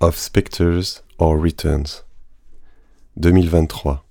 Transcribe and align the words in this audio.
of 0.00 0.16
Spectres 0.16 1.04
or 1.18 1.36
Returns 1.38 2.06
2023 3.18 4.02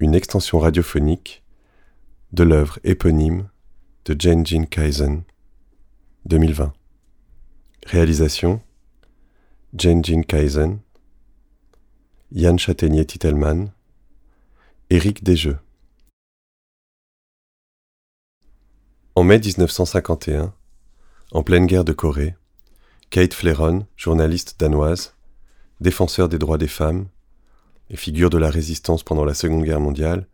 Une 0.00 0.16
extension 0.16 0.58
radiophonique 0.58 1.44
de 2.32 2.42
l'œuvre 2.42 2.80
éponyme 2.82 3.48
de 4.04 4.16
Jenjin 4.18 4.64
Kaisen 4.64 5.22
2020 6.24 6.72
Réalisation 7.86 8.60
Jenjin 9.78 10.22
Kaisen 10.22 10.80
Yann 12.32 12.58
Châtaignier-Titelman 12.58 13.70
Éric 14.90 15.22
Desjeux. 15.22 15.58
En 19.14 19.22
mai 19.22 19.38
1951, 19.38 20.52
en 21.30 21.42
pleine 21.42 21.66
guerre 21.66 21.84
de 21.84 21.92
Corée, 21.92 22.34
Kate 23.12 23.34
Fleron, 23.34 23.84
journaliste 23.94 24.58
danoise, 24.58 25.14
défenseur 25.82 26.30
des 26.30 26.38
droits 26.38 26.56
des 26.56 26.66
femmes 26.66 27.08
et 27.90 27.96
figure 27.96 28.30
de 28.30 28.38
la 28.38 28.48
résistance 28.48 29.02
pendant 29.02 29.26
la 29.26 29.34
Seconde 29.34 29.64
Guerre 29.64 29.80
mondiale, 29.80 30.26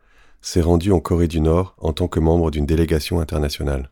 s'est 0.42 0.60
rendue 0.60 0.92
en 0.92 1.00
Corée 1.00 1.26
du 1.26 1.40
Nord 1.40 1.74
en 1.78 1.92
tant 1.92 2.06
que 2.06 2.20
membre 2.20 2.52
d'une 2.52 2.66
délégation 2.66 3.18
internationale. 3.18 3.90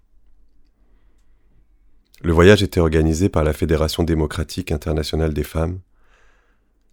Le 2.23 2.33
voyage 2.33 2.63
était 2.63 2.79
organisé 2.79 3.29
par 3.29 3.43
la 3.43 3.53
Fédération 3.53 4.05
démocratique 4.05 4.71
internationale 4.71 5.35
des 5.35 5.43
femmes, 5.43 5.81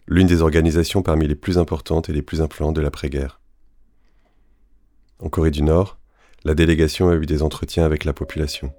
l'une 0.08 0.26
des 0.26 0.42
organisations 0.42 1.04
parmi 1.04 1.28
les 1.28 1.36
plus 1.36 1.58
importantes 1.58 2.08
et 2.08 2.12
les 2.12 2.22
plus 2.22 2.40
influentes 2.40 2.74
de 2.74 2.80
l'après-guerre. 2.80 3.40
En 5.20 5.28
Corée 5.28 5.52
du 5.52 5.62
Nord, 5.62 5.96
la 6.42 6.56
délégation 6.56 7.08
a 7.08 7.14
eu 7.14 7.26
des 7.26 7.42
entretiens 7.42 7.84
avec 7.84 8.04
la 8.04 8.12
population. 8.12 8.74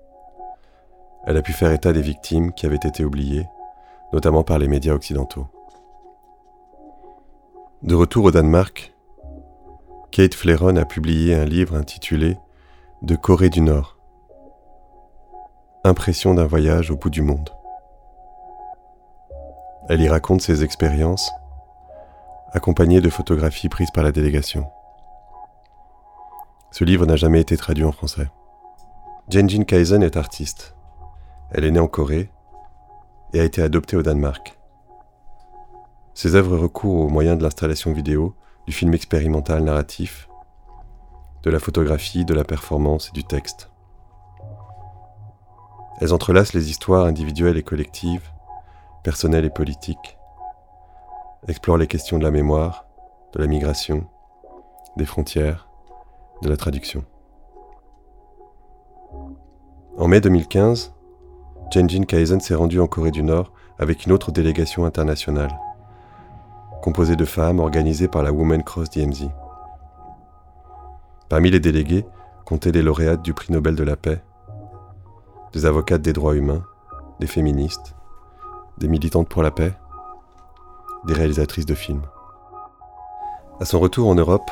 Elle 1.25 1.37
a 1.37 1.41
pu 1.41 1.53
faire 1.53 1.71
état 1.71 1.91
des 1.91 2.01
victimes 2.01 2.53
qui 2.53 2.65
avaient 2.65 2.75
été 2.75 3.03
oubliées, 3.03 3.47
notamment 4.13 4.43
par 4.43 4.59
les 4.59 4.67
médias 4.67 4.93
occidentaux. 4.93 5.47
De 7.81 7.95
retour 7.95 8.25
au 8.25 8.31
Danemark, 8.31 8.93
Kate 10.11 10.33
Fleron 10.33 10.77
a 10.77 10.85
publié 10.85 11.35
un 11.35 11.45
livre 11.45 11.75
intitulé 11.75 12.37
De 13.01 13.15
Corée 13.15 13.49
du 13.49 13.61
Nord. 13.61 13.97
Impression 15.83 16.33
d'un 16.33 16.45
voyage 16.45 16.89
au 16.91 16.95
bout 16.95 17.09
du 17.09 17.21
monde. 17.21 17.49
Elle 19.89 20.01
y 20.01 20.07
raconte 20.07 20.41
ses 20.41 20.63
expériences, 20.63 21.31
accompagnées 22.53 23.01
de 23.01 23.09
photographies 23.09 23.69
prises 23.69 23.91
par 23.91 24.03
la 24.03 24.11
délégation. 24.11 24.67
Ce 26.71 26.83
livre 26.83 27.05
n'a 27.05 27.15
jamais 27.15 27.41
été 27.41 27.57
traduit 27.57 27.83
en 27.83 27.91
français. 27.91 28.29
Jenjin 29.29 29.63
Kaisen 29.63 30.01
est 30.01 30.17
artiste. 30.17 30.75
Elle 31.51 31.65
est 31.65 31.71
née 31.71 31.79
en 31.79 31.87
Corée 31.87 32.29
et 33.33 33.39
a 33.39 33.43
été 33.43 33.61
adoptée 33.61 33.97
au 33.97 34.01
Danemark. 34.01 34.57
Ses 36.13 36.35
œuvres 36.35 36.57
recourent 36.57 37.05
aux 37.05 37.09
moyens 37.09 37.37
de 37.37 37.43
l'installation 37.43 37.91
vidéo, 37.91 38.35
du 38.65 38.73
film 38.73 38.93
expérimental 38.93 39.63
narratif, 39.63 40.27
de 41.43 41.51
la 41.51 41.59
photographie, 41.59 42.25
de 42.25 42.33
la 42.33 42.43
performance 42.43 43.09
et 43.09 43.11
du 43.11 43.23
texte. 43.23 43.69
Elles 46.01 46.13
entrelacent 46.13 46.53
les 46.53 46.69
histoires 46.69 47.05
individuelles 47.05 47.57
et 47.57 47.63
collectives, 47.63 48.31
personnelles 49.03 49.45
et 49.45 49.49
politiques, 49.49 50.17
explorent 51.47 51.77
les 51.77 51.87
questions 51.87 52.17
de 52.17 52.23
la 52.23 52.31
mémoire, 52.31 52.87
de 53.33 53.39
la 53.39 53.47
migration, 53.47 54.07
des 54.97 55.05
frontières, 55.05 55.69
de 56.41 56.49
la 56.49 56.57
traduction. 56.57 57.05
En 59.97 60.07
mai 60.07 60.21
2015, 60.21 60.94
Jenjin 61.71 62.03
Kaisen 62.03 62.39
s'est 62.39 62.55
rendu 62.55 62.79
en 62.79 62.87
Corée 62.87 63.11
du 63.11 63.23
Nord 63.23 63.51
avec 63.79 64.05
une 64.05 64.11
autre 64.11 64.31
délégation 64.31 64.85
internationale, 64.85 65.59
composée 66.81 67.15
de 67.15 67.25
femmes 67.25 67.59
organisée 67.59 68.07
par 68.07 68.23
la 68.23 68.31
Women 68.31 68.63
Cross 68.63 68.89
DMZ. 68.91 69.29
Parmi 71.27 71.51
les 71.51 71.59
délégués 71.59 72.05
comptaient 72.45 72.71
les 72.71 72.83
lauréates 72.83 73.23
du 73.23 73.33
prix 73.33 73.51
Nobel 73.51 73.75
de 73.75 73.83
la 73.83 73.95
paix, 73.95 74.21
des 75.53 75.65
avocates 75.65 76.01
des 76.01 76.13
droits 76.13 76.35
humains, 76.35 76.63
des 77.19 77.27
féministes, 77.27 77.95
des 78.77 78.87
militantes 78.87 79.27
pour 79.27 79.43
la 79.43 79.51
paix, 79.51 79.73
des 81.05 81.13
réalisatrices 81.13 81.65
de 81.65 81.75
films. 81.75 82.03
À 83.59 83.65
son 83.65 83.79
retour 83.79 84.07
en 84.07 84.15
Europe, 84.15 84.49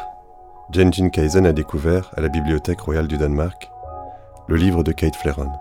Jenjin 0.72 1.10
Kaisen 1.10 1.46
a 1.46 1.54
découvert, 1.54 2.12
à 2.16 2.22
la 2.22 2.30
Bibliothèque 2.30 2.82
royale 2.82 3.08
du 3.08 3.18
Danemark, 3.18 3.70
le 4.48 4.56
livre 4.56 4.84
de 4.84 4.92
Kate 4.92 5.16
Fleron. 5.16 5.52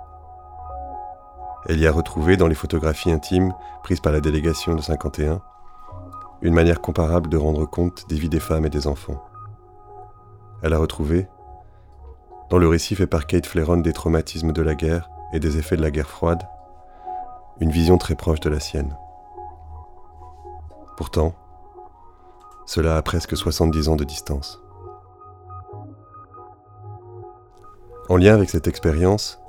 Elle 1.68 1.78
y 1.78 1.86
a 1.86 1.92
retrouvé 1.92 2.36
dans 2.36 2.48
les 2.48 2.54
photographies 2.54 3.12
intimes 3.12 3.52
prises 3.82 4.00
par 4.00 4.12
la 4.12 4.20
délégation 4.20 4.74
de 4.74 4.82
51 4.82 5.40
une 6.42 6.54
manière 6.54 6.80
comparable 6.80 7.30
de 7.30 7.36
rendre 7.36 7.66
compte 7.66 8.08
des 8.08 8.16
vies 8.16 8.28
des 8.28 8.40
femmes 8.40 8.66
et 8.66 8.70
des 8.70 8.88
enfants. 8.88 9.22
Elle 10.62 10.72
a 10.72 10.78
retrouvé, 10.78 11.28
dans 12.50 12.58
le 12.58 12.68
récit 12.68 12.96
fait 12.96 13.06
par 13.06 13.26
Kate 13.26 13.46
Fleron 13.46 13.78
des 13.78 13.92
traumatismes 13.92 14.52
de 14.52 14.62
la 14.62 14.74
guerre 14.74 15.08
et 15.32 15.40
des 15.40 15.56
effets 15.56 15.76
de 15.76 15.82
la 15.82 15.92
guerre 15.92 16.08
froide, 16.08 16.42
une 17.60 17.70
vision 17.70 17.96
très 17.96 18.16
proche 18.16 18.40
de 18.40 18.50
la 18.50 18.58
sienne. 18.58 18.96
Pourtant, 20.96 21.34
cela 22.66 22.96
a 22.96 23.02
presque 23.02 23.36
70 23.36 23.88
ans 23.88 23.96
de 23.96 24.04
distance. 24.04 24.60
En 28.08 28.16
lien 28.16 28.34
avec 28.34 28.50
cette 28.50 28.66
expérience, 28.66 29.41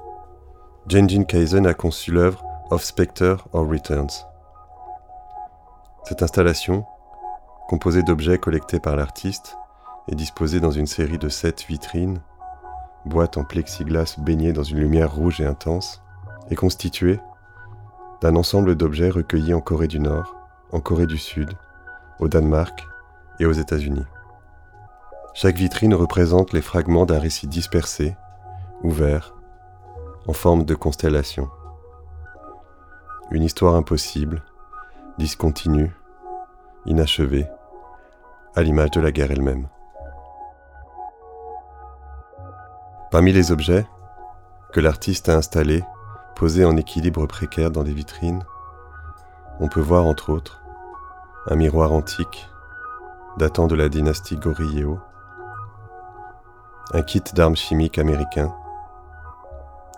Jenjin 0.85 1.23
Kaisen 1.23 1.65
a 1.65 1.73
conçu 1.73 2.11
l'œuvre 2.11 2.43
Of 2.69 2.83
Spectre 2.83 3.47
or 3.53 3.65
Returns. 3.69 4.27
Cette 6.03 6.21
installation, 6.21 6.85
composée 7.69 8.03
d'objets 8.03 8.37
collectés 8.37 8.81
par 8.81 8.97
l'artiste 8.97 9.55
et 10.09 10.15
disposée 10.15 10.59
dans 10.59 10.71
une 10.71 10.85
série 10.85 11.17
de 11.17 11.29
sept 11.29 11.65
vitrines, 11.69 12.21
boîtes 13.05 13.37
en 13.37 13.45
plexiglas 13.45 14.17
baignées 14.19 14.51
dans 14.51 14.63
une 14.63 14.79
lumière 14.79 15.15
rouge 15.15 15.39
et 15.39 15.45
intense, 15.45 16.01
est 16.49 16.55
constituée 16.55 17.21
d'un 18.19 18.35
ensemble 18.35 18.75
d'objets 18.75 19.09
recueillis 19.09 19.53
en 19.53 19.61
Corée 19.61 19.87
du 19.87 20.01
Nord, 20.01 20.35
en 20.73 20.81
Corée 20.81 21.07
du 21.07 21.17
Sud, 21.17 21.49
au 22.19 22.27
Danemark 22.27 22.85
et 23.39 23.45
aux 23.45 23.53
États-Unis. 23.53 24.05
Chaque 25.33 25.55
vitrine 25.55 25.93
représente 25.93 26.51
les 26.51 26.61
fragments 26.61 27.05
d'un 27.05 27.19
récit 27.19 27.47
dispersé, 27.47 28.17
ouvert, 28.83 29.33
en 30.27 30.33
forme 30.33 30.63
de 30.63 30.75
constellation. 30.75 31.49
Une 33.31 33.43
histoire 33.43 33.75
impossible, 33.75 34.43
discontinue, 35.17 35.91
inachevée, 36.85 37.47
à 38.55 38.61
l'image 38.61 38.91
de 38.91 39.01
la 39.01 39.11
guerre 39.11 39.31
elle-même. 39.31 39.67
Parmi 43.11 43.31
les 43.31 43.51
objets 43.51 43.85
que 44.71 44.79
l'artiste 44.79 45.29
a 45.29 45.35
installés, 45.35 45.83
posés 46.35 46.65
en 46.65 46.77
équilibre 46.77 47.25
précaire 47.27 47.71
dans 47.71 47.83
des 47.83 47.93
vitrines, 47.93 48.43
on 49.59 49.67
peut 49.67 49.81
voir 49.81 50.05
entre 50.05 50.31
autres 50.31 50.61
un 51.47 51.55
miroir 51.55 51.91
antique 51.91 52.49
datant 53.37 53.67
de 53.67 53.75
la 53.75 53.89
dynastie 53.89 54.37
Goryeo, 54.37 54.99
un 56.93 57.01
kit 57.01 57.23
d'armes 57.33 57.55
chimiques 57.55 57.97
américain, 57.97 58.53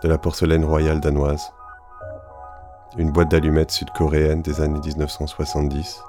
de 0.06 0.10
la 0.12 0.18
porcelaine 0.18 0.64
royale 0.64 1.00
danoise, 1.00 1.50
une 2.96 3.10
boîte 3.10 3.32
d'allumettes 3.32 3.72
sud-coréenne 3.72 4.40
des 4.40 4.60
années 4.60 4.78
1970, 4.78 6.00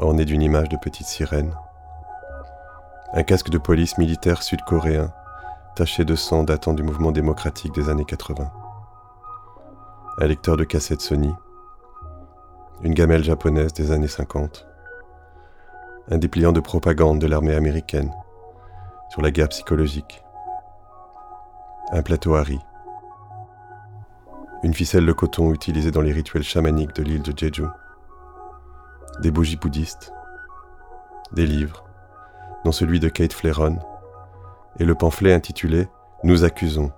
ornée 0.00 0.24
d'une 0.24 0.42
image 0.42 0.68
de 0.70 0.76
petite 0.76 1.06
sirène, 1.06 1.54
un 3.12 3.22
casque 3.22 3.48
de 3.48 3.58
police 3.58 3.96
militaire 3.96 4.42
sud-coréen 4.42 5.12
taché 5.76 6.04
de 6.04 6.16
sang 6.16 6.42
datant 6.42 6.72
du 6.72 6.82
mouvement 6.82 7.12
démocratique 7.12 7.72
des 7.76 7.88
années 7.88 8.04
80, 8.04 8.50
un 10.18 10.26
lecteur 10.26 10.56
de 10.56 10.64
cassette 10.64 11.00
Sony, 11.00 11.32
une 12.82 12.94
gamelle 12.94 13.22
japonaise 13.22 13.72
des 13.72 13.92
années 13.92 14.08
50, 14.08 14.66
un 16.10 16.18
dépliant 16.18 16.50
de 16.50 16.58
propagande 16.58 17.20
de 17.20 17.28
l'armée 17.28 17.54
américaine 17.54 18.12
sur 19.10 19.22
la 19.22 19.30
guerre 19.30 19.50
psychologique, 19.50 20.24
un 21.92 22.02
plateau 22.02 22.34
à 22.34 22.42
riz, 22.42 22.58
une 24.62 24.74
ficelle 24.74 25.06
de 25.06 25.12
coton 25.12 25.52
utilisée 25.52 25.90
dans 25.90 26.02
les 26.02 26.12
rituels 26.12 26.42
chamaniques 26.42 26.94
de 26.94 27.02
l'île 27.02 27.22
de 27.22 27.36
Jeju, 27.36 27.64
des 29.20 29.30
bougies 29.30 29.56
bouddhistes, 29.56 30.12
des 31.32 31.46
livres, 31.46 31.84
dont 32.64 32.72
celui 32.72 33.00
de 33.00 33.08
Kate 33.08 33.32
Fleron, 33.32 33.78
et 34.78 34.84
le 34.84 34.94
pamphlet 34.94 35.32
intitulé 35.32 35.88
Nous 36.24 36.44
accusons, 36.44 36.92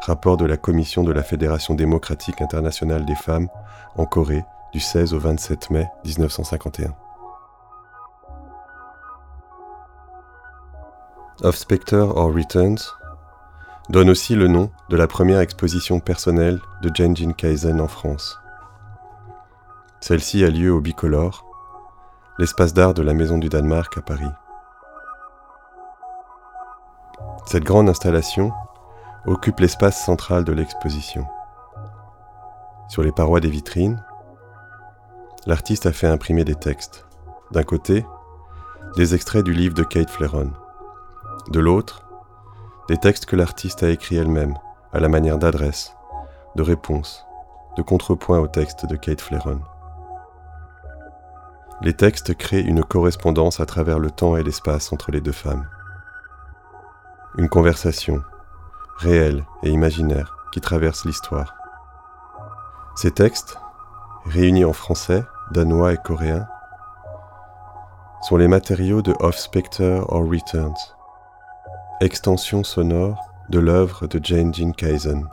rapport 0.00 0.36
de 0.36 0.46
la 0.46 0.56
commission 0.56 1.02
de 1.02 1.12
la 1.12 1.22
Fédération 1.22 1.74
démocratique 1.74 2.40
internationale 2.40 3.04
des 3.04 3.14
femmes 3.14 3.48
en 3.96 4.06
Corée 4.06 4.44
du 4.72 4.80
16 4.80 5.14
au 5.14 5.18
27 5.18 5.70
mai 5.70 5.86
1951. 6.04 6.94
Of 11.42 11.56
Spectre 11.56 12.12
or 12.16 12.34
Returns 12.34 12.97
donne 13.88 14.10
aussi 14.10 14.34
le 14.34 14.48
nom 14.48 14.70
de 14.90 14.96
la 14.96 15.06
première 15.06 15.40
exposition 15.40 15.98
personnelle 16.00 16.60
de 16.82 16.90
Jenjin 16.94 17.32
Kaisen 17.32 17.80
en 17.80 17.88
France. 17.88 18.38
Celle-ci 20.00 20.44
a 20.44 20.50
lieu 20.50 20.72
au 20.72 20.80
Bicolore, 20.80 21.44
l'espace 22.38 22.74
d'art 22.74 22.94
de 22.94 23.02
la 23.02 23.14
Maison 23.14 23.38
du 23.38 23.48
Danemark 23.48 23.96
à 23.96 24.02
Paris. 24.02 24.30
Cette 27.46 27.64
grande 27.64 27.88
installation 27.88 28.52
occupe 29.26 29.60
l'espace 29.60 30.04
central 30.04 30.44
de 30.44 30.52
l'exposition. 30.52 31.26
Sur 32.88 33.02
les 33.02 33.12
parois 33.12 33.40
des 33.40 33.50
vitrines, 33.50 34.02
l'artiste 35.46 35.86
a 35.86 35.92
fait 35.92 36.06
imprimer 36.06 36.44
des 36.44 36.54
textes. 36.54 37.06
D'un 37.50 37.62
côté, 37.62 38.04
des 38.96 39.14
extraits 39.14 39.44
du 39.44 39.52
livre 39.52 39.74
de 39.74 39.82
Kate 39.82 40.10
Fleron. 40.10 40.52
De 41.50 41.60
l'autre, 41.60 42.07
des 42.88 42.96
textes 42.96 43.26
que 43.26 43.36
l'artiste 43.36 43.82
a 43.82 43.90
écrits 43.90 44.16
elle-même, 44.16 44.54
à 44.92 45.00
la 45.00 45.08
manière 45.08 45.38
d'adresse, 45.38 45.94
de 46.56 46.62
réponse, 46.62 47.26
de 47.76 47.82
contrepoint 47.82 48.38
au 48.38 48.46
texte 48.46 48.86
de 48.86 48.96
Kate 48.96 49.20
Fleron. 49.20 49.60
Les 51.82 51.92
textes 51.92 52.34
créent 52.34 52.62
une 52.62 52.82
correspondance 52.82 53.60
à 53.60 53.66
travers 53.66 53.98
le 53.98 54.10
temps 54.10 54.36
et 54.36 54.42
l'espace 54.42 54.92
entre 54.92 55.12
les 55.12 55.20
deux 55.20 55.32
femmes. 55.32 55.68
Une 57.36 57.50
conversation, 57.50 58.22
réelle 58.96 59.44
et 59.62 59.70
imaginaire, 59.70 60.34
qui 60.50 60.60
traverse 60.60 61.04
l'histoire. 61.04 61.54
Ces 62.96 63.10
textes, 63.10 63.58
réunis 64.24 64.64
en 64.64 64.72
français, 64.72 65.24
danois 65.52 65.92
et 65.92 65.98
coréen, 65.98 66.48
sont 68.22 68.38
les 68.38 68.48
matériaux 68.48 69.02
de 69.02 69.14
Off 69.20 69.36
Spectre 69.36 70.04
or 70.08 70.24
Returns, 70.28 70.97
extension 72.00 72.62
sonore 72.62 73.28
de 73.48 73.58
l'œuvre 73.58 74.06
de 74.06 74.20
Jane 74.22 74.54
Jean 74.54 74.72
Kaisen. 74.72 75.26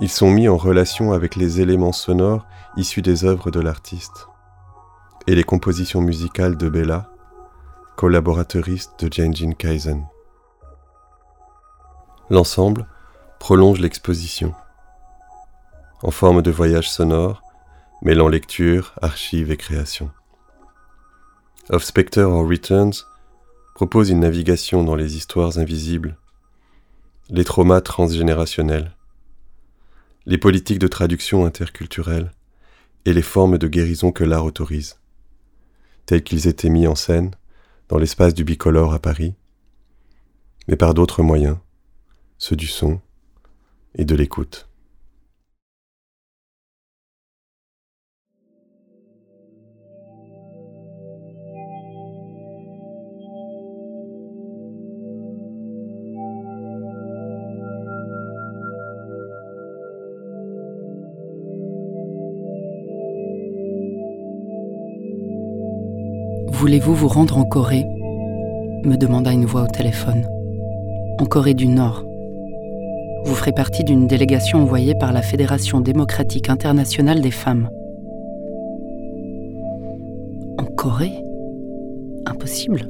Ils 0.00 0.10
sont 0.10 0.30
mis 0.30 0.48
en 0.48 0.56
relation 0.56 1.12
avec 1.12 1.36
les 1.36 1.60
éléments 1.60 1.92
sonores 1.92 2.44
issus 2.76 3.02
des 3.02 3.24
œuvres 3.24 3.52
de 3.52 3.60
l'artiste 3.60 4.26
et 5.28 5.36
les 5.36 5.44
compositions 5.44 6.00
musicales 6.00 6.56
de 6.56 6.68
Bella, 6.68 7.10
collaboratrice 7.96 8.90
de 8.98 9.08
Jane 9.12 9.36
Jean 9.36 9.54
Kaisen. 9.54 10.04
L'ensemble 12.28 12.86
prolonge 13.38 13.78
l'exposition 13.78 14.52
en 16.02 16.10
forme 16.10 16.42
de 16.42 16.50
voyage 16.50 16.90
sonore 16.90 17.42
mêlant 18.02 18.28
lecture, 18.28 18.94
archives 19.00 19.52
et 19.52 19.56
création. 19.56 20.10
Of 21.70 21.84
Spectre 21.84 22.22
or 22.22 22.48
Returns 22.48 23.04
propose 23.78 24.10
une 24.10 24.18
navigation 24.18 24.82
dans 24.82 24.96
les 24.96 25.16
histoires 25.16 25.56
invisibles, 25.56 26.18
les 27.30 27.44
traumas 27.44 27.80
transgénérationnels, 27.80 28.96
les 30.26 30.36
politiques 30.36 30.80
de 30.80 30.88
traduction 30.88 31.44
interculturelle 31.44 32.32
et 33.04 33.12
les 33.12 33.22
formes 33.22 33.56
de 33.56 33.68
guérison 33.68 34.10
que 34.10 34.24
l'art 34.24 34.44
autorise, 34.44 34.98
tels 36.06 36.24
qu'ils 36.24 36.48
étaient 36.48 36.70
mis 36.70 36.88
en 36.88 36.96
scène 36.96 37.30
dans 37.88 37.98
l'espace 37.98 38.34
du 38.34 38.42
bicolore 38.42 38.94
à 38.94 38.98
Paris, 38.98 39.34
mais 40.66 40.74
par 40.74 40.92
d'autres 40.92 41.22
moyens, 41.22 41.58
ceux 42.36 42.56
du 42.56 42.66
son 42.66 43.00
et 43.94 44.04
de 44.04 44.16
l'écoute. 44.16 44.67
Voulez-vous 66.58 66.92
vous 66.92 67.06
rendre 67.06 67.38
en 67.38 67.44
Corée 67.44 67.86
me 68.84 68.96
demanda 68.96 69.30
une 69.32 69.44
voix 69.44 69.62
au 69.62 69.66
téléphone. 69.68 70.26
En 71.20 71.24
Corée 71.24 71.54
du 71.54 71.68
Nord. 71.68 72.04
Vous 73.24 73.34
ferez 73.36 73.52
partie 73.52 73.84
d'une 73.84 74.08
délégation 74.08 74.60
envoyée 74.60 74.96
par 74.98 75.12
la 75.12 75.22
Fédération 75.22 75.80
démocratique 75.80 76.48
internationale 76.48 77.20
des 77.20 77.30
femmes. 77.30 77.70
En 80.58 80.64
Corée? 80.64 81.12
Impossible. 82.26 82.88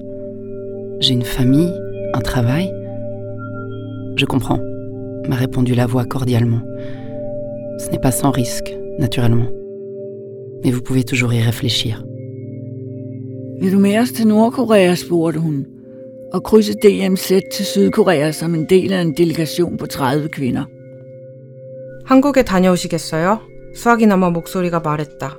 J'ai 1.01 1.13
une 1.13 1.25
famille, 1.25 1.75
un 2.15 2.21
travail. 2.21 2.73
Je 4.17 4.25
comprends, 4.25 4.61
m'a 5.29 5.37
répondu 5.37 5.75
la 5.75 5.85
voix 5.85 6.07
cordialement. 6.07 6.63
Ce 7.77 7.91
n'est 7.91 8.01
pas 8.01 8.13
sans 8.13 8.31
risque, 8.31 8.75
naturellement. 8.99 9.49
Mais 10.65 10.71
vous 10.71 10.81
pouvez 10.81 11.05
toujours 11.05 11.35
y 11.35 11.43
réfléchir. 11.43 12.03
Vil 13.61 13.73
du 13.73 13.79
med 13.79 13.99
os 13.99 14.13
til 14.13 14.27
Nordkorea, 14.27 14.95
spurgte 14.95 15.41
hun, 15.41 15.67
og 16.33 16.45
krydse 16.45 16.73
DMZ 16.73 17.27
til 17.27 17.67
Sydkorea 17.67 18.33
som 18.33 18.55
en 18.55 18.65
del 18.69 18.93
af 18.93 19.01
en 19.01 19.13
delegation 19.13 19.77
på 19.77 19.87
30 19.87 20.29
kvinder. 20.29 20.65
한국에 22.05 22.43
다녀오시겠어요? 22.43 23.41
수학이나마 23.75 24.31
목소리가 24.31 24.81
말했다. 24.81 25.37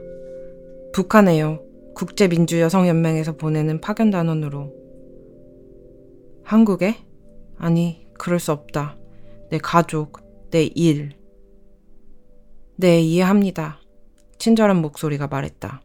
북한에요. 0.94 1.60
국제민주여성연맹에서 1.95 3.38
보내는 3.38 3.81
파견 3.81 4.12
단원으로. 4.12 4.74
한국에? 6.44 6.95
아니, 7.57 8.06
그럴 8.18 8.39
수 8.39 8.51
없다. 8.51 8.98
내 9.50 9.57
가족, 9.57 10.19
내 10.51 10.63
일. 10.75 11.13
네, 12.75 13.01
이해합니다. 13.01 13.80
친절한 14.38 14.77
목소리가 14.77 15.27
말했다. 15.27 15.81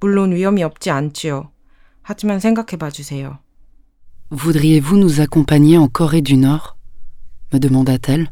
물론 0.00 0.32
위험이 0.32 0.62
없지 0.62 0.90
않지요. 0.90 1.50
하지만 2.02 2.40
생각해 2.40 2.76
봐 2.78 2.90
주세요. 2.90 3.38
Voudriez-vous 4.30 4.96
nous 4.98 5.20
accompagner 5.20 5.78
en 5.78 5.88
Corée 5.88 6.22
du 6.22 6.36
Nord 6.36 6.76
me 7.52 7.58
demanda-t-elle, 7.58 8.30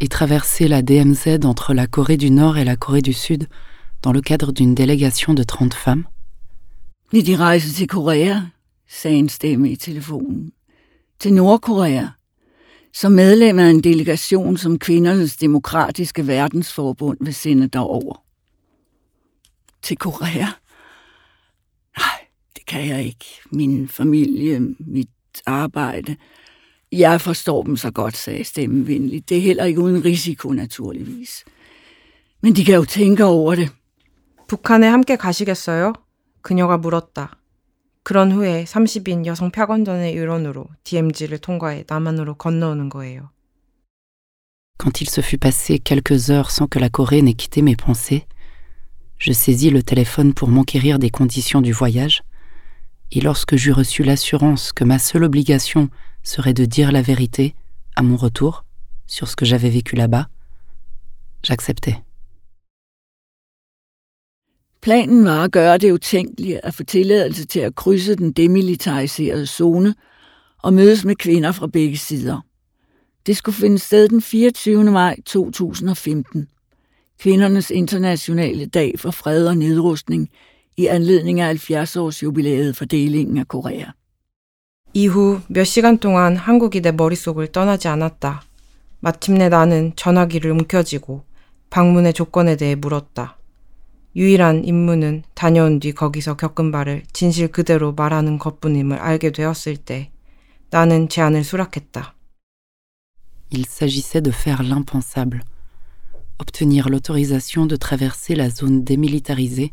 et 0.00 0.08
traverser 0.08 0.68
la 0.68 0.82
DMZ 0.82 1.44
entre 1.44 1.74
la 1.74 1.86
Corée 1.86 2.16
du 2.16 2.30
Nord 2.30 2.56
et 2.56 2.64
la 2.64 2.76
Corée 2.76 3.02
du 3.02 3.12
Sud 3.12 3.48
dans 4.02 4.12
le 4.12 4.20
cadre 4.20 4.52
d'une 4.52 4.74
délégation 4.74 5.34
de 5.34 5.42
30 5.42 5.74
femmes 5.74 6.06
Vil 7.12 7.24
de 7.24 7.34
rejse 7.34 7.72
til 7.72 7.86
Korea? 7.86 8.42
sagde 8.86 9.18
en 9.18 9.28
stemme 9.28 9.70
i 9.70 9.76
telefonen. 9.76 10.52
Til 11.18 11.32
Nordkorea. 11.34 12.06
Som 12.92 13.12
medlem 13.12 13.58
af 13.58 13.70
en 13.70 13.80
delegation, 13.80 14.56
som 14.56 14.78
kvindernes 14.78 15.36
demokratiske 15.36 16.26
verdensforbund 16.26 17.18
vil 17.20 17.34
sende 17.34 17.68
derover. 17.68 18.22
Til 19.82 19.96
Korea? 19.96 20.46
Nej, 22.72 22.72
det 22.72 22.72
kan 22.72 22.88
jeg 22.88 23.04
ikke. 23.04 23.24
Min 23.52 23.88
familie, 23.88 24.60
mit 24.78 25.08
arbejde. 25.46 26.16
Jeg 26.92 27.20
forstår 27.20 27.62
dem 27.62 27.76
så 27.76 27.90
godt, 27.90 28.16
sagde 28.16 28.44
stemmen 28.44 28.86
venligt. 28.86 29.28
Det 29.28 29.36
er 29.36 29.42
heller 29.42 29.64
ikke 29.64 29.80
uden 29.80 30.04
risiko, 30.04 30.52
naturligvis. 30.52 31.44
Men 32.42 32.56
de 32.56 32.64
kan 32.64 32.74
jo 32.74 32.84
tænke 32.84 33.24
over 33.24 33.54
det. 33.54 33.70
북한에 34.48 34.86
함께 34.86 35.16
가시겠어요? 35.16 35.92
그녀가 36.42 36.78
물었다. 36.78 37.38
그런 38.02 38.32
후에 38.32 38.64
30인 38.64 39.26
여성 39.26 39.50
표건전의 39.50 40.12
일원으로 40.12 40.66
DMZ를 40.84 41.38
통과해 41.38 41.84
남한으로 41.86 42.34
건너오는 42.34 42.88
거예요. 42.88 43.30
Quand 44.78 45.02
il 45.02 45.08
se 45.10 45.20
fut 45.20 45.38
passé 45.38 45.78
quelques 45.78 46.30
heures 46.30 46.50
sans 46.50 46.68
que 46.68 46.78
la 46.78 46.88
Corée 46.88 47.20
n'ait 47.20 47.34
quitté 47.34 47.60
mes 47.60 47.76
pensées, 47.76 48.24
je 49.18 49.32
saisis 49.32 49.70
le 49.70 49.82
téléphone 49.82 50.32
pour 50.32 50.48
m'enquérir 50.48 50.98
des 50.98 51.10
conditions 51.10 51.60
du 51.60 51.72
voyage, 51.72 52.22
et 53.11 53.21
lorsque 53.21 53.55
j'eus 53.55 53.73
reçu 53.73 54.03
l'assurance 54.03 54.71
que 54.71 54.83
ma 54.83 54.99
seule 54.99 55.23
obligation 55.23 55.89
serait 56.23 56.53
de 56.53 56.65
dire 56.65 56.91
la 56.91 57.01
vérité, 57.01 57.55
à 57.95 58.01
mon 58.01 58.15
retour, 58.15 58.65
sur 59.07 59.27
ce 59.27 59.35
que 59.35 59.45
j'avais 59.45 59.69
vécu 59.69 59.95
là-bas, 59.95 60.27
j'acceptais. 61.43 61.97
Planen 64.81 65.25
var 65.25 65.43
at 65.43 65.51
gøre 65.51 65.77
det 65.77 65.91
utænkelige 65.91 66.65
at 66.65 66.73
få 66.73 66.83
tilladelse 66.83 67.45
til 67.45 67.59
at 67.59 67.75
krydse 67.75 68.15
den 68.15 68.31
demilitariserede 68.31 69.45
zone 69.45 69.95
og 70.57 70.73
mødes 70.73 71.05
med 71.05 71.15
kvinder 71.15 71.51
fra 71.51 71.67
begge 71.67 71.97
sider. 71.97 72.41
Det 73.25 73.37
skulle 73.37 73.55
finde 73.55 73.79
sted 73.79 74.09
den 74.09 74.21
24. 74.21 74.83
maj 74.83 75.15
2015, 75.25 76.47
kvindernes 77.19 77.71
internationale 77.71 78.65
dag 78.65 78.99
for 78.99 79.11
fred 79.11 79.47
og 79.47 79.57
nedrustning 79.57 80.29
i 80.77 80.87
anledning 80.87 81.39
af 81.39 81.55
70-års 81.55 82.23
jubilæet 82.23 82.75
for 82.75 82.85
delingen 82.85 83.37
af 83.37 83.47
Korea. 83.47 83.93
이후 84.93 85.41
몇 85.47 85.63
시간 85.63 85.97
동안 85.97 86.35
한국이 86.35 86.81
내 86.81 86.91
머릿속을 86.91 87.51
떠나지 87.51 87.87
않았다. 87.87 88.43
마침내 88.99 89.49
나는 89.49 89.93
전화기를 89.95 90.51
움켜쥐고 90.51 91.23
방문의 91.69 92.13
조건에 92.13 92.55
대해 92.55 92.75
물었다. 92.75 93.37
유일한 94.15 94.63
임무는 94.63 95.23
다녀온 95.33 95.79
뒤 95.79 95.91
거기서 95.91 96.37
겪은 96.37 96.71
바를 96.71 97.03
진실 97.13 97.47
그대로 97.47 97.93
말하는 97.93 98.37
것뿐임을 98.37 98.97
알게 98.97 99.31
되었을 99.31 99.77
때 99.77 100.11
나는 100.69 101.09
제안을 101.09 101.43
수락했다. 101.43 102.15
Il 103.51 103.65
s'agissait 103.65 104.21
de 104.21 104.31
faire 104.31 104.63
l'impensable, 104.63 105.41
obtenir 106.39 106.89
l'autorisation 106.89 107.67
de 107.67 107.75
traverser 107.77 108.35
la 108.35 108.49
zone 108.49 108.83
démilitarisée 108.83 109.71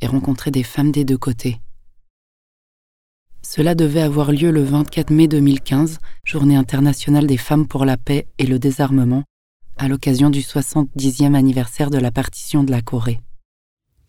et 0.00 0.06
rencontrer 0.06 0.50
des 0.50 0.62
femmes 0.62 0.92
des 0.92 1.04
deux 1.04 1.18
côtés. 1.18 1.58
Cela 3.42 3.74
devait 3.74 4.02
avoir 4.02 4.32
lieu 4.32 4.50
le 4.50 4.62
24 4.62 5.10
mai 5.10 5.28
2015, 5.28 5.98
journée 6.24 6.56
internationale 6.56 7.26
des 7.26 7.38
femmes 7.38 7.66
pour 7.66 7.84
la 7.84 7.96
paix 7.96 8.26
et 8.38 8.46
le 8.46 8.58
désarmement, 8.58 9.24
à 9.76 9.88
l'occasion 9.88 10.30
du 10.30 10.40
70e 10.40 11.34
anniversaire 11.34 11.90
de 11.90 11.98
la 11.98 12.10
partition 12.10 12.64
de 12.64 12.70
la 12.70 12.82
Corée. 12.82 13.20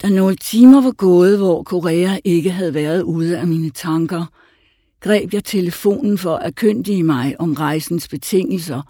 Da 0.02 0.10
nogle 0.10 0.36
timer 0.36 0.82
var 0.82 0.92
gået, 0.92 1.38
hvor 1.38 1.64
Korea 1.64 2.18
ikke 2.24 2.52
havde 2.52 2.74
været 2.74 3.02
ude 3.02 3.40
af 3.40 3.48
mine 3.48 3.70
tanker, 3.70 4.26
greb 5.00 5.34
jeg 5.34 5.44
telefonen 5.44 6.18
for 6.18 6.36
at 6.36 6.56
kyndige 6.56 7.04
mig 7.04 7.36
om 7.40 7.54
rejsens 7.54 8.08
betingelser, 8.08 8.82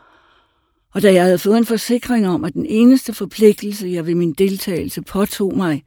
og 0.94 1.01
da 1.01 1.13
jeg 1.13 1.24
havde 1.24 1.38
fået 1.38 1.58
en 1.58 1.65
forsikring 1.65 2.27
om, 2.27 2.44
at 2.44 2.53
den 2.53 2.65
eneste 2.65 3.13
forpligtelse, 3.13 3.88
jeg 3.88 4.06
ved 4.06 4.15
min 4.15 4.34
deltagelse 4.34 5.01
påtog 5.01 5.58
mig, 5.58 5.84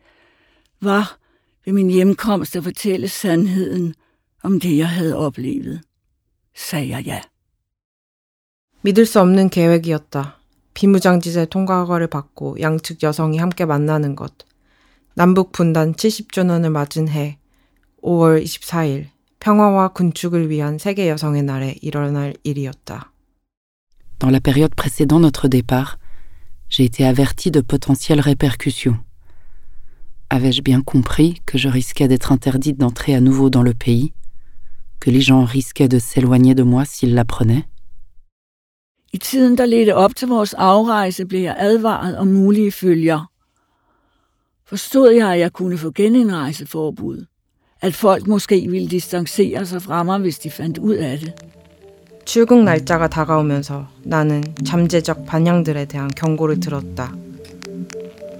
var 0.83 1.19
ved 1.65 1.73
min 1.73 1.91
hjemkomst 1.91 2.57
at 2.57 2.65
fortælle 2.65 3.09
sandheden 3.09 3.95
om 4.43 4.61
det, 4.61 4.79
jeg 4.79 4.89
havde 4.89 5.17
oplevet, 5.17 5.81
sagde 6.55 6.89
jeg 6.89 7.07
ja. 7.07 7.21
믿을 8.85 9.07
수 9.07 9.21
없는 9.21 9.49
계획이었다. 9.49 10.41
비무장지대 10.75 11.47
통과 11.47 11.81
허가를 11.81 12.09
받고 12.09 12.57
양측 12.61 13.03
여성이 13.03 13.39
함께 13.39 13.65
만나는 13.65 14.17
것. 14.17 14.33
남북 15.15 15.53
분단 15.53 15.95
70주년을 15.95 16.71
맞은 16.71 17.09
해 17.09 17.39
5월 18.03 18.43
24일 18.43 19.07
평화와 19.39 19.89
군축을 19.89 20.51
위한 20.51 20.79
세계 20.79 21.09
여성의 21.09 21.43
날에 21.43 21.77
일어날 21.81 22.35
일이었다. 22.43 23.13
Dans 24.19 24.33
la 24.33 24.41
période 24.41 24.75
précédant 24.75 25.21
notre 25.21 25.49
départ, 25.49 25.99
j'ai 26.69 26.85
été 26.85 27.05
averti 27.05 27.51
de 27.51 27.61
potentielles 27.61 28.21
répercussions. 28.21 28.99
Avais-je 30.32 30.62
bien 30.62 30.82
compris 30.82 31.42
que 31.46 31.58
je 31.58 31.70
risquais 31.70 32.08
d'être 32.08 32.32
interdite 32.32 32.78
d'entrer 32.78 33.16
à 33.16 33.22
nouveau 33.22 33.50
dans 33.50 33.64
le 33.64 33.74
pays, 33.74 34.14
que 35.00 35.10
les 35.10 35.22
gens 35.22 35.46
risquaient 35.46 35.88
de 35.88 36.00
s'éloigner 36.00 36.54
de 36.54 36.64
moi 36.64 36.84
s'ils 36.86 37.16
l'apprenaient 37.16 37.66
I 39.14 39.20
tiden, 39.20 39.56
der 39.56 39.66
ledte 39.66 39.96
op 39.96 40.16
til 40.16 40.28
vores 40.28 40.54
afrejse, 40.54 41.26
blev 41.26 41.42
jeg 41.42 41.56
advaret 41.58 42.18
om 42.18 42.28
mulige 42.28 42.72
følger. 42.72 43.32
Forstod 44.66 45.12
jeg, 45.12 45.32
at 45.32 45.40
jeg 45.40 45.54
kunne 45.54 45.78
få 45.78 45.92
genindrejseforbud? 45.96 47.26
At 47.82 47.94
folk 47.94 48.28
måske 48.28 48.68
ville 48.70 48.88
distancere 48.88 49.66
sig 49.66 49.82
fra 49.82 50.04
mig, 50.04 50.20
hvis 50.20 50.40
de 50.40 50.52
fandt 50.52 50.78
ud 50.78 50.96
af 50.96 51.20
det? 51.20 51.34
출국 52.28 52.66
날짜가 52.66 53.08
다가오면서 53.08 53.88
나는 54.04 54.44
잠재적 54.66 55.26
반향들에 55.26 55.86
대한 55.86 56.10
경고를 56.10 56.60
들었다. 56.60 57.16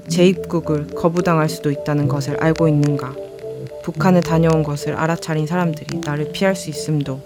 재입국을 0.09 0.89
거부당할 0.89 1.49
수도 1.49 1.71
있다는 1.71 2.09
것을 2.09 2.37
알고 2.43 2.69
있는가? 2.69 3.15
북한에 3.83 4.21
다녀온 4.21 4.63
것을 4.63 4.95
알아차린 4.95 5.47
사람들이 5.47 6.01
나를 6.01 6.33
피할 6.33 6.55
수 6.55 6.71
있음도 6.71 7.21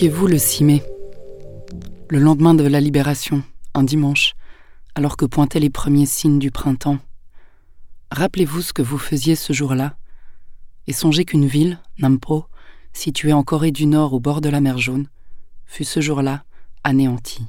étiez-vous 0.00 0.28
le 0.28 0.38
6 0.38 0.64
mai? 0.64 0.82
Le 2.08 2.20
lendemain 2.20 2.54
de 2.54 2.66
la 2.66 2.80
libération, 2.80 3.42
un 3.74 3.82
dimanche, 3.82 4.32
alors 4.94 5.18
que 5.18 5.26
pointaient 5.26 5.60
les 5.60 5.68
premiers 5.68 6.06
signes 6.06 6.38
du 6.38 6.50
printemps. 6.50 7.00
Rappelez-vous 8.10 8.62
ce 8.62 8.72
que 8.72 8.80
vous 8.80 8.96
faisiez 8.96 9.36
ce 9.36 9.52
jour-là 9.52 9.98
et 10.86 10.94
songez 10.94 11.26
qu'une 11.26 11.44
ville, 11.44 11.78
Nampo, 11.98 12.46
située 12.94 13.34
en 13.34 13.42
Corée 13.42 13.72
du 13.72 13.84
Nord 13.84 14.14
au 14.14 14.20
bord 14.20 14.40
de 14.40 14.48
la 14.48 14.62
mer 14.62 14.78
Jaune, 14.78 15.06
fut 15.66 15.84
ce 15.84 16.00
jour-là 16.00 16.44
anéantie, 16.82 17.44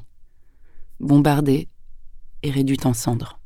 bombardée 1.00 1.70
et 2.44 2.52
réduite 2.52 2.86
en 2.86 2.94
cendres. 2.94 3.40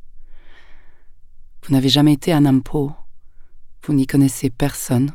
Vous 1.64 1.76
n'avez 1.76 1.90
jamais 1.90 2.14
été 2.14 2.32
à 2.32 2.40
Nampo, 2.40 2.92
vous 3.84 3.94
n'y 3.94 4.08
connaissez 4.08 4.50
personne, 4.50 5.12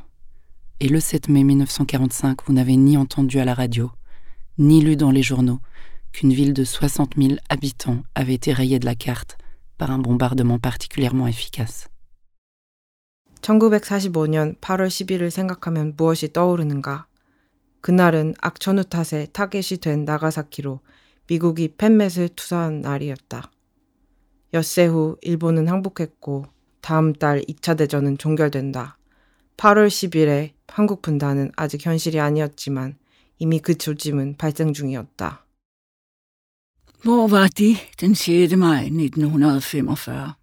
et 0.80 0.88
le 0.88 0.99
7 0.99 1.28
mai 1.28 1.44
1945, 1.44 2.38
vous 2.46 2.54
n'avez 2.54 2.76
ni 2.76 2.96
entendu 2.96 3.38
à 3.38 3.44
la 3.44 3.54
radio, 3.54 3.90
ni 4.58 4.80
lu 4.80 4.96
dans 4.96 5.10
les 5.10 5.22
journaux 5.22 5.60
qu'une 6.12 6.32
ville 6.32 6.54
de 6.54 6.64
60 6.64 7.16
000 7.16 7.34
habitants 7.50 8.02
avait 8.14 8.34
été 8.34 8.52
rayée 8.52 8.78
de 8.78 8.87
la 8.87 8.94
carte 8.94 9.37
par 9.76 9.90
un 9.90 9.99
bombardement 9.99 10.58
particulièrement 10.58 11.28
efficace. 11.28 11.88
1945년 13.42 14.58
8월 14.60 14.88
10일을 14.88 15.30
생각하면 15.30 15.94
무엇이 15.96 16.32
떠오르는가? 16.32 17.06
그날은 17.80 18.34
악천후 18.40 18.84
탓에 18.84 19.26
타겟이 19.32 19.78
된 19.80 20.04
나가사키로 20.04 20.80
미국이 21.26 21.68
팻맷을 21.76 22.30
투사한 22.30 22.80
날이었다. 22.80 23.50
엿새 24.52 24.87
후 24.87 25.16
일본은 25.22 25.68
항복했고 25.68 26.46
다음 26.80 27.12
달 27.12 27.40
2차 27.42 27.78
대전은 27.78 28.18
종결된다. 28.18 28.99
8월 29.60 29.88
10일에 29.88 30.51
한국 30.67 31.01
분단은 31.01 31.51
아직 31.55 31.86
현실이 31.86 32.19
아니었지만 32.19 32.98
이미 33.39 33.60
그 33.60 33.77
조짐은 33.77 34.36
발생 34.38 34.74
중이었다. 34.74 35.45
Hvor 37.03 37.27
var 37.29 37.48
de 37.48 37.77
den 38.00 38.15
6. 38.15 38.55
maj 38.57 38.89
1945? 38.89 40.34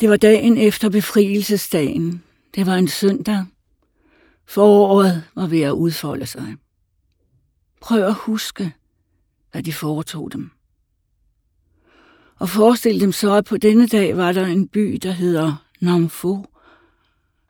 Det 0.00 0.10
var 0.10 0.16
dagen 0.16 0.56
efter 0.56 0.88
befrielsesdagen. 0.88 2.22
Det 2.54 2.66
var 2.66 2.76
en 2.76 2.88
søndag. 2.88 3.46
Foråret 4.46 5.24
var 5.34 5.46
ved 5.46 5.60
at 5.62 5.72
udfolde 5.72 6.26
sig. 6.26 6.56
Prøv 7.80 8.02
at 8.02 8.14
huske, 8.14 8.72
hvad 9.52 9.62
de 9.62 9.72
foretog 9.72 10.32
dem. 10.32 10.50
Og 12.36 12.48
forestil 12.48 13.00
dem 13.00 13.12
så, 13.12 13.32
at 13.32 13.44
på 13.44 13.56
denne 13.56 13.86
dag 13.86 14.16
var 14.16 14.32
der 14.32 14.46
en 14.46 14.68
by, 14.68 14.98
der 15.02 15.12
hedder 15.12 15.64
Namfo, 15.80 16.44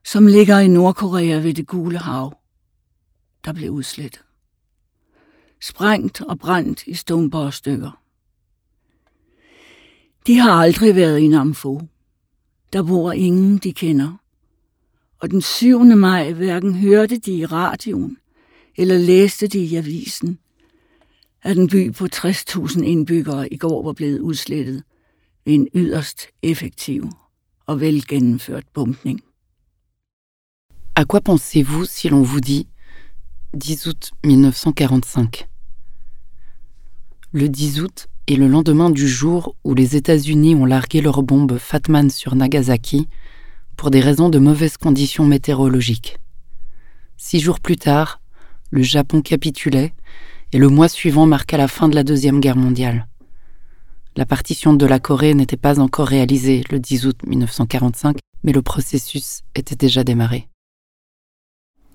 som 0.06 0.28
ligger 0.28 0.60
i 0.60 0.68
Nordkorea 0.68 1.38
ved 1.40 1.54
det 1.54 1.68
gule 1.68 1.98
hav, 1.98 2.38
der 3.46 3.54
blev 3.54 3.72
udslettet. 3.72 4.22
Sprængt 5.62 6.22
og 6.22 6.40
brændt 6.40 6.88
i 6.88 6.94
stumper 6.94 7.40
og 7.40 7.54
stykker. 7.54 8.02
De 10.28 10.38
har 10.38 10.52
aldrig 10.52 10.96
været 10.96 11.20
i 11.20 11.28
Namfo. 11.28 11.82
Der 12.74 12.84
bor 12.84 13.12
ingen, 13.12 13.58
de 13.58 13.74
kender. 13.74 14.14
Og 15.20 15.32
den 15.32 15.42
7. 15.42 15.84
maj 15.84 16.34
hverken 16.34 16.74
hørte 16.74 17.18
de 17.18 17.32
i 17.32 17.46
radioen, 17.46 18.18
eller 18.78 18.98
læste 18.98 19.48
de 19.48 19.60
i 19.60 19.76
avisen, 19.76 20.40
at 21.44 21.58
en 21.58 21.70
by 21.70 21.94
på 21.94 22.08
60.000 22.16 22.82
indbyggere 22.84 23.54
i 23.54 23.58
går 23.58 23.84
var 23.84 23.94
blevet 23.94 24.20
udslettet 24.20 24.84
ved 25.46 25.54
en 25.54 25.68
yderst 25.76 26.28
effektiv 26.42 27.10
og 27.66 27.82
velgennemført 27.82 28.68
bumpning. 28.74 29.22
À 30.96 31.06
quoi 31.06 31.22
pensez-vous 31.22 31.86
si 31.86 32.10
l'on 32.10 32.22
vous 32.22 32.42
dit 32.42 32.68
10 33.54 33.88
août 33.88 34.12
1945 34.26 35.48
Le 37.32 37.48
10 37.48 37.82
août 37.82 38.08
est 38.28 38.36
le 38.36 38.48
lendemain 38.48 38.90
du 38.90 39.08
jour 39.08 39.56
où 39.64 39.74
les 39.74 39.96
États-Unis 39.96 40.56
ont 40.56 40.66
largué 40.66 41.02
leur 41.02 41.24
bombe 41.24 41.58
Fatman 41.58 42.10
sur 42.10 42.36
Nagasaki 42.36 43.08
pour 43.78 43.92
des 43.92 44.02
raisons 44.02 44.30
de 44.30 44.40
mauvaises 44.40 44.78
conditions 44.78 45.26
météorologiques. 45.26 46.18
Six 47.18 47.40
jours 47.40 47.60
plus 47.62 47.78
tard, 47.78 48.20
le 48.70 48.84
Japon 48.84 49.22
capitulait 49.22 49.94
et 50.52 50.58
le 50.58 50.68
mois 50.68 50.90
suivant 50.90 51.26
marqua 51.26 51.58
la 51.58 51.68
fin 51.68 51.88
de 51.88 51.96
la 51.96 52.04
Deuxième 52.04 52.42
Guerre 52.42 52.58
mondiale. 52.58 53.08
La 54.18 54.26
partition 54.26 54.74
de 54.74 54.86
la 54.86 55.00
Corée 55.00 55.34
n'était 55.34 55.56
pas 55.56 55.80
encore 55.80 56.08
réalisée 56.08 56.64
le 56.70 56.80
10 56.80 57.06
août 57.06 57.18
1945, 57.26 58.18
mais 58.44 58.52
le 58.52 58.62
processus 58.62 59.44
était 59.56 59.78
déjà 59.78 60.04
démarré. 60.04 60.49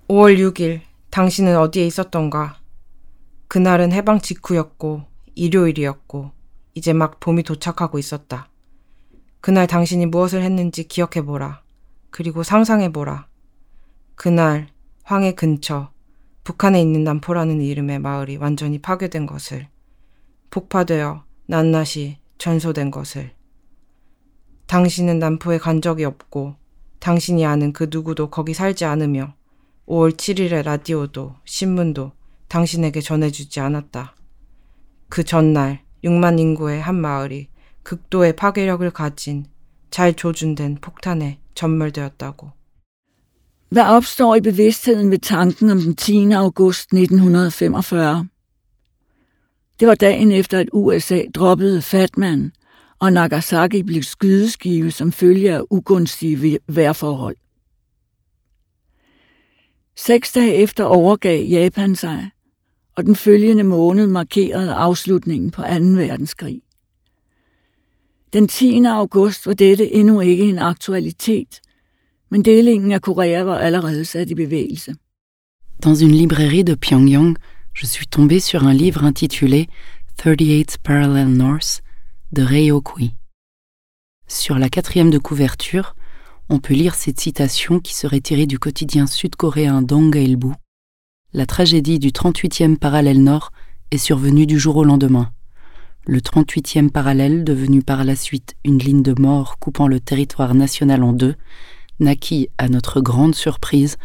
5월 0.06 0.36
6일, 0.36 0.82
당신은 1.08 1.56
어디에 1.56 1.86
있었던가? 1.86 2.60
그날은 3.48 3.90
해방 3.90 4.20
직후였고, 4.20 5.04
일요일이었고, 5.34 6.30
이제 6.74 6.92
막 6.92 7.20
봄이 7.20 7.42
도착하고 7.42 7.98
있었다. 7.98 8.50
그날 9.40 9.66
당신이 9.66 10.04
무엇을 10.04 10.42
했는지 10.42 10.86
기억해보라. 10.86 11.62
그리고 12.10 12.42
상상해보라. 12.42 13.28
그날, 14.14 14.68
황해 15.04 15.32
근처, 15.32 15.90
북한에 16.44 16.82
있는 16.82 17.02
남포라는 17.02 17.62
이름의 17.62 18.00
마을이 18.00 18.36
완전히 18.36 18.78
파괴된 18.82 19.24
것을, 19.24 19.68
폭파되어 20.50 21.24
낱낱이 21.46 22.18
전소된 22.36 22.90
것을. 22.90 23.32
당신은 24.66 25.18
남포에 25.18 25.56
간 25.56 25.80
적이 25.80 26.04
없고 26.04 26.56
당신이 27.00 27.46
아는 27.46 27.72
그 27.72 27.88
누구도 27.90 28.28
거기 28.28 28.52
살지 28.52 28.84
않으며 28.84 29.34
5월 29.86 30.12
7일의 30.12 30.62
라디오도 30.62 31.34
신문도 31.44 32.12
당신에게 32.48 33.00
전해주지 33.00 33.60
않았다. 33.60 34.14
그 35.08 35.24
전날 35.24 35.82
6만 36.04 36.38
인구의 36.38 36.80
한 36.80 36.94
마을이 37.00 37.48
극도의 37.82 38.36
파괴력을 38.36 38.88
가진 38.90 39.46
잘 39.90 40.14
조준된 40.14 40.78
폭탄에 40.80 41.38
전멸되었다고. 41.54 42.52
Hvad 43.70 43.88
opstår 43.96 44.36
i 44.36 44.40
bevidstheden 44.40 45.10
ved 45.10 45.18
tanken 45.18 45.70
om 45.70 45.80
den 45.80 45.96
10. 45.96 46.32
august 46.32 46.92
1945? 46.92 48.28
Det 49.80 49.88
var 49.88 49.94
dagen 49.94 50.32
efter, 50.32 50.58
at 50.58 50.68
USA 50.72 51.22
droppede 51.34 51.82
Fatman, 51.82 52.52
og 52.98 53.12
Nagasaki 53.12 53.82
blev 53.82 54.02
skydeskive 54.02 54.90
som 54.90 55.12
følge 55.12 55.54
af 55.54 55.60
ugunstige 55.70 56.58
vejrforhold. 56.68 57.36
Seks 59.96 60.32
dage 60.32 60.54
efter 60.54 60.84
overgav 60.84 61.44
Japan 61.44 61.96
sig, 61.96 62.30
og 62.96 63.04
den 63.04 63.16
følgende 63.16 63.64
måned 63.64 64.06
markerede 64.06 64.74
afslutningen 64.74 65.50
på 65.50 65.62
2. 65.62 65.68
verdenskrig. 65.68 66.60
Den 68.32 68.48
10. 68.48 68.84
august 68.84 69.46
var 69.46 69.54
dette 69.54 69.92
endnu 69.92 70.20
ikke 70.20 70.44
en 70.44 70.58
aktualitet, 70.58 71.60
men 72.30 72.44
delingen 72.44 72.92
af 72.92 73.02
Korea 73.02 73.42
var 73.42 73.58
allerede 73.58 74.04
sat 74.04 74.30
i 74.30 74.34
bevægelse. 74.34 74.94
Dans 75.84 76.02
une 76.02 76.14
librairie 76.14 76.62
de 76.62 76.76
Pyongyang, 76.76 77.36
je 77.82 77.86
suis 77.86 78.06
tombé 78.06 78.40
sur 78.40 78.62
un 78.62 78.74
livre 78.74 79.06
intitulé 79.06 79.66
38 80.18 80.78
Parallel 80.84 81.28
North 81.28 81.80
de 82.36 82.42
Rei 82.42 82.72
Okui. 82.72 83.14
Sur 84.28 84.58
la 84.58 84.68
quatrième 84.68 85.10
de 85.10 85.18
couverture, 85.18 85.94
on 86.48 86.58
peut 86.58 86.74
lire 86.74 86.94
cette 86.94 87.20
citation 87.20 87.80
qui 87.80 87.94
serait 87.94 88.20
tirée 88.20 88.46
du 88.46 88.58
quotidien 88.58 89.06
sud-coréen 89.06 89.82
Donggailbo. 89.82 90.52
La 91.32 91.46
tragédie 91.46 91.98
du 91.98 92.10
38e 92.10 92.76
parallèle 92.76 93.22
nord 93.22 93.50
est 93.90 93.98
survenue 93.98 94.46
du 94.46 94.58
jour 94.58 94.76
au 94.76 94.84
lendemain. 94.84 95.30
Le 96.06 96.20
38e 96.20 96.90
parallèle, 96.90 97.44
devenu 97.44 97.82
par 97.82 98.04
la 98.04 98.14
suite 98.14 98.54
une 98.64 98.78
ligne 98.78 99.02
de 99.02 99.18
mort 99.18 99.58
coupant 99.58 99.88
le 99.88 100.00
territoire 100.00 100.54
national 100.54 101.02
en 101.02 101.12
deux, 101.12 101.34
naquit 101.98 102.48
à 102.58 102.68
notre 102.68 103.00
grande 103.00 103.34
surprise 103.34 103.96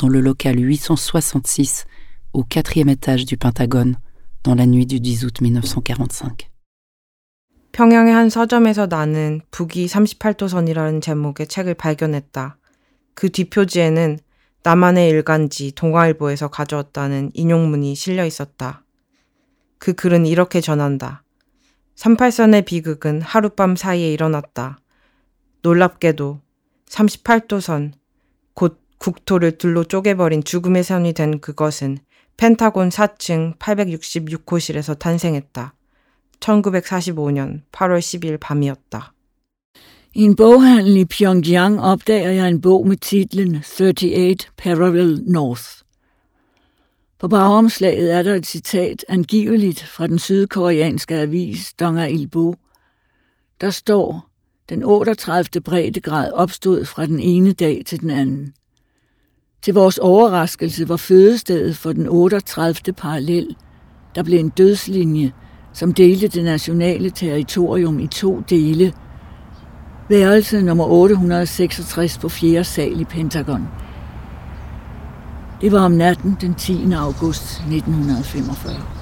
dans 0.00 0.08
le 0.08 0.20
local 0.20 0.58
866 0.58 1.84
au 2.32 2.42
quatrième 2.42 2.88
étage 2.88 3.24
du 3.24 3.36
Pentagone 3.36 3.96
dans 4.42 4.56
la 4.56 4.66
nuit 4.66 4.86
du 4.86 4.98
10 4.98 5.24
août 5.24 5.40
1945. 5.40 6.53
평양의 7.74 8.14
한 8.14 8.30
서점에서 8.30 8.86
나는 8.86 9.40
북위 9.50 9.86
38도선이라는 9.86 11.02
제목의 11.02 11.48
책을 11.48 11.74
발견했다. 11.74 12.56
그 13.14 13.30
뒷표지에는 13.30 14.20
나만의 14.62 15.08
일간지 15.08 15.72
동아일보에서 15.74 16.50
가져왔다는 16.50 17.32
인용문이 17.34 17.96
실려 17.96 18.24
있었다. 18.24 18.84
그 19.78 19.92
글은 19.92 20.24
이렇게 20.24 20.60
전한다. 20.60 21.24
38선의 21.96 22.64
비극은 22.64 23.20
하룻밤 23.22 23.74
사이에 23.74 24.12
일어났다. 24.12 24.78
놀랍게도 25.62 26.42
38도선, 26.88 27.90
곧 28.54 28.80
국토를 28.98 29.58
둘로 29.58 29.82
쪼개버린 29.82 30.44
죽음의 30.44 30.84
선이 30.84 31.12
된 31.14 31.40
그것은 31.40 31.98
펜타곤 32.36 32.90
4층 32.90 33.58
866호실에서 33.58 34.96
탄생했다. 34.96 35.74
1945년 36.43 37.61
8월 37.71 37.99
10일 37.99 38.37
밤이었다. 38.39 39.13
I 40.15 40.23
en 40.23 40.35
boghandel 40.35 40.97
i 40.97 41.05
Pyongyang 41.05 41.79
opdager 41.79 42.31
jeg 42.31 42.47
en 42.47 42.61
bog 42.61 42.87
med 42.87 42.97
titlen 42.97 43.55
38 43.55 44.37
Parallel 44.57 45.21
North. 45.25 45.83
På 47.19 47.27
bagomslaget 47.27 48.13
er 48.13 48.23
der 48.23 48.35
et 48.35 48.45
citat 48.45 49.05
angiveligt 49.09 49.83
fra 49.83 50.07
den 50.07 50.19
sydkoreanske 50.19 51.15
avis 51.15 51.73
Donga 51.73 52.05
Ilbo. 52.05 52.55
Der 53.61 53.69
står, 53.69 54.29
den 54.69 54.83
38. 54.83 55.61
breddegrad 55.61 56.31
opstod 56.31 56.85
fra 56.85 57.05
den 57.05 57.19
ene 57.19 57.53
dag 57.53 57.83
til 57.85 58.01
den 58.01 58.09
anden. 58.09 58.53
Til 59.61 59.73
vores 59.73 59.97
overraskelse 59.97 60.89
var 60.89 60.97
fødestedet 60.97 61.77
for 61.77 61.93
den 61.93 62.07
38. 62.07 62.93
parallel, 62.93 63.55
der 64.15 64.23
blev 64.23 64.39
en 64.39 64.49
dødslinje, 64.49 65.33
som 65.74 65.92
delte 65.92 66.28
det 66.28 66.44
nationale 66.44 67.10
territorium 67.10 68.00
i 68.00 68.06
to 68.06 68.42
dele. 68.50 68.92
Værelse 70.08 70.62
nummer 70.62 70.84
866 70.84 72.18
på 72.18 72.28
4. 72.28 72.64
sal 72.64 73.00
i 73.00 73.04
Pentagon. 73.04 73.68
Det 75.60 75.72
var 75.72 75.80
om 75.80 75.92
natten 75.92 76.36
den 76.40 76.54
10. 76.54 76.92
august 76.92 77.60
1945. 77.60 78.93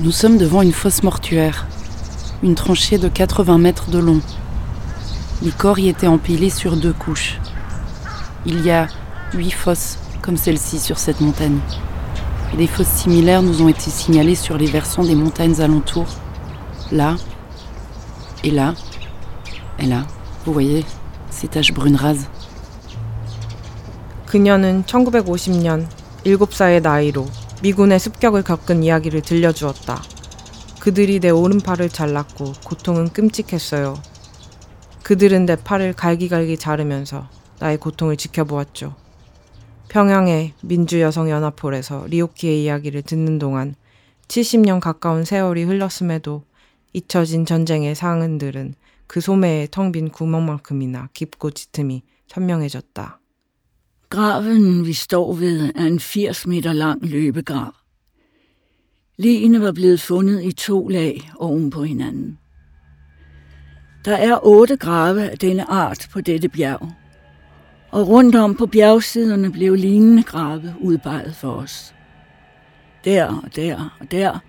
Nous 0.00 0.10
sommes 0.10 0.38
devant 0.38 0.62
une 0.62 0.72
fosse 0.72 1.02
mortuaire, 1.02 1.66
une 2.42 2.54
tranchée 2.54 2.98
de 2.98 3.08
80 3.08 3.58
mètres 3.58 3.90
de 3.90 3.98
long. 3.98 4.20
Les 5.42 5.50
corps 5.50 5.78
y 5.78 5.88
étaient 5.88 6.06
empilés 6.06 6.50
sur 6.50 6.76
deux 6.76 6.92
couches. 6.92 7.38
Il 8.46 8.64
y 8.64 8.70
a 8.70 8.88
huit 9.34 9.50
fosses 9.50 9.98
comme 10.22 10.36
celle-ci 10.36 10.78
sur 10.78 10.98
cette 10.98 11.20
montagne. 11.20 11.58
Et 12.52 12.56
des 12.56 12.66
fosses 12.66 12.86
similaires 12.86 13.42
nous 13.42 13.62
ont 13.62 13.68
été 13.68 13.90
signalées 13.90 14.34
sur 14.34 14.56
les 14.56 14.66
versants 14.66 15.04
des 15.04 15.14
montagnes 15.14 15.60
alentours. 15.60 16.14
Là, 16.90 17.16
et 18.44 18.50
là, 18.50 18.74
et 19.78 19.86
là. 19.86 20.04
Vous 20.44 20.52
voyez 20.52 20.84
ces 21.30 21.48
taches 21.48 21.72
brunes 21.72 21.96
rases. 21.96 22.28
그녀는 24.26 24.82
1950년 24.84 25.86
7살의 26.24 26.80
나이로 26.80 27.26
미군의 27.63 27.99
습격을 27.99 28.43
겪은 28.43 28.83
이야기를 28.83 29.21
들려주었다. 29.21 30.03
그들이 30.79 31.19
내 31.19 31.31
오른팔을 31.31 31.89
잘랐고 31.89 32.53
고통은 32.63 33.09
끔찍했어요. 33.09 33.95
그들은 35.01 35.47
내 35.47 35.55
팔을 35.55 35.93
갈기갈기 35.93 36.57
자르면서 36.57 37.27
나의 37.59 37.77
고통을 37.77 38.15
지켜보았죠. 38.15 38.95
평양의 39.89 40.53
민주여성연합홀에서 40.61 42.05
리오키의 42.07 42.63
이야기를 42.63 43.01
듣는 43.01 43.39
동안 43.39 43.73
70년 44.27 44.79
가까운 44.79 45.25
세월이 45.25 45.63
흘렀음에도 45.63 46.43
잊혀진 46.93 47.45
전쟁의 47.45 47.95
상흔들은 47.95 48.75
그 49.07 49.19
소매의 49.19 49.69
텅 49.71 49.91
빈 49.91 50.09
구멍만큼이나 50.09 51.09
깊고 51.13 51.51
짙음이 51.51 52.03
선명해졌다. 52.27 53.19
Graven, 54.09 54.85
vi 54.85 54.93
står 54.93 55.33
ved, 55.33 55.71
er 55.75 55.85
en 55.85 55.99
80 55.99 56.47
meter 56.47 56.73
lang 56.73 57.05
løbegrav. 57.05 57.73
Ligene 59.17 59.61
var 59.61 59.71
blevet 59.71 60.01
fundet 60.01 60.43
i 60.43 60.51
to 60.51 60.87
lag 60.87 61.31
oven 61.35 61.69
på 61.69 61.83
hinanden. 61.83 62.39
Der 64.05 64.15
er 64.15 64.39
otte 64.43 64.77
grave 64.77 65.29
af 65.29 65.37
denne 65.37 65.69
art 65.69 66.07
på 66.11 66.21
dette 66.21 66.49
bjerg, 66.49 66.91
og 67.91 68.07
rundt 68.07 68.35
om 68.35 68.55
på 68.55 68.65
bjergsiderne 68.65 69.51
blev 69.51 69.75
lignende 69.75 70.23
grave 70.23 70.75
udbejet 70.79 71.35
for 71.35 71.51
os. 71.51 71.95
Der 73.05 73.41
og 73.43 73.55
der 73.55 73.97
og 73.99 74.11
der 74.11 74.39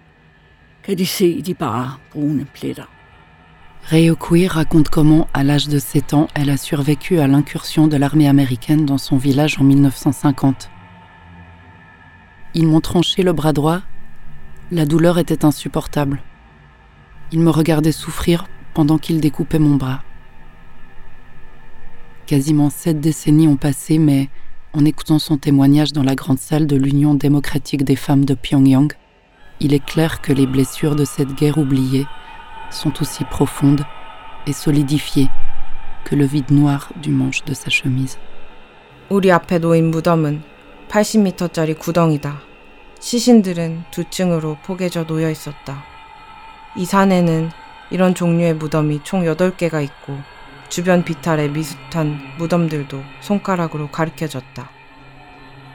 kan 0.84 0.98
de 0.98 1.06
se 1.06 1.42
de 1.42 1.54
bare 1.54 1.94
brune 2.12 2.46
pletter. 2.54 2.97
Ryokui 3.84 4.48
raconte 4.48 4.90
comment, 4.90 5.28
à 5.32 5.44
l'âge 5.44 5.68
de 5.68 5.78
7 5.78 6.12
ans, 6.12 6.28
elle 6.34 6.50
a 6.50 6.58
survécu 6.58 7.20
à 7.20 7.26
l'incursion 7.26 7.86
de 7.86 7.96
l'armée 7.96 8.28
américaine 8.28 8.84
dans 8.84 8.98
son 8.98 9.16
village 9.16 9.58
en 9.58 9.64
1950. 9.64 10.70
Ils 12.54 12.66
m'ont 12.66 12.80
tranché 12.80 13.22
le 13.22 13.32
bras 13.32 13.52
droit. 13.54 13.80
La 14.70 14.84
douleur 14.84 15.18
était 15.18 15.44
insupportable. 15.44 16.22
Ils 17.32 17.40
me 17.40 17.50
regardaient 17.50 17.92
souffrir 17.92 18.46
pendant 18.74 18.98
qu'ils 18.98 19.20
découpaient 19.20 19.58
mon 19.58 19.76
bras. 19.76 20.02
Quasiment 22.26 22.68
sept 22.68 23.00
décennies 23.00 23.48
ont 23.48 23.56
passé, 23.56 23.98
mais 23.98 24.28
en 24.74 24.84
écoutant 24.84 25.18
son 25.18 25.38
témoignage 25.38 25.94
dans 25.94 26.02
la 26.02 26.14
grande 26.14 26.38
salle 26.38 26.66
de 26.66 26.76
l'Union 26.76 27.14
démocratique 27.14 27.84
des 27.84 27.96
femmes 27.96 28.26
de 28.26 28.34
Pyongyang, 28.34 28.92
il 29.60 29.72
est 29.72 29.84
clair 29.84 30.20
que 30.20 30.32
les 30.32 30.46
blessures 30.46 30.94
de 30.94 31.06
cette 31.06 31.34
guerre 31.34 31.56
oubliée 31.56 32.06
sont 32.70 32.92
aussi 33.00 33.24
profondes 33.24 33.84
et 34.46 34.52
solidifiées 34.52 35.28
que 36.04 36.14
le 36.14 36.24
vide 36.24 36.50
noir 36.50 36.88
du 36.96 37.10
manche 37.10 37.44
de 37.44 37.54
sa 37.54 37.70
chemise. 37.70 38.18
우리 39.08 39.32
앞에 39.32 39.58
놓인 39.58 39.90
무덤은 39.90 40.42
80m짜리 40.88 41.78
구덩이다. 41.78 42.40
시신들은 43.00 43.84
두 43.90 44.04
층으로 44.04 44.58
포개져 44.62 45.06
놓여 45.06 45.30
있었다. 45.30 45.84
이 46.76 46.84
산에는 46.84 47.50
이런 47.90 48.14
종류의 48.14 48.54
무덤이 48.54 49.00
총 49.04 49.22
8개가 49.22 49.82
있고 49.84 50.18
주변 50.68 51.04
비탈의 51.04 51.50
미숙한 51.50 52.20
무덤들도 52.38 53.02
손가락으로 53.20 53.88
가리켜졌다. 53.90 54.70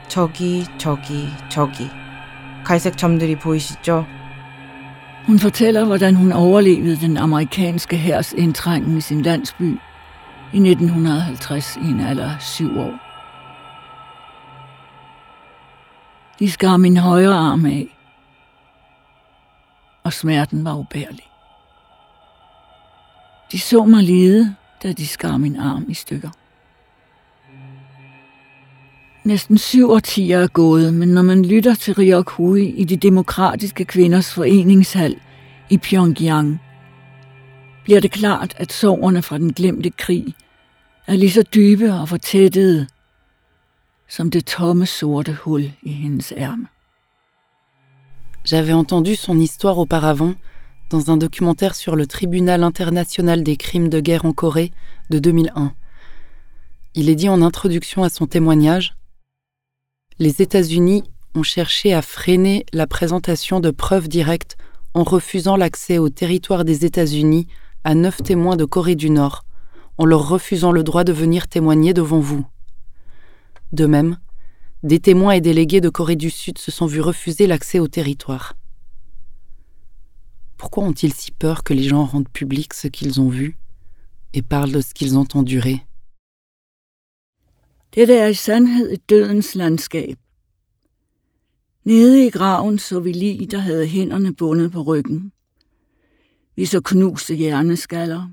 저기, 0.08 0.64
저기, 0.78 1.28
저기. 1.48 1.90
갈색 2.62 2.96
점들이 2.96 3.36
보이시죠? 3.36 4.06
Hun 5.26 5.38
fortæller, 5.38 5.84
hvordan 5.84 6.14
hun 6.14 6.32
overlevede 6.32 7.00
den 7.00 7.16
amerikanske 7.16 7.96
hærs 7.96 8.32
indtrængen 8.32 8.98
i 8.98 9.00
sin 9.00 9.22
landsby 9.22 9.78
i 10.52 10.56
1950 10.56 11.76
i 11.76 11.80
en 11.80 12.00
alder 12.00 12.30
af 12.30 12.42
syv 12.42 12.78
år. 12.78 12.94
De 16.38 16.50
skar 16.50 16.76
min 16.76 16.96
højre 16.96 17.34
arm 17.34 17.66
af, 17.66 17.98
og 20.04 20.12
smerten 20.12 20.64
var 20.64 20.74
ubærlig. 20.74 21.26
De 23.52 23.60
så 23.60 23.84
mig 23.84 24.02
lide, 24.02 24.54
da 24.82 24.92
de 24.92 25.06
skar 25.06 25.36
min 25.36 25.56
arm 25.56 25.84
i 25.88 25.94
stykker. 25.94 26.30
Næsten 29.24 29.58
syv 29.58 29.90
årtier 29.90 30.38
er 30.38 30.46
gået, 30.46 30.94
men 30.94 31.08
når 31.08 31.22
man 31.22 31.44
lytter 31.44 31.74
til 31.74 31.94
Ryok 31.94 32.30
Hui 32.30 32.66
i 32.66 32.84
de 32.84 32.96
demokratiske 32.96 33.84
kvinders 33.84 34.34
foreningshal 34.34 35.16
i 35.70 35.78
Pyongyang, 35.78 36.60
bliver 37.84 38.00
det 38.00 38.10
klart, 38.10 38.54
at 38.56 38.72
sårene 38.72 39.22
fra 39.22 39.38
den 39.38 39.52
glemte 39.52 39.90
krig 39.90 40.34
er 41.06 41.16
lige 41.16 41.30
så 41.30 41.42
dybe 41.42 41.94
og 41.94 42.08
fortættede 42.08 42.86
som 44.08 44.30
det 44.30 44.46
tomme 44.46 44.86
sorte 44.86 45.32
hul 45.32 45.72
i 45.82 45.92
hendes 45.92 46.32
ærme. 46.36 46.66
J'avais 48.44 48.72
entendu 48.72 49.14
son 49.14 49.40
histoire 49.40 49.78
auparavant 49.78 50.34
dans 50.92 51.08
un 51.08 51.16
documentaire 51.16 51.74
sur 51.74 51.96
le 51.96 52.06
Tribunal 52.06 52.62
international 52.62 53.42
des 53.46 53.56
crimes 53.56 53.90
de 53.90 54.00
guerre 54.00 54.24
en 54.24 54.32
Corée 54.32 54.70
de 55.12 55.18
2001. 55.18 55.72
Il 56.94 57.08
est 57.08 57.18
dit 57.18 57.28
en 57.28 57.42
introduction 57.42 58.04
à 58.04 58.10
son 58.10 58.26
témoignage 58.26 58.94
Les 60.20 60.42
États-Unis 60.42 61.02
ont 61.34 61.42
cherché 61.42 61.92
à 61.92 62.00
freiner 62.00 62.64
la 62.72 62.86
présentation 62.86 63.58
de 63.58 63.72
preuves 63.72 64.06
directes 64.06 64.56
en 64.94 65.02
refusant 65.02 65.56
l'accès 65.56 65.98
au 65.98 66.08
territoire 66.08 66.64
des 66.64 66.84
États-Unis 66.84 67.48
à 67.82 67.96
neuf 67.96 68.22
témoins 68.22 68.54
de 68.54 68.64
Corée 68.64 68.94
du 68.94 69.10
Nord, 69.10 69.44
en 69.98 70.04
leur 70.04 70.28
refusant 70.28 70.70
le 70.70 70.84
droit 70.84 71.02
de 71.02 71.12
venir 71.12 71.48
témoigner 71.48 71.94
devant 71.94 72.20
vous. 72.20 72.46
De 73.72 73.86
même, 73.86 74.18
des 74.84 75.00
témoins 75.00 75.32
et 75.32 75.40
délégués 75.40 75.80
de 75.80 75.88
Corée 75.88 76.14
du 76.14 76.30
Sud 76.30 76.58
se 76.58 76.70
sont 76.70 76.86
vus 76.86 77.00
refuser 77.00 77.48
l'accès 77.48 77.80
au 77.80 77.88
territoire. 77.88 78.54
Pourquoi 80.56 80.84
ont-ils 80.84 81.12
si 81.12 81.32
peur 81.32 81.64
que 81.64 81.74
les 81.74 81.88
gens 81.88 82.04
rendent 82.04 82.28
public 82.28 82.72
ce 82.72 82.86
qu'ils 82.86 83.20
ont 83.20 83.30
vu 83.30 83.58
et 84.32 84.42
parlent 84.42 84.70
de 84.70 84.80
ce 84.80 84.94
qu'ils 84.94 85.18
ont 85.18 85.26
enduré? 85.34 85.84
Det 87.94 88.10
er 88.10 88.26
i 88.26 88.34
sandhed 88.34 88.92
et 88.92 89.10
dødens 89.10 89.54
landskab. 89.54 90.18
Nede 91.84 92.26
i 92.26 92.30
graven 92.30 92.78
så 92.78 93.00
vi 93.00 93.12
lige, 93.12 93.46
der 93.46 93.58
havde 93.58 93.86
hænderne 93.86 94.34
bundet 94.34 94.72
på 94.72 94.82
ryggen. 94.82 95.32
Vi 96.56 96.64
så 96.64 96.80
knuste 96.80 97.34
hjerneskaller. 97.34 98.30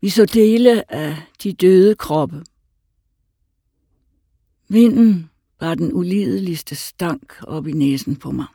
Vi 0.00 0.08
så 0.08 0.24
dele 0.24 0.92
af 0.92 1.16
de 1.42 1.52
døde 1.52 1.94
kroppe. 1.94 2.44
Vinden 4.68 5.30
var 5.60 5.74
den 5.74 5.92
ulideligste 5.92 6.74
stank 6.74 7.42
op 7.42 7.66
i 7.66 7.72
næsen 7.72 8.16
på 8.16 8.30
mig. 8.30 8.46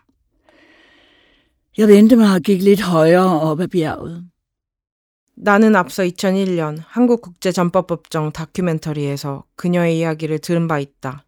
Jeg 1.78 1.88
vendte 1.88 2.16
mig 2.16 2.36
og 2.36 2.42
gik 2.42 2.62
lidt 2.62 2.82
højere 2.82 3.42
op 3.42 3.60
ad 3.60 3.68
bjerget. 3.68 4.30
나는 5.42 5.78
앞서 5.78 6.04
2001년 6.04 6.84
한국국제전법법정 6.86 8.34
다큐멘터리에서 8.34 9.46
그녀의 9.56 9.98
이야기를 9.98 10.40
들은 10.40 10.68
바 10.68 10.80
있다. 10.80 11.24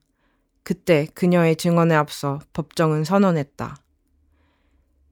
그때 0.64 1.08
그녀의 1.14 1.56
증언에 1.56 1.96
앞서 1.96 2.40
법정은 2.52 3.06
선언했다. 3.06 3.78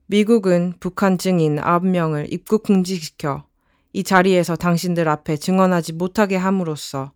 미국은 0.04 0.74
북한 0.80 1.16
증인 1.16 1.56
9명을 1.56 2.30
입국 2.30 2.64
금지시켜 2.64 3.44
이 3.94 4.04
자리에서 4.04 4.54
당신들 4.54 5.08
앞에 5.08 5.38
증언하지 5.38 5.94
못하게 5.94 6.36
함으로써 6.36 7.12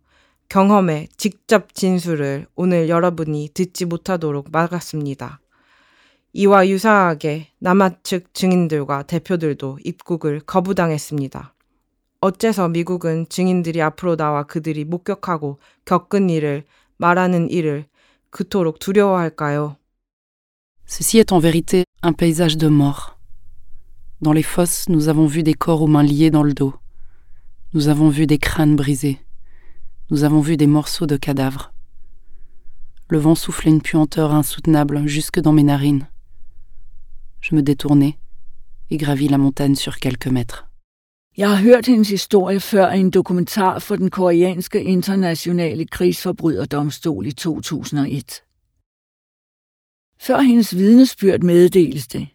경험의 0.49 1.09
직접 1.17 1.75
진술을 1.75 2.47
오늘 2.55 2.89
여러분이 2.89 3.51
듣지 3.53 3.85
못하도록 3.85 4.47
막았습니다. 4.51 5.39
이와 6.33 6.67
유사하게 6.67 7.49
남한 7.59 7.97
측 8.01 8.33
증인들과 8.33 9.03
대표들도 9.03 9.77
입국을 9.83 10.39
거부당했습니다. 10.39 11.54
어째서 12.24 12.68
미국은 12.68 13.26
증인들이 13.28 13.80
앞으로 13.80 14.16
나와 14.16 14.44
그들이 14.44 14.84
목격하고 14.84 15.58
겪은 15.86 16.28
일을 16.28 16.64
말하는 16.98 17.50
일을 17.50 17.86
그토록 18.30 18.78
두려워할까요? 18.78 19.76
Ceci 20.86 21.18
est 21.18 21.32
en 21.32 21.38
vérité 21.38 21.84
un 22.02 22.12
paysage 22.12 22.56
de 22.56 22.68
mort. 22.68 23.16
Dans 24.20 24.32
les 24.32 24.42
fosses, 24.42 24.88
nous 24.88 25.08
avons 25.08 25.26
vu 25.26 25.42
des 25.42 25.54
corps 25.54 25.82
aux 25.82 25.86
mains 25.86 26.02
liées 26.02 26.30
dans 26.30 26.42
le 26.42 26.52
dos. 26.52 26.74
Nous 27.72 27.88
avons 27.88 28.10
vu 28.10 28.26
des 28.26 28.38
crânes 28.38 28.76
brisés. 28.76 29.18
Nous 30.10 30.24
avons 30.24 30.40
vu 30.40 30.56
des 30.56 30.66
morceaux 30.66 31.06
de 31.06 31.16
cadavres. 31.16 31.72
Le 33.08 33.18
vent 33.18 33.34
soufflait 33.34 33.70
une 33.70 33.80
puanteur 33.80 34.34
insoutenable 34.34 35.06
jusque 35.06 35.40
dans 35.40 35.52
mes 35.52 35.62
narines. 35.62 36.06
Je 37.40 37.54
me 37.54 37.62
détournai 37.62 38.18
et 38.90 38.96
gravis 38.96 39.28
la 39.28 39.38
montagne 39.38 39.76
sur 39.76 39.98
quelques 39.98 40.26
mètres. 40.26 40.63
Jeg 41.37 41.49
har 41.49 41.63
hørt 41.63 41.85
hendes 41.85 42.09
historie 42.09 42.59
før 42.59 42.91
i 42.91 42.99
en 42.99 43.11
dokumentar 43.11 43.79
for 43.79 43.95
den 43.95 44.09
koreanske 44.09 44.83
internationale 44.83 45.85
krigsforbryderdomstol 45.85 47.27
i 47.27 47.31
2001. 47.31 48.43
Før 50.19 50.39
hendes 50.39 50.75
vidnesbyrd 50.75 51.41
meddeles 51.41 52.07
det. 52.07 52.27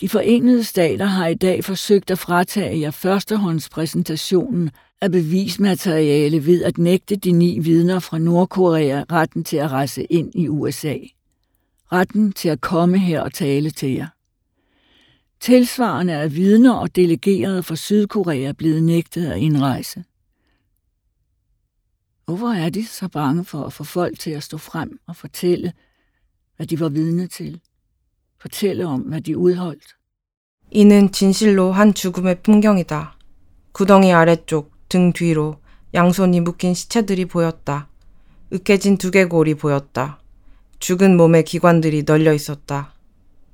De 0.00 0.08
forenede 0.08 0.64
stater 0.64 1.04
har 1.04 1.26
i 1.26 1.34
dag 1.34 1.64
forsøgt 1.64 2.10
at 2.10 2.18
fratage 2.18 2.80
jer 2.80 2.90
førstehåndspræsentationen 2.90 4.70
af 5.00 5.12
bevismateriale 5.12 6.46
ved 6.46 6.64
at 6.64 6.78
nægte 6.78 7.16
de 7.16 7.32
ni 7.32 7.58
vidner 7.58 7.98
fra 7.98 8.18
Nordkorea 8.18 9.04
retten 9.12 9.44
til 9.44 9.56
at 9.56 9.70
rejse 9.70 10.04
ind 10.04 10.32
i 10.34 10.48
USA. 10.48 10.96
Retten 11.92 12.32
til 12.32 12.48
at 12.48 12.60
komme 12.60 12.98
her 12.98 13.20
og 13.20 13.32
tale 13.32 13.70
til 13.70 13.92
jer. 13.94 14.06
Tilsvarende 15.40 16.12
er 16.12 16.28
vidner 16.28 16.72
og 16.72 16.96
delegerede 16.96 17.62
fra 17.62 17.76
Sydkorea 17.76 18.52
blevet 18.52 18.82
nægtet 18.82 19.26
at 19.26 19.38
indrejse. 19.38 20.04
Hvorfor 22.24 22.48
er 22.48 22.70
de 22.70 22.86
så 22.86 23.08
bange 23.08 23.44
for 23.44 23.64
at 23.64 23.72
få 23.72 23.84
folk 23.84 24.18
til 24.18 24.30
at 24.30 24.42
stå 24.42 24.58
frem 24.58 24.98
og 25.06 25.16
fortælle, 25.16 25.72
hvad 26.56 26.66
de 26.66 26.80
var 26.80 26.88
vidne 26.88 27.26
til? 27.26 27.60
Fortælle 28.40 28.86
om, 28.86 29.00
hvad 29.00 29.20
de 29.20 29.38
udholdt? 29.38 29.96
이는 30.72 31.10
진실로 31.10 31.72
한 31.72 31.94
죽음의 31.94 32.42
풍경이다. 32.42 33.18
구덩이 33.72 34.12
아래쪽 34.12 34.70
등 34.88 35.12
뒤로 35.12 35.56
양손이 35.94 36.40
묶인 36.40 36.74
시체들이 36.74 37.24
보였다. 37.24 37.88
으깨진 38.52 38.98
두개골이 38.98 39.54
보였다. 39.54 40.20
죽은 40.78 41.16
몸의 41.16 41.44
기관들이 41.44 42.04
널려 42.04 42.32
있었다. 42.32 42.94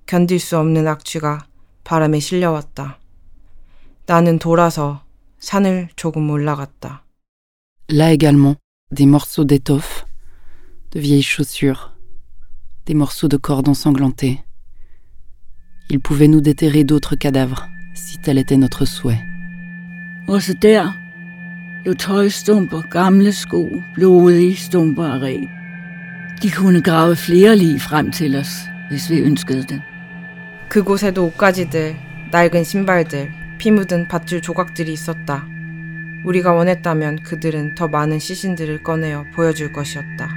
견딜 0.06 0.40
수 0.40 0.58
없는 0.58 0.86
악취가 0.86 1.46
바람에 1.85 2.19
실려왔다. 2.19 2.99
나는 4.05 4.39
돌아서 4.39 5.03
산을 5.39 5.89
조금 5.95 6.29
올라갔다. 6.29 7.03
Là 7.89 8.11
également, 8.13 8.55
des 8.91 9.05
morceaux 9.05 9.45
d'étoffe, 9.45 10.05
de 10.91 10.99
vieilles 10.99 11.23
chaussures, 11.23 11.91
des 12.85 12.93
morceaux 12.93 13.27
de 13.27 13.37
cordes 13.37 13.69
ensanglantés. 13.69 14.43
Il 15.89 15.99
pouvait 15.99 16.27
nous 16.27 16.41
déterrer 16.41 16.83
d'autres 16.83 17.15
cadavres, 17.15 17.67
si 17.95 18.17
tel 18.21 18.37
était 18.37 18.57
notre 18.57 18.85
souhait. 18.85 19.21
Også 20.27 20.53
der 20.61 20.93
lå 21.85 21.93
tøjstumper, 21.93 22.81
gamle 22.81 23.33
sko, 23.33 23.69
blodige 23.95 24.55
stumper 24.55 25.05
af 25.05 25.21
reb. 25.21 25.49
De 26.41 26.51
kunne 26.51 26.81
grave 26.81 27.15
flere 27.15 27.55
lig 27.55 27.81
frem 27.81 28.11
til 28.11 28.35
os, 28.35 28.51
hvis 28.89 29.09
vi 29.09 29.19
ønskede 29.19 29.63
det. 29.63 29.81
그곳에도 30.68 31.26
옷가지들, 31.26 31.96
낡은 32.30 32.64
신발들, 32.64 33.32
피 33.58 33.70
묻은 33.70 34.08
밧줄 34.08 34.42
조각들이 34.42 34.92
있었다. 34.92 35.46
우리가 36.24 36.52
원했다면 36.52 37.22
그들은 37.22 37.74
더 37.76 37.88
많은 37.88 38.18
시신들을 38.18 38.82
꺼내어 38.82 39.24
보여줄 39.34 39.72
것이었다. 39.72 40.28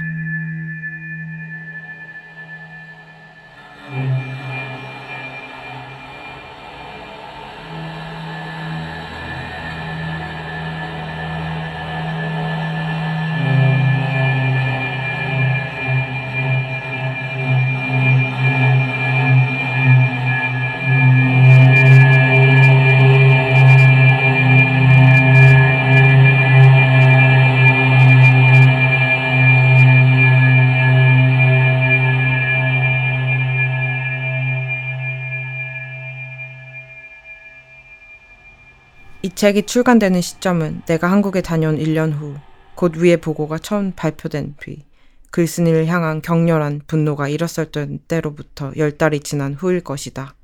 책이 39.40 39.62
출간되는 39.62 40.20
시점은 40.20 40.82
내가 40.84 41.10
한국에 41.10 41.40
다녀온 41.40 41.78
1년 41.78 42.12
후, 42.12 42.34
곧 42.74 42.98
위의 42.98 43.16
보고가 43.16 43.56
처음 43.56 43.90
발표된 43.92 44.56
뒤, 44.60 44.84
글쓴이를 45.30 45.86
향한 45.86 46.20
격렬한 46.20 46.82
분노가 46.86 47.26
일었었던 47.26 48.00
때로부터 48.06 48.70
열 48.76 48.98
달이 48.98 49.20
지난 49.20 49.54
후일 49.54 49.80
것이다. 49.80 50.34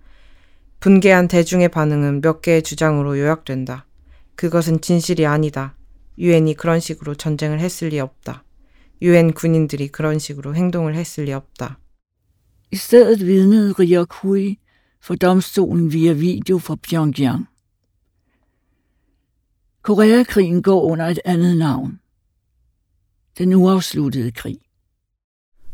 분개한 0.80 1.28
대중의 1.28 1.68
반응은 1.68 2.22
몇 2.22 2.40
개의 2.40 2.62
주장으로 2.62 3.18
요약된다. 3.18 3.84
그것은 4.34 4.80
진실이 4.80 5.26
아니다. 5.26 5.76
유엔이 6.16 6.54
그런 6.54 6.80
식으로 6.80 7.16
전쟁을 7.16 7.60
했을 7.60 7.88
리 7.88 8.00
없다. 8.00 8.44
유엔 9.02 9.34
군인들이 9.34 9.88
그런 9.88 10.18
식으로 10.18 10.54
행동을 10.54 10.94
했을 10.94 11.24
리 11.24 11.34
없다. 11.34 11.78
I 12.72 12.78
stedet 12.78 13.22
vidnede 13.22 13.74
Ryok 13.76 14.24
Hui 14.24 14.56
for 15.04 15.18
domstolen 15.18 15.90
via 15.90 16.14
video 16.14 16.56
fra 16.56 16.76
Pyongyang. 16.76 17.55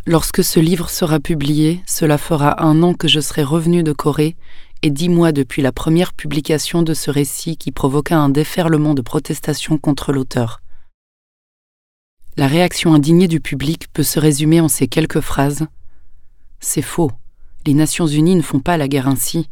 Lorsque 0.05 0.45
ce 0.45 0.61
livre 0.61 0.91
sera 0.91 1.19
publié, 1.19 1.83
cela 1.87 2.19
fera 2.19 2.63
un 2.63 2.83
an 2.83 2.93
que 2.93 3.09
je 3.09 3.21
serai 3.21 3.43
revenu 3.43 3.83
de 3.83 3.95
Corée 3.95 4.37
et 4.83 4.91
dix 4.91 5.09
mois 5.09 5.33
depuis 5.33 5.63
la 5.63 5.73
première 5.73 6.13
publication 6.13 6.83
de 6.83 6.93
ce 6.93 7.11
récit 7.11 7.57
qui 7.57 7.73
provoqua 7.73 8.19
un 8.19 8.29
déferlement 8.29 8.93
de 8.93 9.01
protestations 9.01 9.79
contre 9.79 10.13
l'auteur. 10.13 10.61
La 12.37 12.49
réaction 12.49 12.93
indignée 12.93 13.29
du 13.29 13.41
public 13.41 13.91
peut 13.95 14.03
se 14.03 14.21
résumer 14.21 14.61
en 14.61 14.69
ces 14.69 14.89
quelques 14.89 15.21
phrases. 15.21 15.67
C'est 16.61 16.83
faux. 16.83 17.13
Les 17.65 17.73
Nations 17.73 18.07
Unies 18.07 18.37
ne 18.37 18.43
font 18.43 18.61
pas 18.61 18.77
la 18.77 18.89
guerre 18.89 19.09
ainsi. 19.09 19.49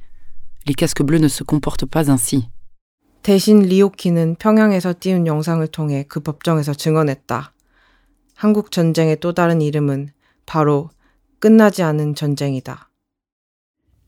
Les 0.66 0.75
casques 0.75 1.03
bleus 1.03 1.18
ne 1.18 1.29
se 1.29 1.44
comportent 1.44 1.87
pas 1.87 2.11
ainsi. 2.11 2.46
대신 3.22 3.61
리오키는 3.61 4.37
평양에서 4.37 4.94
띄운 4.98 5.26
영상을 5.26 5.66
통해 5.68 6.04
그 6.09 6.20
법정에서 6.20 6.72
증언했다. 6.72 7.52
한국 8.35 8.70
전쟁의 8.70 9.20
또 9.20 9.33
다른 9.33 9.61
이름은 9.61 10.11
바로 10.46 10.90
끝나지 11.38 11.83
않은 11.83 12.14
전쟁이다. 12.14 12.88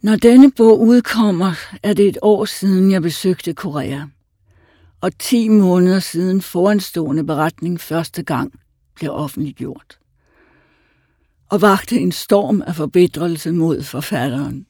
Når 0.04 0.16
denne 0.16 0.50
bog 0.50 0.80
udkommer, 0.80 1.52
er 1.82 1.94
det 1.94 2.08
et 2.08 2.18
år 2.22 2.44
siden, 2.44 2.90
jeg 2.90 3.02
besøgte 3.02 3.54
Korea. 3.54 4.06
Og 5.00 5.18
10 5.18 5.48
måneder 5.48 6.00
siden 6.00 6.42
foranstående 6.42 7.24
beretning 7.24 7.80
første 7.80 8.22
gang 8.22 8.52
blev 8.94 9.12
offentliggjort. 9.12 9.98
Og 11.48 11.62
vagte 11.62 12.00
en 12.00 12.12
storm 12.12 12.62
af 12.62 12.74
forbedrelse 12.74 13.52
mod 13.52 13.82
forfatteren. 13.82 14.66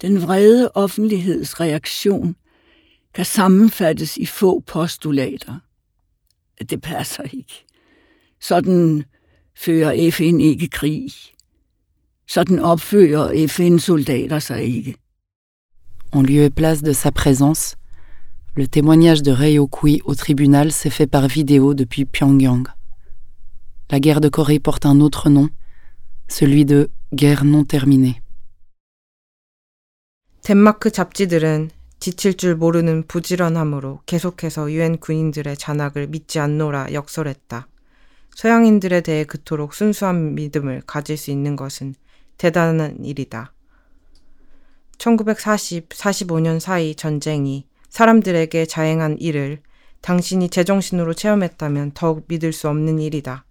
Den 0.00 0.22
vrede 0.22 0.70
offentligheds 0.74 1.60
reaktion 1.60 2.36
kan 3.13 3.25
sammenfattes 3.25 4.17
i 4.17 4.25
få 4.25 4.59
postulater. 4.59 5.59
Det 6.69 6.81
passer 6.81 7.23
ikke. 7.23 7.65
Sådan 8.39 9.03
fører 9.55 10.11
FN 10.11 10.39
ikke 10.39 10.67
krig. 10.67 11.11
Sådan 12.27 12.59
opfører 12.59 13.47
FN-soldater 13.47 14.39
sig 14.39 14.63
ikke. 14.63 14.95
En 16.13 16.25
lieu 16.25 16.43
et 16.45 16.55
place 16.55 16.81
de 16.81 16.93
sa 16.93 17.09
présence, 17.11 17.75
le 18.55 18.65
témoignage 18.67 19.21
de 19.21 19.31
Rei 19.31 19.59
Okui 19.59 20.01
au 20.05 20.13
tribunal 20.13 20.71
s'est 20.71 20.89
fait 20.89 21.07
par 21.07 21.27
vidéo 21.27 21.73
depuis 21.73 22.05
Pyongyang. 22.05 22.67
La 23.91 23.99
guerre 23.99 24.21
de 24.21 24.29
Corée 24.29 24.59
porte 24.59 24.85
un 24.85 24.99
autre 25.01 25.29
nom, 25.29 25.49
celui 26.29 26.65
de 26.65 26.89
guerre 27.13 27.43
non 27.45 27.65
terminée. 27.65 28.21
덴마크 30.47 30.89
잡지들은 30.89 31.69
지칠 32.02 32.34
줄 32.34 32.56
모르는 32.56 33.04
부지런함으로 33.06 34.00
계속해서 34.06 34.72
유엔 34.72 34.98
군인들의 34.98 35.56
잔악을 35.56 36.08
믿지 36.08 36.40
않노라 36.40 36.94
역설했다. 36.94 37.68
서양인들에 38.34 39.02
대해 39.02 39.22
그토록 39.22 39.72
순수한 39.72 40.34
믿음을 40.34 40.82
가질 40.84 41.16
수 41.16 41.30
있는 41.30 41.54
것은 41.54 41.94
대단한 42.38 43.04
일이다. 43.04 43.52
1940, 44.98 45.90
45년 45.90 46.58
사이 46.58 46.96
전쟁이 46.96 47.68
사람들에게 47.88 48.66
자행한 48.66 49.18
일을 49.20 49.60
당신이 50.00 50.48
제정신으로 50.48 51.14
체험했다면 51.14 51.92
더욱 51.94 52.24
믿을 52.26 52.52
수 52.52 52.68
없는 52.68 52.98
일이다. 52.98 53.44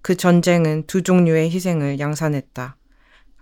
그 0.00 0.16
전쟁은 0.16 0.84
두 0.86 1.02
종류의 1.02 1.50
희생을 1.50 1.98
양산했다. 1.98 2.78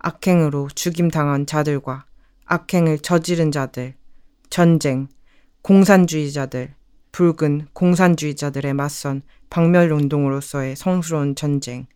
악행으로 0.00 0.66
죽임당한 0.74 1.46
자들과 1.46 2.06
악행을 2.46 2.98
저지른 2.98 3.52
자들, 3.52 3.94
전쟁, 4.52 5.08
공산주의자들, 5.62 6.74
붉은 7.10 7.68
공산주의자들에 7.72 8.74
맞선 8.74 9.22
박멸운동으로서의 9.48 10.76
성스러운 10.76 11.34
전쟁은 11.34 11.86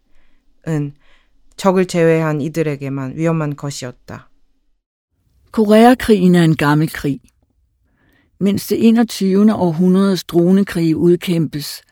적을 1.58 1.84
제외한 1.84 2.40
이들에게만 2.40 3.16
위험한 3.16 3.56
것이었다. 3.56 4.30
Koreakrigen 5.52 6.34
er 6.34 6.44
en 6.44 6.56
gammel 6.56 6.88
krig. 6.88 7.20
Mens 8.40 8.68
det 8.68 8.78
21. 8.78 9.52
århundredes 9.52 10.24
dronekrig 10.24 10.96
udkæmpes, 10.96 11.82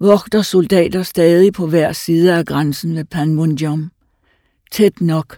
vogter 0.00 0.42
soldater 0.42 1.02
stadig 1.02 1.52
på 1.52 1.66
hver 1.66 1.92
side 1.92 2.34
af 2.34 2.46
grænsen 2.46 2.96
ved 2.96 3.04
Panmunjom, 3.04 3.90
tæt 4.72 5.00
nok 5.00 5.36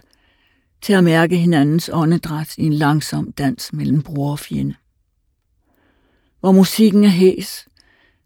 til 0.81 0.93
at 0.93 1.03
mærke 1.03 1.37
hinandens 1.37 1.89
åndedræt 1.93 2.57
i 2.57 2.63
en 2.65 2.73
langsom 2.73 3.31
dans 3.31 3.73
mellem 3.73 4.01
bror 4.01 4.31
og 4.31 4.39
fjende. 4.39 4.75
Hvor 6.39 6.51
musikken 6.51 7.03
er 7.03 7.09
hæs, 7.09 7.67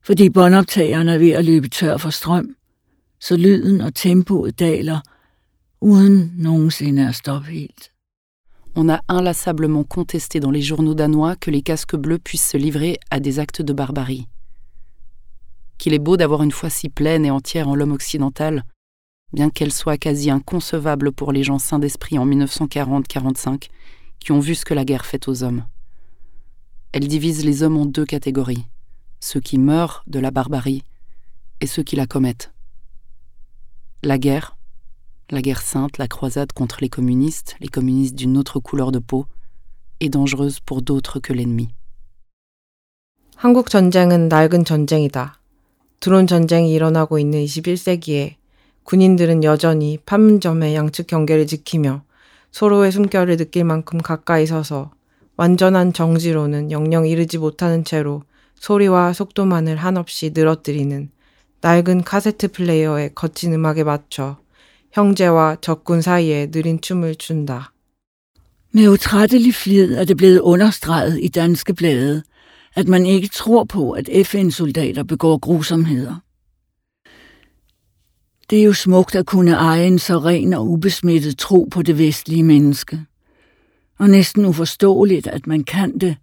fordi 0.02 0.30
båndoptageren 0.30 1.10
er 1.10 1.18
ved 1.18 1.30
at 1.30 1.46
løbe 1.46 1.68
tør 1.68 1.98
for 1.98 2.10
strøm, 2.10 2.56
så 3.20 3.38
lyden 3.38 3.82
og 3.82 3.96
tempoet 3.96 4.60
daler, 4.60 5.00
uden 5.82 6.34
nogensinde 6.38 7.08
at 7.08 7.16
stoppe 7.16 7.52
helt. 7.52 7.90
On 8.76 8.90
a 8.90 9.00
inlassablement 9.10 9.84
contesté 9.84 10.40
dans 10.40 10.52
les 10.52 10.64
journaux 10.64 10.96
danois 10.96 11.36
que 11.36 11.52
les 11.52 11.62
casques 11.62 11.96
bleus 11.96 12.20
puissent 12.20 12.50
se 12.50 12.58
livrer 12.58 12.98
à 13.12 13.20
des 13.20 13.40
actes 13.40 13.62
de 13.62 13.74
barbarie. 13.74 14.28
Qu'il 15.78 15.94
est 15.94 16.04
beau 16.04 16.18
d'avoir 16.18 16.42
une 16.42 16.52
foi 16.52 16.70
si 16.70 16.90
pleine 16.90 17.26
et 17.26 17.32
entière 17.32 17.68
en 17.68 17.76
l'homme 17.76 17.92
occidental, 17.92 18.64
bien 19.33 19.51
qu'elle 19.51 19.73
soit 19.73 19.99
quasi 19.99 20.31
inconcevable 20.31 21.13
pour 21.13 21.33
les 21.33 21.43
gens 21.43 21.59
sains 21.59 21.79
d'esprit 21.79 22.19
en 22.19 22.27
1940-45, 22.27 23.69
qui 24.21 24.33
ont 24.33 24.41
vu 24.41 24.55
ce 24.55 24.65
que 24.65 24.75
la 24.75 24.85
guerre 24.85 25.07
fait 25.07 25.29
aux 25.29 25.43
hommes. 25.43 25.65
Elle 26.93 27.07
divise 27.07 27.45
les 27.45 27.63
hommes 27.63 27.77
en 27.77 27.87
deux 27.87 28.07
catégories, 28.07 28.65
ceux 29.21 29.41
qui 29.41 29.59
meurent 29.59 30.03
de 30.07 30.19
la 30.19 30.31
barbarie 30.31 30.83
et 31.61 31.67
ceux 31.67 31.83
qui 31.83 31.97
la 31.97 32.07
commettent. 32.07 32.53
La 34.03 34.19
guerre, 34.19 34.57
la 35.31 35.43
guerre 35.43 35.63
sainte, 35.63 35.99
la 35.99 36.09
croisade 36.09 36.53
contre 36.53 36.79
les 36.81 36.89
communistes, 36.89 37.57
les 37.61 37.69
communistes 37.69 38.15
d'une 38.15 38.39
autre 38.39 38.61
couleur 38.61 38.93
de 38.93 38.99
peau, 38.99 39.27
est 40.01 40.09
dangereuse 40.09 40.61
pour 40.61 40.83
d'autres 40.83 41.21
que 41.21 41.33
l'ennemi. 41.33 41.69
한국 43.37 43.71
전쟁은 43.71 44.29
낡은 44.29 44.65
전쟁이다. 44.65 45.39
드론 46.01 46.27
전쟁이 46.27 46.73
일어나고 46.73 47.21
있는 47.21 47.45
21세기에 47.45 48.35
군인들은 48.84 49.44
여전히 49.44 49.98
판문점의 50.06 50.76
양측 50.76 51.08
경계를 51.08 51.48
지키며 51.48 52.04
서로의 52.52 52.92
숨결을 52.92 53.38
느낄 53.38 53.64
만큼 53.64 54.00
가까이 54.00 54.46
서서 54.46 54.92
완전한 55.36 55.94
정지로는 55.94 56.72
영영 56.72 57.08
이르지 57.08 57.38
못하는 57.38 57.84
채로 57.84 58.24
소리와 58.56 59.14
속도만을 59.14 59.78
한없이 59.78 60.32
늘어뜨리는 60.34 61.10
낡은 61.62 62.04
카세트 62.04 62.50
플레이어의 62.52 63.16
거친 63.16 63.54
음악에 63.54 63.84
맞춰 63.84 64.38
형제와 64.92 65.58
적군 65.62 66.02
사이에 66.02 66.52
느린 66.52 66.80
춤을 66.80 67.16
춘다. 67.16 67.74
Med 68.76 68.90
utrættelig 68.90 69.54
flid 69.54 69.92
er 69.94 70.06
det 70.06 70.18
blevet 70.18 70.42
understreget 70.42 71.20
i 71.22 71.28
danske 71.28 71.74
blade, 71.74 72.24
at 72.76 72.88
man 72.88 73.06
ikke 73.06 73.28
tror 73.28 73.64
på, 73.64 73.92
at 73.92 74.10
FN-soldater 74.10 75.04
begår 75.04 75.38
grusomheder. 75.38 76.22
Det 78.54 78.60
er 78.60 78.66
jo 78.66 78.74
smukt 78.74 79.16
at 79.16 79.26
kunne 79.26 79.52
eje 79.52 79.88
en 79.88 80.00
så 80.00 80.18
ren 80.18 80.54
og 80.54 80.70
ubesmittet 80.70 81.38
tro 81.38 81.68
på 81.72 81.82
det 81.82 81.98
vestlige 81.98 82.44
menneske. 82.44 83.06
Og 84.00 84.10
næsten 84.10 84.46
uforståeligt, 84.46 85.28
at 85.28 85.48
man 85.48 85.64
kan 85.64 86.00
det, 86.00 86.18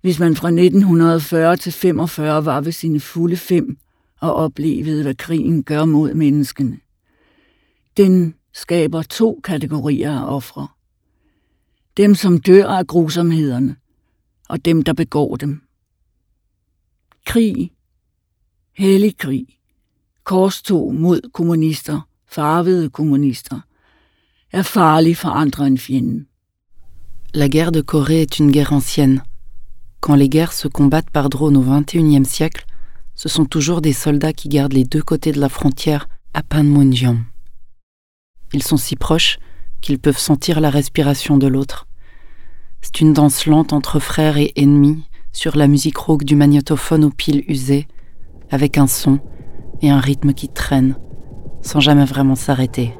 hvis 0.00 0.18
man 0.18 0.36
fra 0.36 0.48
1940 0.48 1.56
til 1.56 1.72
45 1.72 2.44
var 2.44 2.60
ved 2.60 2.72
sine 2.72 3.00
fulde 3.00 3.36
fem 3.36 3.78
og 4.20 4.34
oplevede, 4.34 5.02
hvad 5.02 5.14
krigen 5.14 5.62
gør 5.62 5.84
mod 5.84 6.14
menneskene. 6.14 6.78
Den 7.96 8.34
skaber 8.52 9.02
to 9.02 9.40
kategorier 9.44 10.18
af 10.20 10.34
ofre. 10.36 10.68
Dem, 11.96 12.14
som 12.14 12.38
dør 12.38 12.66
af 12.66 12.86
grusomhederne, 12.86 13.76
og 14.48 14.64
dem, 14.64 14.82
der 14.82 14.92
begår 14.92 15.36
dem. 15.36 15.62
Krig, 17.26 17.70
hellig 18.76 19.16
krig, 19.16 19.59
La 27.34 27.48
guerre 27.48 27.72
de 27.72 27.80
Corée 27.80 28.22
est 28.22 28.38
une 28.38 28.52
guerre 28.52 28.72
ancienne. 28.72 29.24
Quand 29.98 30.14
les 30.14 30.28
guerres 30.28 30.52
se 30.52 30.68
combattent 30.68 31.10
par 31.10 31.30
drone 31.30 31.56
au 31.56 31.62
XXIe 31.62 32.24
siècle, 32.24 32.64
ce 33.16 33.28
sont 33.28 33.44
toujours 33.44 33.80
des 33.80 33.92
soldats 33.92 34.32
qui 34.32 34.48
gardent 34.48 34.74
les 34.74 34.84
deux 34.84 35.02
côtés 35.02 35.32
de 35.32 35.40
la 35.40 35.48
frontière 35.48 36.08
à 36.32 36.44
Panmunjom. 36.44 37.24
Ils 38.52 38.62
sont 38.62 38.76
si 38.76 38.94
proches 38.94 39.40
qu'ils 39.80 39.98
peuvent 39.98 40.16
sentir 40.16 40.60
la 40.60 40.70
respiration 40.70 41.38
de 41.38 41.48
l'autre. 41.48 41.88
C'est 42.82 43.00
une 43.00 43.14
danse 43.14 43.46
lente 43.46 43.72
entre 43.72 43.98
frères 43.98 44.36
et 44.36 44.52
ennemis 44.54 45.02
sur 45.32 45.56
la 45.56 45.66
musique 45.66 45.98
rauque 45.98 46.22
du 46.22 46.36
magnétophone 46.36 47.04
aux 47.04 47.10
piles 47.10 47.42
usées, 47.48 47.88
avec 48.52 48.78
un 48.78 48.86
son 48.86 49.18
et 49.82 49.90
un 49.90 50.00
rythme 50.00 50.32
qui 50.32 50.48
traîne, 50.48 50.94
sans 51.62 51.80
jamais 51.80 52.04
vraiment 52.04 52.36
s'arrêter. 52.36 52.94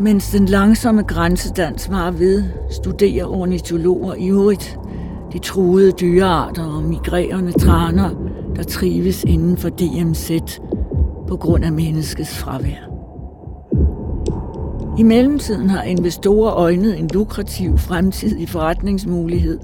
Mens 0.00 0.32
den 0.32 0.46
langsomme 0.46 1.02
grænsedans 1.02 1.90
var 1.90 2.10
ved, 2.10 2.44
studerer 2.70 3.26
ornitologer 3.26 4.14
ivrigt 4.14 4.78
de 5.32 5.38
truede 5.38 5.92
dyrearter 5.92 6.64
og 6.64 6.82
migrerende 6.82 7.52
traner, 7.52 8.10
der 8.56 8.62
trives 8.62 9.24
inden 9.24 9.56
for 9.56 9.68
DMZ 9.68 10.30
på 11.28 11.36
grund 11.36 11.64
af 11.64 11.72
menneskets 11.72 12.38
fravær. 12.38 12.88
I 14.98 15.02
mellemtiden 15.02 15.70
har 15.70 15.82
investorer 15.82 16.54
øjnet 16.54 16.98
en 16.98 17.10
lukrativ 17.12 17.78
fremtidig 17.78 18.48
forretningsmulighed, 18.48 19.58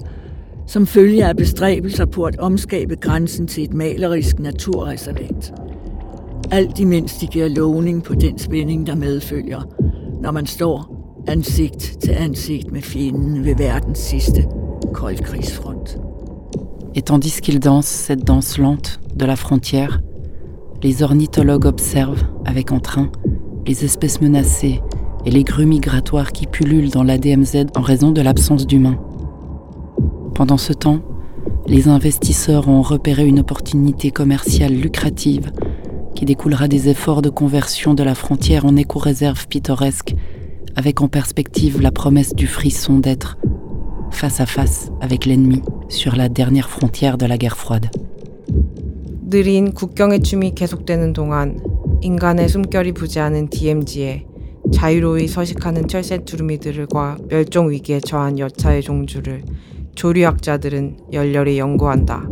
som 0.67 0.87
følger 0.87 1.27
af 1.27 1.37
bestræbelser 1.37 2.05
på 2.05 2.23
at 2.23 2.39
omskabe 2.39 2.95
grænsen 2.95 3.47
til 3.47 3.63
et 3.63 3.73
malerisk 3.73 4.39
naturreservat. 4.39 5.53
Et 16.95 17.03
tandis 17.03 17.39
qu'ils 17.41 17.59
dansent 17.59 17.85
cette 17.85 18.23
danse 18.23 18.57
lente 18.57 18.99
de 19.15 19.25
la 19.25 19.35
frontière, 19.35 20.01
les 20.81 21.03
ornithologues 21.03 21.67
observent 21.67 22.23
avec 22.45 22.71
entrain 22.71 23.11
les 23.67 23.85
espèces 23.85 24.19
menacées 24.19 24.81
et 25.25 25.29
les 25.29 25.43
grues 25.43 25.67
migratoires 25.67 26.31
qui 26.31 26.47
pullulent 26.47 26.89
dans 26.89 27.03
la 27.03 27.19
DMZ 27.19 27.67
en 27.75 27.81
raison 27.81 28.11
de 28.11 28.21
l'absence 28.21 28.65
d'humains. 28.65 28.97
Pendant 30.33 30.57
ce 30.57 30.73
temps, 30.73 31.01
les 31.67 31.87
investisseurs 31.89 32.69
ont 32.69 32.81
repéré 32.81 33.27
une 33.27 33.39
opportunité 33.39 34.09
commerciale 34.09 34.73
lucrative 34.73 35.51
qui 36.19 36.25
découlera 36.25 36.67
des 36.67 36.89
efforts 36.89 37.21
de 37.21 37.29
conversion 37.29 37.93
de 37.93 38.03
la 38.03 38.13
frontière 38.13 38.65
en 38.65 38.75
éco-réserve 38.75 39.47
pittoresque, 39.47 40.15
avec 40.75 40.99
en 40.99 41.07
perspective 41.07 41.79
la 41.79 41.91
promesse 41.91 42.35
du 42.35 42.45
frisson 42.45 42.99
d'être 42.99 43.37
face 44.11 44.41
à 44.41 44.45
face 44.45 44.91
avec 44.99 45.25
l'ennemi 45.25 45.61
sur 45.87 46.17
la 46.17 46.27
dernière 46.27 46.69
frontière 46.69 47.17
de 47.17 47.25
la 47.25 47.37
guerre 47.37 47.55
froide. 47.55 47.89
느린 49.29 49.71
국경의 49.71 50.21
춤이 50.21 50.55
계속되는 50.55 51.13
동안 51.13 51.57
인간의 52.01 52.49
숨결이 52.49 52.91
부재하는 52.91 53.47
DMZ에 53.49 54.25
자유로이 54.73 55.29
서식하는 55.29 55.87
철새 55.87 56.25
두루미들과 56.25 57.19
멸종 57.29 57.69
위기에 57.69 58.01
처한 58.01 58.39
여차의 58.39 58.81
종주를 58.81 59.43
조류학자들은 59.95 60.97
열렬히 61.13 61.59
연구한다. 61.59 62.27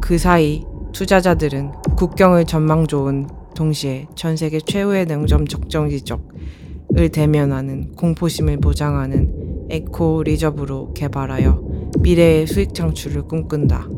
그 0.00 0.18
사이 0.18 0.64
투자자들은 0.94 1.72
국경을 1.96 2.44
전망 2.44 2.86
좋은 2.86 3.26
동시에 3.56 4.06
전 4.14 4.36
세계 4.36 4.60
최후의 4.60 5.06
냉점 5.06 5.48
적정 5.48 5.90
지적을 5.90 7.08
대면하는 7.12 7.92
공포심을 7.96 8.58
보장하는 8.58 9.66
에코 9.70 10.22
리저브로 10.22 10.94
개발하여 10.94 11.62
미래의 11.98 12.46
수익 12.46 12.74
창출을 12.74 13.22
꿈꾼다. 13.22 13.88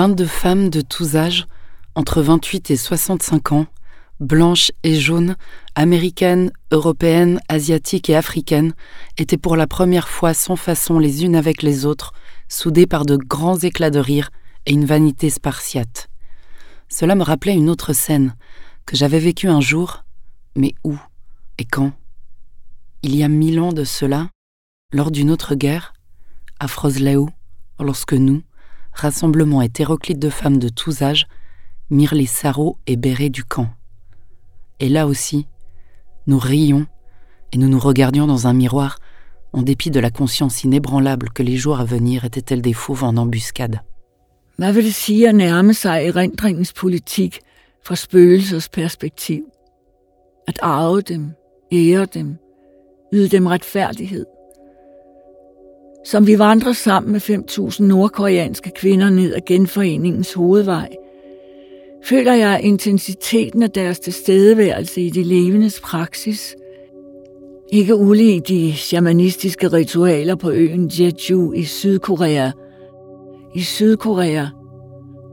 22 0.00 0.24
femmes 0.24 0.70
de 0.70 0.80
tous 0.80 1.14
âges, 1.16 1.46
entre 1.94 2.22
28 2.22 2.70
et 2.70 2.76
65 2.78 3.52
ans, 3.52 3.66
blanches 4.18 4.72
et 4.82 4.98
jaunes, 4.98 5.36
américaines, 5.74 6.52
européennes, 6.70 7.38
asiatiques 7.50 8.08
et 8.08 8.16
africaines, 8.16 8.72
étaient 9.18 9.36
pour 9.36 9.56
la 9.56 9.66
première 9.66 10.08
fois 10.08 10.32
sans 10.32 10.56
façon 10.56 10.98
les 10.98 11.22
unes 11.26 11.36
avec 11.36 11.62
les 11.62 11.84
autres, 11.84 12.14
soudées 12.48 12.86
par 12.86 13.04
de 13.04 13.18
grands 13.18 13.58
éclats 13.58 13.90
de 13.90 13.98
rire 13.98 14.30
et 14.64 14.72
une 14.72 14.86
vanité 14.86 15.28
spartiate. 15.28 16.08
Cela 16.88 17.14
me 17.14 17.22
rappelait 17.22 17.52
une 17.52 17.68
autre 17.68 17.92
scène 17.92 18.34
que 18.86 18.96
j'avais 18.96 19.20
vécue 19.20 19.48
un 19.48 19.60
jour, 19.60 20.06
mais 20.56 20.72
où 20.82 20.98
et 21.58 21.66
quand 21.66 21.92
Il 23.02 23.14
y 23.14 23.22
a 23.22 23.28
mille 23.28 23.60
ans 23.60 23.74
de 23.74 23.84
cela, 23.84 24.30
lors 24.94 25.10
d'une 25.10 25.30
autre 25.30 25.54
guerre, 25.56 25.92
à 26.58 26.68
Frosleu, 26.68 27.26
lorsque 27.78 28.14
nous, 28.14 28.42
rassemblement 28.92 29.62
hétéroclite 29.62 30.18
de 30.18 30.30
femmes 30.30 30.58
de 30.58 30.68
tous 30.68 31.02
âges, 31.02 31.26
mirent 31.90 32.14
les 32.14 32.26
sarraux 32.26 32.78
et 32.86 32.96
bérets 32.96 33.30
du 33.30 33.44
camp. 33.44 33.68
Et 34.78 34.88
là 34.88 35.06
aussi, 35.06 35.46
nous 36.26 36.38
rions 36.38 36.86
et 37.52 37.58
nous 37.58 37.68
nous 37.68 37.78
regardions 37.78 38.26
dans 38.26 38.46
un 38.46 38.52
miroir, 38.52 38.98
en 39.52 39.62
dépit 39.62 39.90
de 39.90 39.98
la 39.98 40.10
conscience 40.10 40.62
inébranlable 40.62 41.30
que 41.30 41.42
les 41.42 41.56
jours 41.56 41.80
à 41.80 41.84
venir 41.84 42.24
étaient-elles 42.24 42.62
des 42.62 42.72
fauves 42.72 43.02
en 43.02 43.16
embuscade. 43.16 43.80
At 50.46 50.58
arve 50.62 51.02
dem, 51.02 51.34
ære 51.70 52.06
dem, 52.06 52.38
yde 53.12 53.28
dem 53.28 53.46
retfærdighed– 53.46 54.26
som 56.05 56.27
vi 56.27 56.39
vandrer 56.39 56.73
sammen 56.73 57.11
med 57.11 57.21
5.000 57.21 57.83
nordkoreanske 57.83 58.71
kvinder 58.75 59.09
ned 59.09 59.33
ad 59.33 59.41
genforeningens 59.45 60.33
hovedvej, 60.33 60.95
føler 62.05 62.33
jeg 62.33 62.59
intensiteten 62.63 63.63
af 63.63 63.71
deres 63.71 63.99
tilstedeværelse 63.99 65.01
i 65.01 65.09
de 65.09 65.23
levendes 65.23 65.79
praksis. 65.79 66.55
Ikke 67.71 67.95
ulig 67.95 68.47
de 68.47 68.73
shamanistiske 68.73 69.67
ritualer 69.67 70.35
på 70.35 70.51
øen 70.51 70.91
Jeju 70.99 71.53
i 71.53 71.63
Sydkorea. 71.63 72.51
I 73.55 73.61
Sydkorea, 73.61 74.45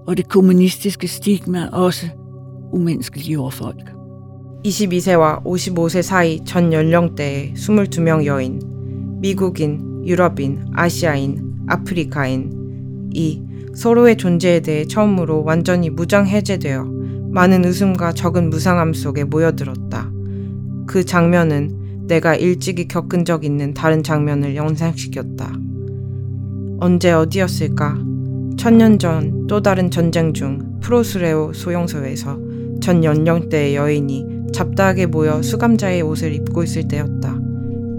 hvor 0.05 0.15
det 0.15 0.29
kommunistiske 0.29 1.09
stigma 1.09 1.69
også 1.73 2.07
umenneskeliggjorde 2.73 3.57
folk. 3.57 3.93
22세와 4.65 5.43
55세 5.43 6.03
사이 6.03 6.39
전 6.45 6.73
연령대의 6.73 7.55
22명 7.57 8.25
여인, 8.27 8.61
미국인, 9.21 9.96
유럽인, 10.08 10.66
아시아인, 10.74 11.66
아프리카인 11.68 13.12
이 13.14 13.44
서로의 13.76 14.18
존재에 14.18 14.62
대해 14.62 14.86
처음으로 14.86 15.44
완전히 15.44 15.90
무장 15.90 16.26
해제되어 16.26 16.86
많은 17.30 17.66
웃음과 17.66 18.14
적은 18.14 18.50
무상함 18.50 18.94
속에 18.94 19.26
모여들었다. 19.26 20.10
그 20.88 21.04
장면은 21.04 22.08
내가 22.08 22.36
일찍이 22.36 22.88
겪은 22.88 23.26
적 23.26 23.44
있는 23.44 23.74
다른 23.74 24.02
장면을 24.02 24.56
연상시켰다. 24.56 25.54
언제 26.80 27.12
어디였을까? 27.12 27.98
천년 28.58 28.98
전 28.98 29.38
또 29.48 29.62
다른 29.62 29.90
전쟁 29.90 30.34
중 30.34 30.60
프로스레오 30.82 31.54
소용소에서 31.54 32.38
전 32.82 33.04
연령대의 33.04 33.76
여인이 33.76 34.52
잡다하게 34.54 35.06
모여 35.06 35.42
수감자의 35.42 36.02
옷을 36.02 36.34
입고 36.34 36.64
있을 36.64 36.88
때였다. 36.88 37.40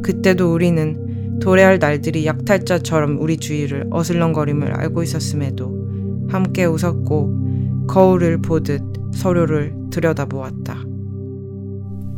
그때도 0.02 0.52
우리는 0.52 1.07
도래할 1.41 1.79
날들이 1.79 2.25
약탈자처럼 2.25 3.17
우리 3.19 3.37
주위를 3.37 3.87
어슬렁거림을 3.91 4.71
알고 4.73 5.03
있었음에도 5.03 6.27
함께 6.29 6.65
웃었고 6.65 7.85
거울을 7.87 8.41
보듯 8.41 8.81
서로를 9.13 9.75
들여다보았다. 9.91 10.93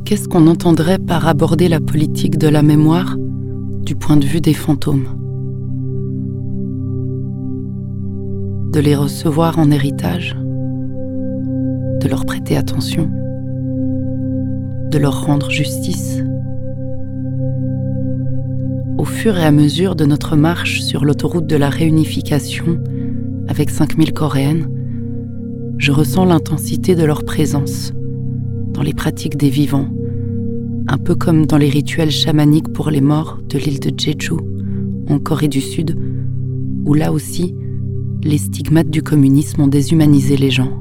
Qu'est-ce 0.05 0.29
qu'on 0.29 0.47
entendrait 0.47 0.99
par 0.99 1.27
aborder 1.27 1.67
la 1.67 1.79
politique 1.79 2.37
de 2.37 2.47
la 2.47 2.61
mémoire 2.61 3.17
du 3.83 3.95
point 3.95 4.17
de 4.17 4.25
vue 4.25 4.41
des 4.41 4.53
fantômes 4.53 5.07
De 8.71 8.79
les 8.79 8.95
recevoir 8.95 9.57
en 9.57 9.71
héritage 9.71 10.35
De 12.01 12.07
leur 12.07 12.25
prêter 12.25 12.55
attention 12.55 13.09
De 14.91 14.99
leur 14.99 15.25
rendre 15.25 15.49
justice 15.49 16.21
Au 19.00 19.04
fur 19.06 19.38
et 19.38 19.44
à 19.44 19.50
mesure 19.50 19.96
de 19.96 20.04
notre 20.04 20.36
marche 20.36 20.82
sur 20.82 21.06
l'autoroute 21.06 21.46
de 21.46 21.56
la 21.56 21.70
réunification 21.70 22.78
avec 23.48 23.70
5000 23.70 24.12
Coréennes, 24.12 24.68
je 25.78 25.90
ressens 25.90 26.26
l'intensité 26.26 26.94
de 26.94 27.04
leur 27.04 27.24
présence 27.24 27.94
dans 28.74 28.82
les 28.82 28.92
pratiques 28.92 29.38
des 29.38 29.48
vivants, 29.48 29.88
Un 30.86 30.98
peu 30.98 31.14
comme 31.14 31.46
dans 31.46 31.56
les 31.56 31.70
rituels 31.70 32.10
chamaniques 32.10 32.70
pour 32.74 32.90
les 32.90 33.00
morts 33.00 33.38
de 33.48 33.56
l'île 33.56 33.80
de 33.80 33.90
Jeju, 33.96 34.34
en 35.08 35.18
Corée 35.18 35.48
du 35.48 35.62
Sud, 35.62 35.96
où 36.84 36.92
là 36.92 37.10
aussi, 37.10 37.54
les 38.22 38.36
stigmates 38.36 38.90
du 38.90 39.02
communisme 39.02 39.62
ont 39.62 39.68
déshumanisé 39.68 40.36
les 40.36 40.50
gens. 40.50 40.72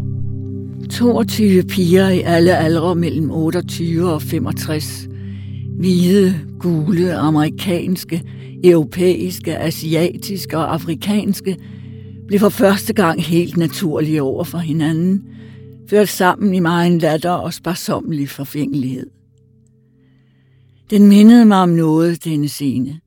22 0.89 1.63
piger 1.63 2.17
i 2.17 2.23
alle 2.25 2.57
aldre 2.57 2.95
mellem 2.95 3.29
28 3.29 4.01
og 4.01 4.21
65. 4.21 5.08
Hvide, 5.79 6.47
gule, 6.59 7.15
amerikanske, 7.15 8.23
europæiske, 8.63 9.57
asiatiske 9.57 10.57
og 10.57 10.73
afrikanske 10.73 11.57
blev 12.27 12.39
for 12.39 12.49
første 12.49 12.93
gang 12.93 13.23
helt 13.23 13.57
naturlige 13.57 14.21
over 14.21 14.43
for 14.43 14.57
hinanden, 14.57 15.27
ført 15.89 16.09
sammen 16.09 16.53
i 16.53 16.59
meget 16.59 17.01
latter 17.01 17.31
og 17.31 17.53
sparsommelig 17.53 18.29
forfængelighed. 18.29 19.09
Den 20.89 21.07
mindede 21.07 21.45
mig 21.45 21.57
om 21.57 21.69
noget, 21.69 22.23
denne 22.23 22.47
scene. 22.47 22.99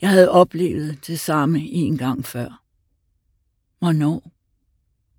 Jeg 0.00 0.10
havde 0.10 0.30
oplevet 0.30 1.06
det 1.06 1.20
samme 1.20 1.60
en 1.60 1.98
gang 1.98 2.24
før. 2.24 2.62
Hvornår? 3.78 4.32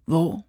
Hvor? 0.05 0.45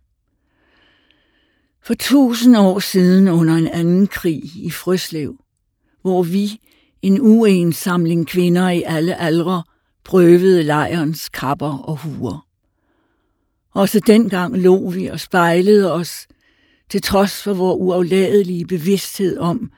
For 1.83 1.95
tusind 1.95 2.57
år 2.57 2.79
siden 2.79 3.29
under 3.29 3.55
en 3.55 3.69
anden 3.69 4.07
krig 4.07 4.43
i 4.57 4.71
Frøslev, 4.71 5.37
hvor 6.02 6.24
vi, 6.24 6.62
en 7.02 7.22
uen 7.22 7.74
samling 7.74 8.28
kvinder 8.28 8.70
i 8.70 8.84
alle 8.86 9.16
aldre, 9.16 9.64
prøvede 10.04 10.64
lejrens 10.64 11.30
kapper 11.30 11.78
og 11.90 11.98
huer. 11.98 12.48
Også 13.72 14.00
dengang 14.00 14.58
lå 14.58 14.90
vi 14.90 15.06
og 15.08 15.20
spejlede 15.20 15.94
os, 15.94 16.28
til 16.90 17.02
trods 17.02 17.44
for 17.44 17.54
vores 17.54 17.78
uafladelige 17.82 18.66
bevidsthed 18.66 19.38
om, 19.38 19.72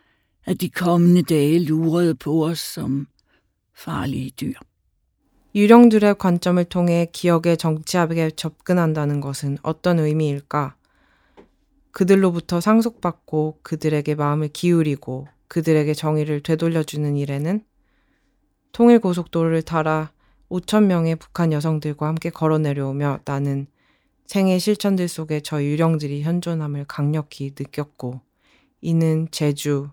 at 0.45 0.61
de 0.61 0.69
kommende 0.69 1.21
dage 1.21 1.59
lurede 1.59 2.15
på 2.15 2.45
os 2.45 2.59
som 2.59 3.07
farlige 3.73 4.29
dyr. 4.29 4.59
유령들의 5.55 6.15
관점을 6.19 6.63
통해 6.65 7.07
기억의 7.11 7.57
정치학에 7.57 8.31
접근한다는 8.31 9.21
것은 9.21 9.57
어떤 9.63 9.99
의미일까? 9.99 10.75
그들로부터 11.91 12.61
상속받고 12.61 13.59
그들에게 13.63 14.13
마음을 14.15 14.49
기울이고 14.49 15.27
그들에게 15.52 15.92
정의를 15.92 16.42
되돌려주는 16.42 17.14
일에는 17.14 17.62
통일 18.72 19.00
고속도로를 19.00 19.60
따라 19.60 20.10
5천 20.48 20.84
명의 20.86 21.14
북한 21.14 21.52
여성들과 21.52 22.06
함께 22.08 22.30
걸어 22.30 22.56
내려오며 22.56 23.20
나는 23.26 23.66
생애 24.24 24.58
실천들 24.58 25.08
속에 25.08 25.40
저 25.40 25.62
유령들이 25.62 26.22
현존함을 26.22 26.86
강력히 26.86 27.52
느꼈고 27.54 28.22
이는 28.80 29.28
제주 29.30 29.90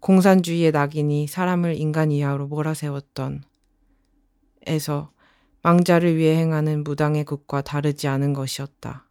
공산주의의 0.00 0.72
낙인이 0.72 1.28
사람을 1.28 1.76
인간 1.76 2.10
이하로 2.10 2.48
몰아세웠던 2.48 3.44
에서 4.66 5.12
망자를 5.62 6.16
위해 6.16 6.34
행하는 6.34 6.82
무당의 6.82 7.24
극과 7.24 7.60
다르지 7.60 8.08
않은 8.08 8.32
것이었다. 8.32 9.06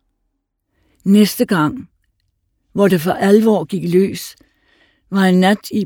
Næste 1.05 1.45
gang, 1.45 1.87
hvor 2.75 2.89
det 2.89 3.01
for 3.01 3.17
alvor 3.23 3.65
gik 3.65 3.87
løs, 3.87 4.35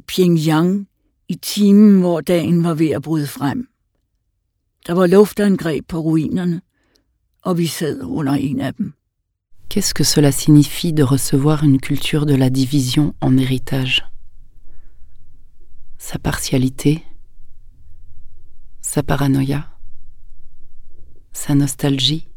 Pyongyang. 0.06 0.84
Qu'est-ce 9.70 9.94
que 9.94 10.04
cela 10.04 10.32
signifie 10.34 10.92
de 10.92 11.04
recevoir 11.04 11.64
une 11.64 11.80
culture 11.80 12.26
de 12.26 12.36
la 12.36 12.50
division 12.50 13.16
en 13.22 13.38
héritage? 13.38 14.06
Sa 15.98 16.20
partialité, 16.20 17.02
sa 18.82 19.04
paranoïa, 19.04 19.70
sa 21.32 21.56
nostalgie? 21.56 22.28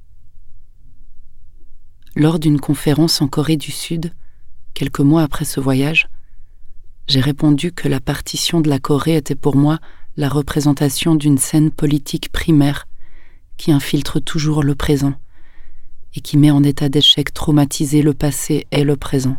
Lors 2.14 2.38
d'une 2.38 2.60
conférence 2.60 3.20
en 3.20 3.26
Corée 3.26 3.56
du 3.56 3.72
Sud, 3.72 4.12
quelques 4.72 5.00
mois 5.00 5.22
après 5.22 5.44
ce 5.44 5.58
voyage, 5.58 6.08
j'ai 7.06 7.20
répondu 7.20 7.72
que 7.72 7.88
la 7.88 8.00
partition 8.00 8.60
de 8.60 8.68
la 8.68 8.78
Corée 8.78 9.16
était 9.16 9.36
pour 9.36 9.56
moi 9.56 9.78
la 10.16 10.28
représentation 10.28 11.14
d'une 11.14 11.38
scène 11.38 11.70
politique 11.70 12.32
primaire 12.32 12.86
qui 13.56 13.70
infiltre 13.70 14.18
toujours 14.18 14.62
le 14.62 14.74
présent 14.74 15.14
et 16.14 16.20
qui 16.20 16.36
met 16.36 16.50
en 16.50 16.62
état 16.62 16.88
d'échec 16.88 17.32
traumatisé 17.32 18.02
le 18.02 18.14
passé 18.14 18.66
et 18.72 18.82
le 18.82 18.96
présent, 18.96 19.36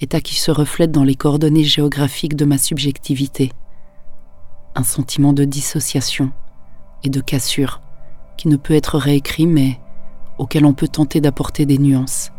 état 0.00 0.20
qui 0.20 0.34
se 0.34 0.50
reflète 0.50 0.90
dans 0.90 1.04
les 1.04 1.14
coordonnées 1.14 1.64
géographiques 1.64 2.36
de 2.36 2.44
ma 2.44 2.58
subjectivité, 2.58 3.52
un 4.74 4.82
sentiment 4.82 5.32
de 5.32 5.44
dissociation 5.44 6.32
et 7.04 7.08
de 7.08 7.20
cassure 7.20 7.80
qui 8.36 8.48
ne 8.48 8.56
peut 8.56 8.74
être 8.74 8.98
réécrit 8.98 9.46
mais 9.46 9.80
auquel 10.38 10.64
on 10.64 10.74
peut 10.74 10.88
tenter 10.88 11.20
d'apporter 11.20 11.64
des 11.64 11.78
nuances, 11.78 12.32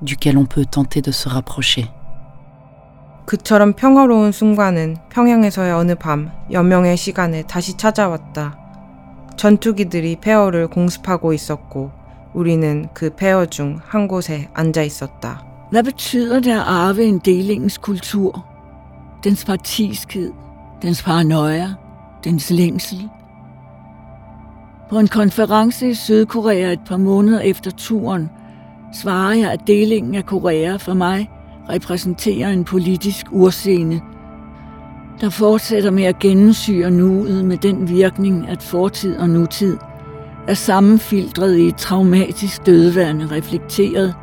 duquel 0.00 0.38
on 0.38 0.46
peut 0.46 0.64
tenter 0.64 1.02
de 1.02 1.12
se 1.12 1.28
rapprocher. 1.28 1.86
그처럼 3.28 3.74
평화로운 3.74 4.32
순간은 4.32 4.96
평양에서의 5.10 5.72
어느 5.72 5.94
밤 5.94 6.30
여명의 6.50 6.96
시간에 6.96 7.42
다시 7.42 7.76
찾아왔다. 7.76 8.56
전투기들이 9.36 10.16
폐허를 10.16 10.68
공습하고 10.68 11.34
있었고 11.34 11.90
우리는 12.32 12.88
그 12.94 13.10
폐허 13.10 13.44
중 13.44 13.80
한 13.86 14.08
곳에 14.08 14.48
앉아 14.54 14.82
있었다. 14.82 15.44
Hvad 15.70 15.84
betyder 15.84 16.40
det 16.40 16.54
at 16.54 16.66
arve 16.66 17.04
en 17.04 17.20
delingens 17.20 17.78
kultur? 17.78 18.32
Dens 19.22 19.44
partiskhed, 19.44 20.32
dens 20.80 21.02
paranoia, 21.02 21.76
dens 22.24 22.50
længsel, 22.50 23.10
På 24.88 24.98
en 24.98 25.08
konference 25.08 25.90
i 25.90 25.94
Sydkorea 25.94 26.72
et 26.72 26.80
par 26.86 26.96
måneder 26.96 27.40
efter 27.40 27.70
turen, 27.70 28.30
svarer 28.92 29.34
jeg, 29.34 29.50
at 29.50 29.66
delingen 29.66 30.14
af 30.14 30.26
Korea 30.26 30.76
for 30.76 30.94
mig 30.94 31.28
repræsenterer 31.70 32.48
en 32.48 32.64
politisk 32.64 33.26
urscene, 33.30 34.00
der 35.20 35.30
fortsætter 35.30 35.90
med 35.90 36.04
at 36.04 36.18
gennemsyre 36.18 36.90
nuet 36.90 37.44
med 37.44 37.56
den 37.56 37.88
virkning, 37.88 38.48
at 38.48 38.62
fortid 38.62 39.16
og 39.16 39.30
nutid 39.30 39.76
er 40.48 40.54
sammenfiltret 40.54 41.56
i 41.56 41.66
et 41.66 41.76
traumatisk 41.76 42.66
dødværende 42.66 43.26
reflekteret 43.26 44.14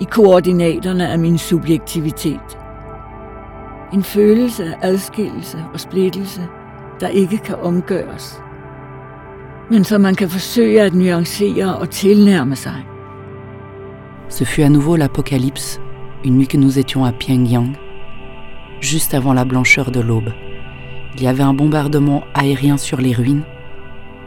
i 0.00 0.04
koordinaterne 0.04 1.08
af 1.08 1.18
min 1.18 1.38
subjektivitet. 1.38 2.58
En 3.92 4.02
følelse 4.02 4.64
af 4.64 4.76
adskillelse 4.82 5.58
og 5.72 5.80
splittelse, 5.80 6.46
der 7.00 7.08
ikke 7.08 7.38
kan 7.38 7.56
omgøres– 7.56 8.38
men 9.70 9.84
som 9.84 10.00
man 10.00 10.14
kan 10.14 10.30
forsøge 10.30 10.82
at 10.82 10.94
nuancere 10.94 11.76
og 11.76 11.90
tilnærme 11.90 12.56
sig. 12.56 12.86
Ce 14.28 14.44
fut 14.44 14.64
à 14.64 14.68
nouveau 14.68 14.96
l'apocalypse, 14.96 15.80
une 16.26 16.38
nuit 16.38 16.48
que 16.48 16.56
nous 16.56 16.78
étions 16.80 17.04
à 17.04 17.12
Pyongyang, 17.12 17.74
juste 18.80 19.14
avant 19.14 19.32
la 19.32 19.44
blancheur 19.44 19.92
de 19.92 20.00
l'aube. 20.00 20.32
Il 21.14 21.22
y 21.22 21.28
avait 21.28 21.44
un 21.44 21.54
bombardement 21.54 22.24
aérien 22.34 22.76
sur 22.76 23.00
les 23.00 23.12
ruines. 23.12 23.44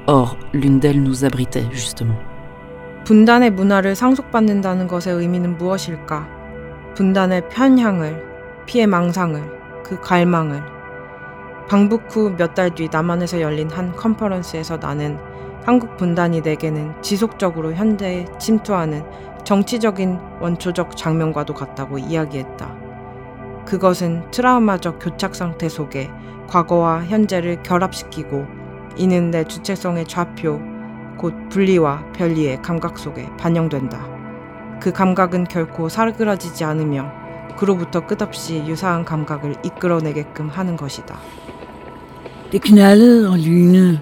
Or, 0.08 0.38
l'une 0.54 0.80
d'elles 0.80 1.04
nous 1.04 1.26
abritait 1.26 1.66
justement. 1.72 2.16
분단의 3.04 3.52
문화를 3.52 3.96
상속받는다는 3.96 4.88
것의 4.88 5.14
의미는 5.14 5.58
무엇일까? 5.58 6.28
분단의 6.96 7.50
편향을, 7.50 8.24
피해 8.66 8.86
망상을, 8.86 9.42
그 9.84 10.00
갈망을, 10.00 10.64
방북 11.68 12.04
후 12.10 12.32
몇 12.32 12.56
달 12.56 12.72
뒤 12.72 12.88
남한에서 12.92 13.42
열린 13.42 13.70
한 13.70 13.92
컨퍼런스에서 13.96 14.78
나는 14.78 15.20
한국 15.66 15.98
분단이 15.98 16.42
내게는 16.42 17.02
지속적으로 17.02 17.74
현대에 17.74 18.26
침투하는 18.40 19.04
정치적인 19.50 20.20
원초적 20.42 20.96
장면과도 20.96 21.56
같다고 21.56 21.98
이야기했다. 21.98 22.72
그것은 23.66 24.30
트라우마적 24.30 25.00
교착 25.02 25.34
상태 25.34 25.68
속에 25.68 26.08
과거와 26.46 27.06
현재를 27.06 27.64
결합시키고 27.64 28.46
이는 28.96 29.32
내 29.32 29.44
주체성의 29.44 30.06
좌표, 30.06 30.62
곧 31.18 31.34
분리와 31.50 32.12
별리의 32.14 32.62
감각 32.62 33.00
속에 33.00 33.28
반영된다. 33.40 34.08
그 34.80 34.92
감각은 34.92 35.46
결코 35.46 35.90
사그라지지 35.90 36.64
않으며 36.64 37.12
그로부터 37.58 38.06
끝없이 38.06 38.64
유사한 38.68 39.04
감각을 39.04 39.56
이끌어내게끔 39.66 40.50
하는 40.50 40.78
것이다. 40.78 41.18
Det 42.52 42.62
knaldede 42.62 43.28
og 43.28 43.40
lynede. 43.40 44.00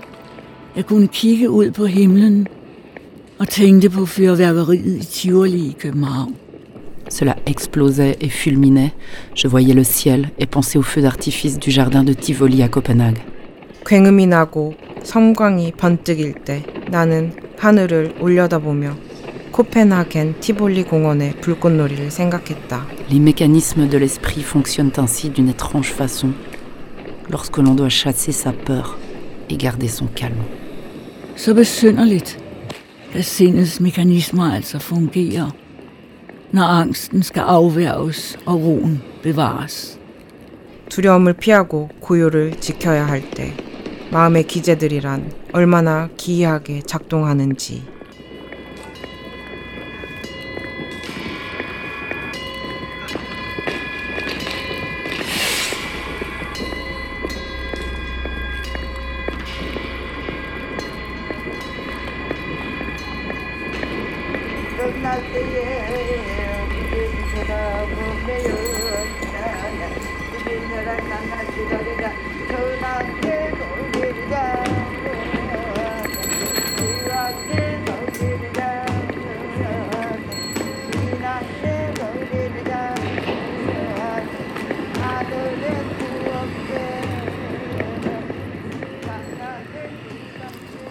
Jeg 0.75 0.85
kunne 0.85 1.07
kigge 1.07 1.47
ud 1.49 1.71
på 1.71 1.87
himlen 1.87 2.47
og 3.38 3.48
tænkte 3.48 3.90
på 3.90 4.07
fyrværkeriet 4.07 5.03
i 5.03 5.05
Tivoli 5.05 5.59
i 5.59 5.76
København. 5.78 6.34
Cela 7.11 7.34
explosait 7.46 8.16
et 8.20 8.32
fulminait. 8.32 8.90
Je 9.34 9.48
voyais 9.48 9.74
le 9.74 9.84
ciel 9.84 10.30
et 10.38 10.46
pensais 10.46 10.78
au 10.78 10.82
feu 10.82 11.03
d'artifice 11.03 11.59
du 11.59 11.70
jardin 11.70 12.05
de 12.05 12.14
Tivoli 12.14 12.62
à 12.62 12.68
Copenhague. 12.68 13.20
굉음이 13.86 14.26
나고 14.26 14.74
섬광이 15.03 15.72
번뜩일 15.76 16.34
때 16.44 16.62
나는 16.90 17.32
하늘을 17.59 18.14
올려다보며 18.20 18.96
코펜하겐 19.50 20.36
티볼리 20.40 20.84
공원의 20.84 21.34
불꽃놀이를 21.40 22.11
생각했다. 22.11 22.86
Les 23.11 23.20
mécanismes 23.20 23.90
de 23.90 23.98
l'esprit 23.98 24.42
fonctionnent 24.42 24.98
ainsi 24.98 25.28
d'une 25.28 25.50
étrange 25.50 25.92
façon 25.92 26.32
lorsque 27.28 27.59
l'on 27.59 27.74
doit 27.74 27.90
chasser 27.90 28.32
sa 28.32 28.53
peur 28.53 28.96
et 29.50 29.57
garder 29.57 29.88
son 29.88 30.07
calme. 30.14 30.44
Så 31.36 31.55
besynderligt, 31.55 32.38
At 33.18 33.26
sindets 33.26 33.80
mekanismer 33.80 34.53
altså 34.53 34.80
fungerer, 34.80 35.49
når 36.51 36.63
angsten 36.63 37.24
skal 37.24 37.41
afværges 37.41 38.38
og 38.45 38.61
roen 38.63 39.01
bevares. 39.24 39.99
두려움을 40.89 41.34
피하고 41.34 41.89
고요를 42.01 42.59
지켜야 42.61 43.05
할 43.07 43.22
때 43.22 43.53
마음의 44.11 44.43
기제들이란 44.47 45.32
얼마나 45.53 46.09
기이하게 46.18 46.82
작동하는지 46.82 47.84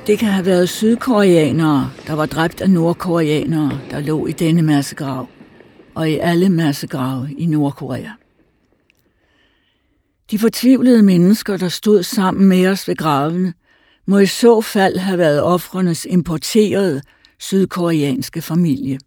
Det 0.06 0.18
kan 0.18 0.28
have 0.28 0.46
været 0.46 0.68
sydkoreanere, 0.68 1.92
der 2.06 2.12
var 2.12 2.26
dræbt 2.26 2.60
af 2.60 2.70
nordkoreanere, 2.70 3.80
der 3.90 4.00
lå 4.00 4.26
i 4.26 4.32
denne 4.32 4.62
massegrav, 4.62 5.28
og 5.94 6.10
i 6.10 6.18
alle 6.18 6.48
massegrave 6.48 7.32
i 7.38 7.46
Nordkorea. 7.46 8.10
De 10.30 10.38
fortvivlede 10.38 11.02
mennesker, 11.02 11.56
der 11.56 11.68
stod 11.68 12.02
sammen 12.02 12.48
med 12.48 12.66
os 12.66 12.88
ved 12.88 12.96
gravene, 12.96 13.54
må 14.06 14.18
i 14.18 14.26
så 14.26 14.60
fald 14.60 14.96
have 14.96 15.18
været 15.18 15.42
offrenes 15.42 16.06
importerede 16.10 17.02
sydkoreanske 17.38 18.42
familie. 18.42 18.98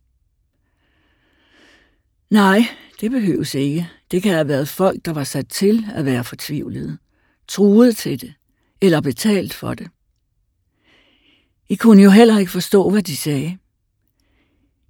Nej, 2.29 2.65
det 3.01 3.11
behøves 3.11 3.55
ikke. 3.55 3.89
Det 4.11 4.23
kan 4.23 4.33
have 4.33 4.47
været 4.47 4.67
folk, 4.67 5.05
der 5.05 5.13
var 5.13 5.23
sat 5.23 5.47
til 5.47 5.85
at 5.93 6.05
være 6.05 6.23
fortvivlede, 6.23 6.97
truet 7.47 7.97
til 7.97 8.21
det, 8.21 8.33
eller 8.81 9.01
betalt 9.01 9.53
for 9.53 9.73
det. 9.73 9.87
I 11.68 11.76
kunne 11.76 12.02
jo 12.02 12.10
heller 12.10 12.38
ikke 12.38 12.52
forstå, 12.52 12.90
hvad 12.90 13.02
de 13.02 13.16
sagde. 13.16 13.58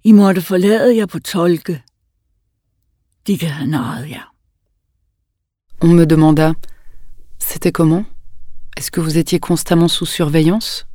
I 0.03 0.11
måtte 0.11 0.41
forlade 0.41 0.95
jer 0.95 1.05
på 1.05 1.19
tolke. 1.19 1.81
De 3.27 3.37
kan 3.37 3.49
have 3.49 3.69
narret 3.69 4.09
jer. 4.09 4.35
On 5.81 5.95
me 5.95 6.05
demanda 6.05 6.53
C'était 7.39 7.71
comment 7.71 8.05
Est-ce 8.77 8.91
que 8.91 9.01
vous 9.01 9.17
étiez 9.17 9.39
constamment 9.39 9.87
sous 9.87 10.05
surveillance 10.05 10.85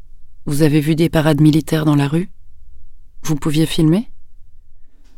Vous 0.47 0.63
avez 0.63 0.81
vu 0.81 0.95
des 0.95 1.11
parades 1.11 1.41
militaires 1.41 1.85
dans 1.85 1.97
la 1.97 2.09
rue 2.09 2.29
Vous 3.23 3.37
pouviez 3.37 3.67
filmer 3.67 4.09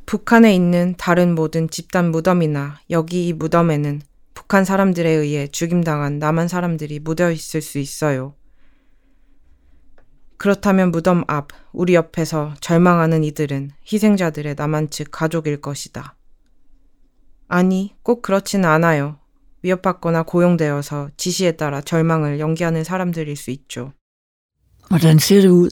북한에 0.05 0.55
있는 0.55 0.95
다른 0.99 1.35
모든 1.35 1.71
집단 1.71 2.11
무덤이나 2.11 2.81
여기 2.91 3.29
이 3.29 3.33
무덤에는 3.33 4.03
북한 4.35 4.65
사람들에 4.65 5.09
의해 5.11 5.47
죽임당한 5.47 6.19
남한 6.19 6.49
사람들이 6.49 6.99
묻어 6.99 7.31
있을 7.31 7.63
수 7.63 7.79
있어요. 7.79 8.35
그렇다면 10.38 10.92
무덤 10.92 11.24
앞, 11.28 11.48
우리 11.72 11.96
옆에서 11.96 12.54
절망하는 12.62 13.24
이들은 13.24 13.72
희생자들의 13.92 14.56
남한 14.56 14.90
측 14.90 15.10
가족일 15.12 15.62
것이다. 15.62 16.16
아니, 17.48 17.96
꼭 18.04 18.22
그렇지는 18.22 18.70
않아요. 18.70 19.20
위협받거나 19.64 20.24
고용되어서 20.24 21.10
지시에 21.18 21.54
따라 21.54 21.82
절망을 21.82 22.40
연기하는 22.40 22.84
사람들일 22.84 23.36
수 23.36 23.52
있죠. 23.52 23.94
Hvordan 24.90 25.18
ser 25.18 25.42
det 25.42 25.52
ud? 25.52 25.72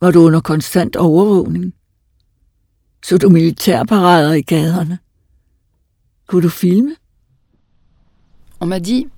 Var 0.00 0.12
du 0.12 0.24
under 0.24 0.40
konstant 0.40 0.96
overvågning? 0.96 1.72
Så 3.02 3.18
du 3.18 3.28
militærparader 3.28 4.32
i 4.32 4.42
gaderne? 4.42 4.98
Kunne 6.28 6.42
du 6.42 6.48
filme? 6.48 6.96
On 8.60 8.68
m'a 8.68 8.78
dit 8.78 9.10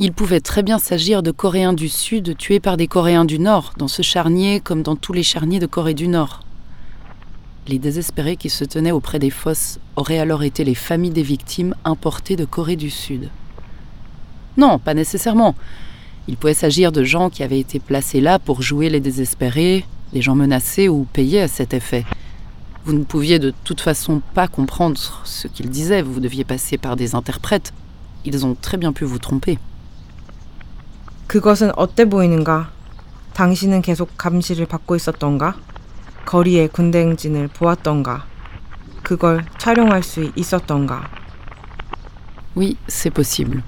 il 0.00 0.12
pouvait 0.12 0.40
très 0.40 0.62
bien 0.62 0.78
s'agir 0.78 1.24
de 1.24 1.32
Coréens 1.32 1.72
du 1.72 1.88
Sud 1.88 2.36
tués 2.36 2.60
par 2.60 2.76
des 2.76 2.86
Coréens 2.86 3.24
du 3.24 3.40
Nord, 3.40 3.72
dans 3.78 3.88
ce 3.88 4.02
charnier 4.02 4.60
comme 4.60 4.82
dans 4.82 4.94
tous 4.94 5.12
les 5.12 5.24
charniers 5.24 5.58
de 5.58 5.66
Corée 5.66 5.94
du 5.94 6.06
Nord. 6.06 6.44
Les 7.66 7.80
désespérés 7.80 8.36
qui 8.36 8.48
se 8.48 8.64
tenaient 8.64 8.92
auprès 8.92 9.18
des 9.18 9.30
fosses 9.30 9.80
auraient 9.96 10.20
alors 10.20 10.44
été 10.44 10.62
les 10.62 10.76
familles 10.76 11.10
des 11.10 11.24
victimes 11.24 11.74
importées 11.84 12.36
de 12.36 12.44
Corée 12.44 12.76
du 12.76 12.90
Sud. 12.90 13.28
Non, 14.56 14.78
pas 14.78 14.94
nécessairement. 14.94 15.56
Il 16.28 16.36
pouvait 16.36 16.54
s'agir 16.54 16.92
de 16.92 17.02
gens 17.02 17.28
qui 17.28 17.42
avaient 17.42 17.58
été 17.58 17.80
placés 17.80 18.20
là 18.20 18.38
pour 18.38 18.62
jouer 18.62 18.90
les 18.90 19.00
désespérés, 19.00 19.84
des 20.12 20.22
gens 20.22 20.36
menacés 20.36 20.88
ou 20.88 21.08
payés 21.12 21.42
à 21.42 21.48
cet 21.48 21.74
effet. 21.74 22.04
Vous 22.84 22.92
ne 22.92 23.02
pouviez 23.04 23.40
de 23.40 23.52
toute 23.64 23.80
façon 23.80 24.22
pas 24.32 24.46
comprendre 24.46 24.98
ce 25.24 25.48
qu'ils 25.48 25.70
disaient, 25.70 26.02
vous 26.02 26.20
deviez 26.20 26.44
passer 26.44 26.78
par 26.78 26.94
des 26.94 27.16
interprètes. 27.16 27.72
Ils 28.24 28.46
ont 28.46 28.54
très 28.54 28.76
bien 28.76 28.92
pu 28.92 29.04
vous 29.04 29.18
tromper. 29.18 29.58
그것은 31.27 31.71
어때 31.75 32.05
보이는가? 32.05 32.71
당신은 33.33 33.81
계속 33.81 34.17
감시를 34.17 34.65
받고 34.67 34.95
있었던가? 34.95 35.55
거리의 36.25 36.67
군대 36.69 36.99
행진을 36.99 37.47
보았던가? 37.49 38.25
그걸 39.01 39.43
촬영할 39.57 40.03
수 40.03 40.31
있었던가? 40.35 41.09
Oui, 42.55 42.77
c'est 42.87 43.13
possible. 43.13 43.63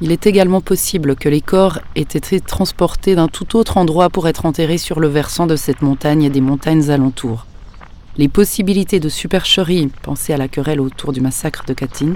Il 0.00 0.12
est 0.12 0.26
également 0.26 0.60
possible 0.60 1.16
que 1.16 1.28
les 1.28 1.40
corps 1.40 1.80
aient 1.96 2.02
été 2.02 2.40
transportés 2.40 3.16
d'un 3.16 3.26
tout 3.26 3.56
autre 3.56 3.78
endroit 3.78 4.10
pour 4.10 4.28
être 4.28 4.46
enterrés 4.46 4.78
sur 4.78 5.00
le 5.00 5.08
versant 5.08 5.46
de 5.46 5.56
cette 5.56 5.82
montagne 5.82 6.22
et 6.22 6.30
des 6.30 6.40
montagnes 6.40 6.90
alentours. 6.90 7.46
Les 8.16 8.28
possibilités 8.28 9.00
de 9.00 9.08
supercherie, 9.08 9.90
pensez 10.02 10.32
à 10.32 10.36
la 10.36 10.48
querelle 10.48 10.80
autour 10.80 11.12
du 11.12 11.20
massacre 11.20 11.64
de 11.66 11.74
Katyn, 11.74 12.14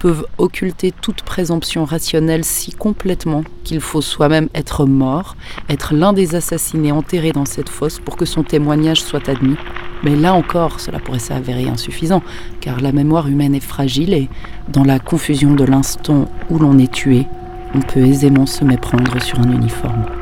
peuvent 0.00 0.26
occulter 0.38 0.92
toute 0.92 1.22
présomption 1.22 1.84
rationnelle 1.84 2.42
si 2.42 2.72
complètement 2.72 3.44
qu'il 3.62 3.80
faut 3.80 4.00
soi-même 4.00 4.48
être 4.54 4.86
mort, 4.86 5.36
être 5.68 5.94
l'un 5.94 6.12
des 6.12 6.34
assassinés 6.34 6.90
enterrés 6.90 7.32
dans 7.32 7.44
cette 7.44 7.68
fosse 7.68 8.00
pour 8.00 8.16
que 8.16 8.24
son 8.24 8.42
témoignage 8.42 9.02
soit 9.02 9.28
admis. 9.28 9.56
Mais 10.02 10.16
là 10.16 10.34
encore, 10.34 10.80
cela 10.80 10.98
pourrait 10.98 11.18
s'avérer 11.18 11.68
insuffisant, 11.68 12.22
car 12.60 12.80
la 12.80 12.90
mémoire 12.90 13.28
humaine 13.28 13.54
est 13.54 13.60
fragile 13.60 14.14
et, 14.14 14.28
dans 14.68 14.84
la 14.84 14.98
confusion 14.98 15.54
de 15.54 15.64
l'instant 15.64 16.30
où 16.48 16.58
l'on 16.58 16.78
est 16.78 16.90
tué, 16.90 17.26
on 17.74 17.80
peut 17.80 18.00
aisément 18.00 18.46
se 18.46 18.64
méprendre 18.64 19.22
sur 19.22 19.38
un 19.38 19.52
uniforme. 19.52 20.19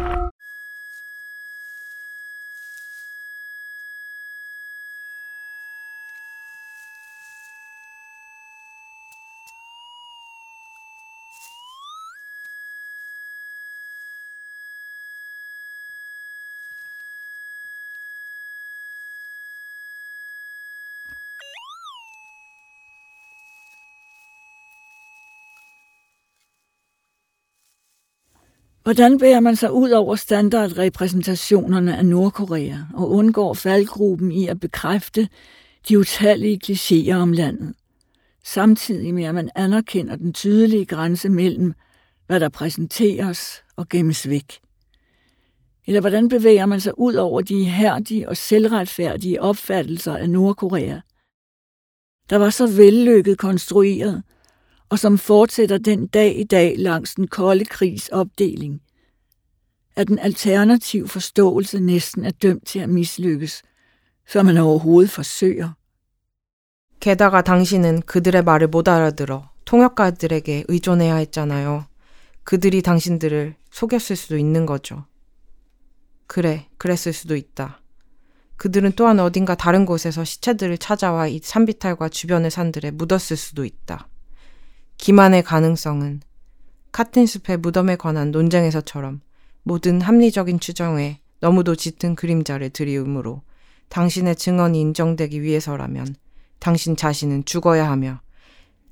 Hvordan 28.88 29.18
bærer 29.18 29.40
man 29.40 29.56
sig 29.56 29.72
ud 29.72 29.90
over 29.90 30.16
standardrepræsentationerne 30.16 31.96
af 31.96 32.06
Nordkorea 32.06 32.76
og 32.94 33.10
undgår 33.10 33.54
faldgruppen 33.54 34.32
i 34.32 34.46
at 34.46 34.60
bekræfte 34.60 35.28
de 35.88 35.98
utallige 35.98 36.60
klichéer 36.64 37.14
om 37.14 37.32
landet, 37.32 37.74
samtidig 38.44 39.14
med 39.14 39.24
at 39.24 39.34
man 39.34 39.50
anerkender 39.54 40.16
den 40.16 40.32
tydelige 40.32 40.86
grænse 40.86 41.28
mellem, 41.28 41.72
hvad 42.26 42.40
der 42.40 42.48
præsenteres 42.48 43.62
og 43.76 43.88
gemmes 43.88 44.28
væk? 44.28 44.60
Eller 45.86 46.00
hvordan 46.00 46.28
bevæger 46.28 46.66
man 46.66 46.80
sig 46.80 46.98
ud 46.98 47.14
over 47.14 47.40
de 47.40 47.64
hærdige 47.64 48.28
og 48.28 48.36
selvretfærdige 48.36 49.42
opfattelser 49.42 50.16
af 50.16 50.30
Nordkorea, 50.30 51.00
der 52.30 52.36
var 52.36 52.50
så 52.50 52.66
vellykket 52.66 53.38
konstrueret, 53.38 54.22
og 54.90 54.98
som 54.98 55.18
fortsætter 55.18 55.78
den 55.78 56.06
dag 56.06 56.38
i 56.38 56.44
dag 56.44 56.74
langs 56.78 57.14
den 57.14 57.26
kolde 57.26 57.64
krigs 57.64 58.08
opdeling, 58.08 58.80
at 59.96 60.08
en 60.08 60.18
alternativ 60.18 61.08
forståelse 61.08 61.80
næsten 61.80 62.24
er 62.24 62.30
dømt 62.30 62.66
til 62.66 62.78
at 62.78 62.88
mislykkes, 62.88 63.62
før 64.24 64.42
man 64.42 64.58
overhovedet 64.58 65.10
forsøger. 65.10 65.68
게다가 67.00 67.42
당신은 67.42 68.02
그들의 68.02 68.42
말을 68.42 68.68
못 68.68 68.88
알아들어 68.88 69.50
통역가들에게 69.64 70.64
의존해야 70.68 71.16
했잖아요. 71.16 71.86
그들이 72.44 72.82
당신들을 72.82 73.54
속였을 73.70 74.16
수도 74.16 74.36
있는 74.36 74.66
거죠. 74.66 75.04
그래, 76.26 76.66
그랬을 76.78 77.12
수도 77.12 77.36
있다. 77.36 77.80
그들은 78.56 78.92
또한 78.96 79.20
어딘가 79.20 79.54
다른 79.54 79.86
곳에서 79.86 80.24
시체들을 80.24 80.78
찾아와 80.78 81.28
이 81.28 81.40
산비탈과 81.42 82.08
주변의 82.08 82.50
산들에 82.50 82.90
묻었을 82.90 83.36
수도 83.36 83.64
있다. 83.64 84.08
기만의 84.98 85.42
가능성은 85.44 86.20
카틴 86.92 87.24
숲의 87.26 87.58
무덤에 87.58 87.96
관한 87.96 88.30
논쟁에서처럼 88.30 89.20
모든 89.62 90.00
합리적인 90.00 90.60
추정에 90.60 91.20
너무도 91.40 91.76
짙은 91.76 92.14
그림자를 92.14 92.70
들이우므로 92.70 93.42
당신의 93.88 94.36
증언이 94.36 94.80
인정되기 94.80 95.40
위해서라면 95.40 96.16
당신 96.58 96.96
자신은 96.96 97.44
죽어야 97.44 97.88
하며 97.88 98.20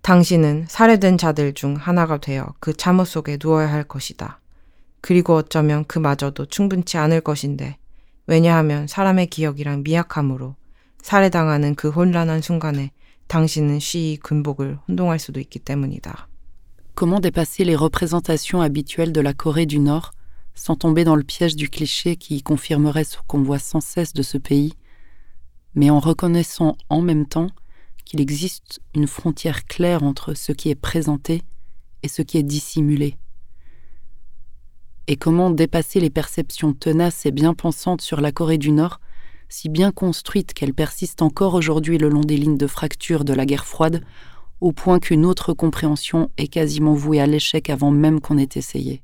당신은 0.03 0.67
살해된 0.69 1.19
자들 1.19 1.53
중 1.55 1.75
하나가 1.75 2.19
되어 2.19 2.55
그 2.61 2.73
잠옷 2.73 3.09
속에 3.09 3.39
누워야 3.43 3.71
할 3.71 3.83
것이다. 3.83 4.41
그리고 5.01 5.35
어쩌면 5.35 5.85
그마저도 5.85 6.47
충분치 6.47 6.97
않을 6.97 7.21
것인데 7.21 7.77
왜냐하면 8.29 8.87
사람의 8.87 9.27
기억이란 9.27 9.83
미약함으로 9.83 10.55
살해당하는 11.03 11.75
그 11.75 11.91
혼란한 11.91 12.41
순간에 12.41 12.93
당신은 13.28 13.80
쉬이 13.80 14.18
군복을 14.18 14.78
혼동할 14.88 15.20
수도 15.20 15.40
있기 15.40 15.60
때문이다. 15.60 16.28
Comment 16.96 17.22
dépasser 17.22 17.64
les 17.64 17.76
représentations 17.76 18.62
habituelles 18.62 19.14
de 19.14 19.22
la 19.22 19.34
Corée 19.34 19.66
du 19.66 19.80
Nord 19.80 20.12
sans 20.54 20.76
tomber 20.76 21.04
dans 21.04 21.16
le 21.16 21.24
piège 21.24 21.56
du 21.56 21.70
cliché 21.70 22.18
qui 22.18 22.44
confirmerait 22.44 23.06
ce 23.06 23.18
qu'on 23.28 23.42
voit 23.42 23.60
sans 23.60 23.82
cesse 23.82 24.14
de 24.14 24.22
ce 24.22 24.38
pays, 24.38 24.74
mais 25.74 25.90
en 25.90 26.00
reconnaissant 26.00 26.76
en 26.90 27.02
même 27.02 27.26
temps 27.26 27.48
qu'il 28.04 28.20
existe 28.20 28.82
une 28.94 29.08
frontière 29.08 29.66
claire 29.66 30.04
entre 30.04 30.34
ce 30.34 30.52
qui 30.52 30.70
est 30.70 30.76
présenté 30.76 31.44
et 32.04 32.08
ce 32.08 32.22
qui 32.22 32.38
est 32.38 32.44
dissimulé. 32.44 33.16
Et 35.08 35.16
comment 35.16 35.50
dépasser 35.50 36.00
les 36.00 36.10
perceptions 36.10 36.74
tenaces 36.74 37.26
et 37.26 37.32
bien 37.32 37.54
pensantes 37.54 38.02
sur 38.02 38.22
la 38.22 38.32
Corée 38.32 38.58
du 38.58 38.72
Nord, 38.72 39.00
si 39.49 39.69
bien 39.69 39.93
construite 39.93 40.55
qu'elle 40.55 40.75
persiste 40.75 41.23
encore 41.23 41.55
aujourd'hui 41.55 41.99
le 41.99 42.09
long 42.09 42.21
des 42.21 42.37
lignes 42.37 42.59
de 42.59 42.67
fracture 42.67 43.25
de 43.25 43.33
la 43.33 43.47
guerre 43.47 43.67
froide, 43.67 44.03
au 44.61 44.73
point 44.73 44.99
qu'une 44.99 45.25
autre 45.25 45.53
compréhension 45.53 46.31
est 46.37 46.49
quasiment 46.49 46.95
vouée 46.95 47.21
à 47.21 47.27
l'échec 47.27 47.71
avant 47.71 47.91
même 47.91 48.21
qu'on 48.21 48.39
ait 48.39 48.49
essayé. 48.55 49.03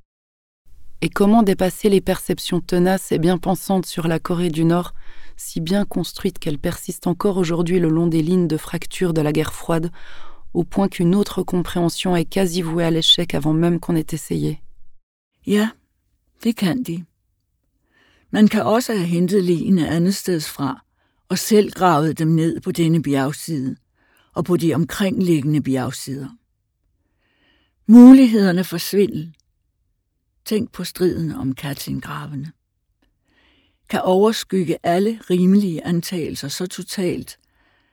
Et 1.00 1.08
comment 1.08 1.42
dépasser 1.42 1.88
les 1.88 2.00
perceptions 2.00 2.60
tenaces 2.60 3.12
et 3.12 3.18
bien 3.18 3.36
pensantes 3.36 3.86
sur 3.86 4.06
la 4.06 4.18
Corée 4.18 4.50
du 4.50 4.64
Nord, 4.64 4.94
si 5.36 5.60
bien 5.60 5.84
construite 5.84 6.38
qu'elle 6.38 6.58
persiste 6.58 7.06
encore 7.06 7.36
aujourd'hui 7.36 7.80
le 7.80 7.88
long 7.88 8.06
des 8.06 8.22
lignes 8.22 8.46
de 8.46 8.56
fracture 8.56 9.12
de 9.12 9.20
la 9.20 9.32
guerre 9.32 9.52
froide, 9.52 9.90
au 10.54 10.64
point 10.64 10.88
qu'une 10.88 11.14
autre 11.14 11.42
compréhension 11.42 12.14
est 12.14 12.24
quasi 12.24 12.62
vouée 12.62 12.84
à 12.84 12.90
l'échec 12.90 13.34
avant 13.34 13.52
même 13.52 13.80
qu'on 13.80 13.96
ait 13.96 14.06
essayé? 14.12 14.62
Man 18.34 18.48
kan 18.48 18.62
også 18.62 18.92
have 18.92 19.06
hentet 19.06 19.44
ligene 19.44 19.88
andet 19.88 20.14
steds 20.14 20.50
fra, 20.50 20.84
og 21.28 21.38
selv 21.38 21.70
gravet 21.70 22.18
dem 22.18 22.28
ned 22.28 22.60
på 22.60 22.72
denne 22.72 23.02
bjergside, 23.02 23.76
og 24.34 24.44
på 24.44 24.56
de 24.56 24.74
omkringliggende 24.74 25.62
bjergsider. 25.62 26.28
Mulighederne 27.86 28.64
for 28.64 28.78
svindel, 28.78 29.34
tænk 30.44 30.72
på 30.72 30.84
striden 30.84 31.32
om 31.32 31.54
Katlingravene, 31.54 32.52
kan 33.90 34.00
overskygge 34.00 34.76
alle 34.82 35.20
rimelige 35.30 35.86
antagelser 35.86 36.48
så 36.48 36.66
totalt, 36.66 37.38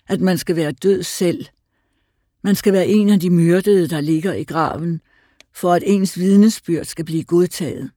at 0.08 0.22
man 0.22 0.38
skal 0.38 0.56
være 0.56 0.72
død 0.72 1.04
selv. 1.04 1.46
Man 2.44 2.56
skal 2.56 2.74
være 2.74 2.88
en 2.88 3.10
af 3.10 3.20
de 3.20 3.30
myrdede, 3.30 3.88
der 3.88 4.02
ligger 4.02 4.34
i 4.34 4.44
graven, 4.44 5.02
for 5.54 5.74
at 5.74 5.84
ens 5.86 6.18
vidnesbyrd 6.18 6.86
skal 6.86 7.06
blive 7.06 7.24
godtaget. 7.24 7.92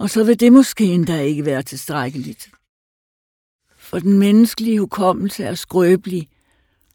Og 0.00 0.10
så 0.10 0.24
vil 0.24 0.40
det 0.40 0.52
måske 0.52 0.84
endda 0.84 1.20
ikke 1.20 1.44
være 1.44 1.62
tilstrækkeligt. 1.62 2.50
For 3.78 3.98
den 3.98 4.18
menneskelige 4.18 4.80
hukommelse 4.80 5.44
er 5.44 5.54
skrøbelig, 5.54 6.28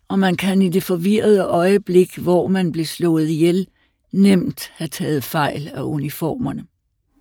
og 0.07 0.19
man 0.19 0.35
kan 0.35 0.61
i 0.61 0.69
det 0.69 0.83
forvirrede 0.83 1.43
øjeblik, 1.43 2.17
hvor 2.17 2.47
man 2.47 2.71
blev 2.71 2.85
slået 2.85 3.29
ihjel, 3.29 3.67
nemt 4.11 4.71
have 4.75 4.87
taget 4.87 5.23
fejl 5.23 5.67
af 5.67 5.81
uniformerne. 5.83 6.65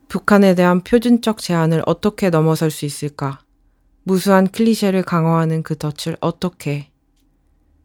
북한에 0.08 0.54
대한 0.54 0.80
표준적 0.80 1.38
제한을 1.38 1.82
어떻게 1.86 2.30
넘어설 2.30 2.70
수 2.70 2.86
있을까? 2.86 3.38
무수한 4.04 4.48
클리셰를 4.48 5.02
강화하는 5.02 5.62
그 5.62 5.76
덫을 5.76 6.16
어떻게 6.20 6.88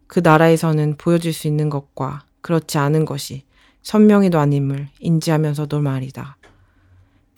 그 0.06 0.20
나라에서는 0.20 0.96
보여줄 0.96 1.32
수 1.32 1.48
있는 1.48 1.68
것과 1.70 2.24
그렇지 2.40 2.78
않은 2.78 3.04
것이 3.04 3.42
선명히도 3.82 4.38
아님을 4.38 4.88
인지하면서도 5.00 5.80
말이다. 5.80 6.39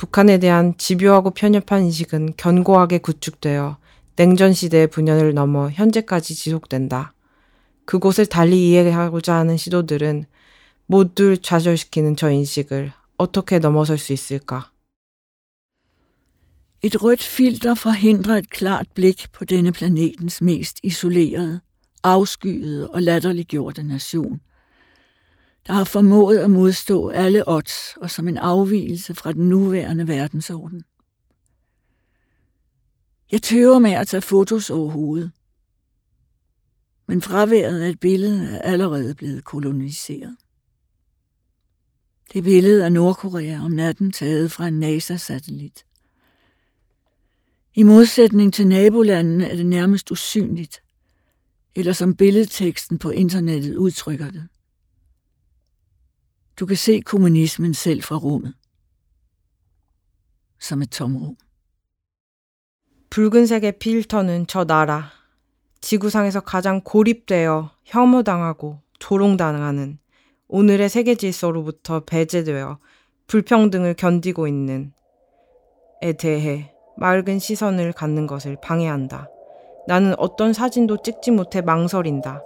북한에 0.02 0.38
대한 0.38 0.76
집요하고 0.78 1.30
편협한 1.30 1.84
인식은 1.84 2.32
견고하게 2.36 2.98
구축되어 2.98 3.78
냉전 4.16 4.52
시대의 4.52 4.88
분열을 4.88 5.32
넘어 5.32 5.70
현재까지 5.70 6.34
지속된다. 6.34 7.14
그곳을 7.84 8.26
달리 8.26 8.68
이해하고자 8.68 9.32
하는 9.32 9.56
시도들은 9.56 10.24
모두 10.86 11.38
좌절시키는 11.38 12.16
저 12.16 12.32
인식을 12.32 12.92
어떻게 13.16 13.60
넘어설 13.60 13.96
수 13.96 14.12
있을까? 14.12 14.72
Et 16.82 16.96
rødt 16.98 17.22
filter 17.22 17.76
forhindrer 17.78 18.38
et 18.38 18.50
klart 18.50 18.88
blik 18.96 19.30
på 19.30 19.44
denne 19.44 19.70
planetens 19.70 20.42
mest 20.42 20.80
isolerede, 20.82 21.60
afskyede 22.02 22.90
og 22.90 23.02
latterliggjorte 23.02 23.82
nation, 23.82 24.40
der 25.66 25.72
har 25.72 25.84
formået 25.84 26.38
at 26.38 26.50
modstå 26.50 27.08
alle 27.08 27.48
odds 27.48 27.96
og 27.96 28.10
som 28.10 28.28
en 28.28 28.36
afvielse 28.36 29.14
fra 29.14 29.32
den 29.32 29.48
nuværende 29.48 30.08
verdensorden. 30.08 30.84
Jeg 33.32 33.42
tøver 33.42 33.78
med 33.78 33.90
at 33.90 34.08
tage 34.08 34.20
fotos 34.20 34.70
overhovedet, 34.70 35.32
men 37.06 37.22
fraværet 37.22 37.80
af 37.80 37.88
et 37.88 38.00
billede 38.00 38.56
er 38.56 38.62
allerede 38.62 39.14
blevet 39.14 39.44
koloniseret. 39.44 40.36
Det 42.32 42.44
billede 42.44 42.84
af 42.84 42.92
Nordkorea 42.92 43.64
om 43.64 43.70
natten 43.70 44.12
taget 44.12 44.52
fra 44.52 44.68
en 44.68 44.80
NASA-satellit. 44.80 45.84
I 47.74 47.82
modsætning 47.82 48.54
til 48.54 48.66
nabolandene 48.66 49.46
er 49.46 49.56
det 49.56 49.66
nærmest 49.66 50.10
usynligt, 50.10 50.82
eller 51.74 51.92
som 51.92 52.16
billedteksten 52.16 52.98
på 52.98 53.10
internettet 53.10 53.76
udtrykker 53.76 54.30
det. 54.30 54.48
Du 56.58 56.66
kan 56.66 56.76
se 56.76 57.00
kommunismen 57.00 57.74
selv 57.74 58.02
fra 58.02 58.16
rummet. 58.16 58.54
Som 60.60 60.82
et 60.82 60.90
tomrum. 60.90 61.36
붉은색의 63.10 63.78
필터는 63.78 64.46
저 64.46 64.64
나라. 64.64 65.10
지구상에서 65.80 66.40
가장 66.40 66.80
고립되어 66.82 67.70
혐오당하고 67.84 68.80
조롱당하는 68.98 69.98
오늘의 70.48 70.88
세계 70.88 71.14
질서로부터 71.14 72.00
배제되어 72.04 72.78
불평등을 73.26 73.94
견디고 73.94 74.46
있는 74.46 74.92
에 76.02 76.12
대해 76.12 76.72
맑은 76.96 77.38
시선을 77.38 77.92
갖는 77.92 78.26
것을 78.26 78.56
방해한다. 78.62 79.28
나는 79.88 80.14
어떤 80.18 80.52
사진도 80.52 81.02
찍지 81.02 81.32
못해 81.32 81.60
망설인다. 81.62 82.42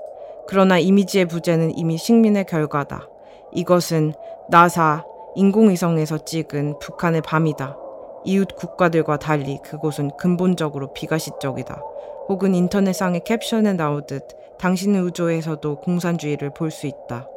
그러나 0.49 0.79
이미지의 0.79 1.27
부재는 1.27 1.77
이미 1.77 1.99
식민의 1.99 2.47
결과다. 2.47 3.09
이것은 3.57 4.13
나사 4.51 5.05
인공위성에서 5.35 6.19
찍은 6.19 6.79
북한의 6.79 7.23
밤이다. 7.23 7.77
이웃 8.25 8.55
국가들과 8.55 9.19
달리 9.19 9.59
그곳은 9.65 10.11
근본적으로 10.19 10.93
비가시적이다. 10.93 11.81
혹은 12.29 12.55
인터넷상의 12.55 13.25
캡션에 13.25 13.73
나오듯 13.73 14.59
당신의 14.59 15.01
우주에서도 15.03 15.77
공산주의를 15.81 16.51
볼 16.51 16.71
수 16.71 16.87
있다. 16.87 17.29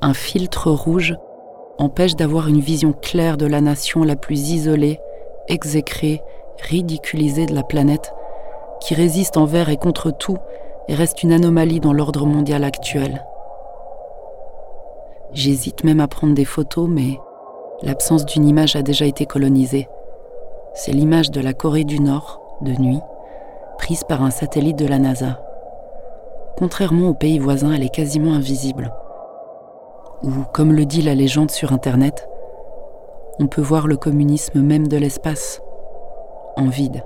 Un 0.00 0.14
filtre 0.14 0.70
rouge 0.70 1.14
empêche 1.78 2.16
d'avoir 2.16 2.48
une 2.48 2.60
vision 2.60 2.92
claire 2.92 3.36
de 3.36 3.46
la 3.46 3.60
nation 3.60 4.04
la 4.04 4.14
plus 4.14 4.50
isolée, 4.50 5.00
exécrée, 5.48 6.22
ridiculisée 6.70 7.46
de 7.46 7.54
la 7.54 7.62
planète, 7.62 8.12
qui 8.80 8.94
résiste 8.94 9.36
envers 9.36 9.68
et 9.70 9.76
contre 9.76 10.10
tout 10.10 10.38
et 10.88 10.94
reste 10.94 11.22
une 11.22 11.32
anomalie 11.32 11.80
dans 11.80 11.92
l'ordre 11.92 12.26
mondial 12.26 12.64
actuel. 12.64 13.24
J'hésite 15.32 15.84
même 15.84 16.00
à 16.00 16.08
prendre 16.08 16.34
des 16.34 16.46
photos, 16.46 16.88
mais 16.88 17.20
l'absence 17.82 18.24
d'une 18.24 18.48
image 18.48 18.76
a 18.76 18.82
déjà 18.82 19.04
été 19.04 19.26
colonisée. 19.26 19.88
C'est 20.72 20.92
l'image 20.92 21.30
de 21.30 21.40
la 21.40 21.52
Corée 21.52 21.84
du 21.84 22.00
Nord, 22.00 22.40
de 22.62 22.72
nuit, 22.72 23.00
prise 23.76 24.04
par 24.04 24.22
un 24.22 24.30
satellite 24.30 24.78
de 24.78 24.86
la 24.86 24.98
NASA. 24.98 25.40
Contrairement 26.56 27.10
aux 27.10 27.14
pays 27.14 27.38
voisins, 27.38 27.72
elle 27.72 27.84
est 27.84 27.94
quasiment 27.94 28.32
invisible. 28.32 28.92
Ou, 30.22 30.30
comme 30.52 30.72
le 30.72 30.86
dit 30.86 31.02
la 31.02 31.14
légende 31.14 31.50
sur 31.50 31.72
Internet, 31.72 32.28
on 33.38 33.46
peut 33.46 33.62
voir 33.62 33.86
le 33.86 33.96
communisme 33.96 34.60
même 34.60 34.88
de 34.88 34.96
l'espace, 34.96 35.62
en 36.56 36.66
vide. 36.66 37.04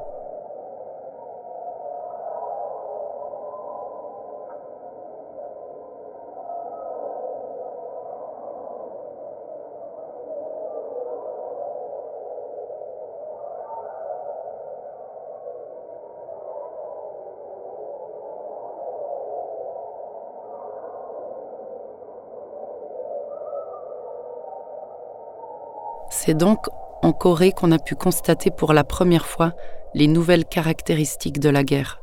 C'est 26.33 26.39
donc 26.39 26.65
en 27.03 27.13
Corée 27.13 27.53
qu'on 27.53 27.73
a 27.73 27.79
pu 27.79 27.95
constater 27.95 28.51
pour 28.51 28.73
la 28.73 28.85
première 28.85 29.27
fois 29.27 29.53
les 29.93 30.07
nouvelles 30.07 30.47
caractéristiques 30.47 31.41
de 31.41 31.51
la 31.51 31.63
guerre. 31.63 32.01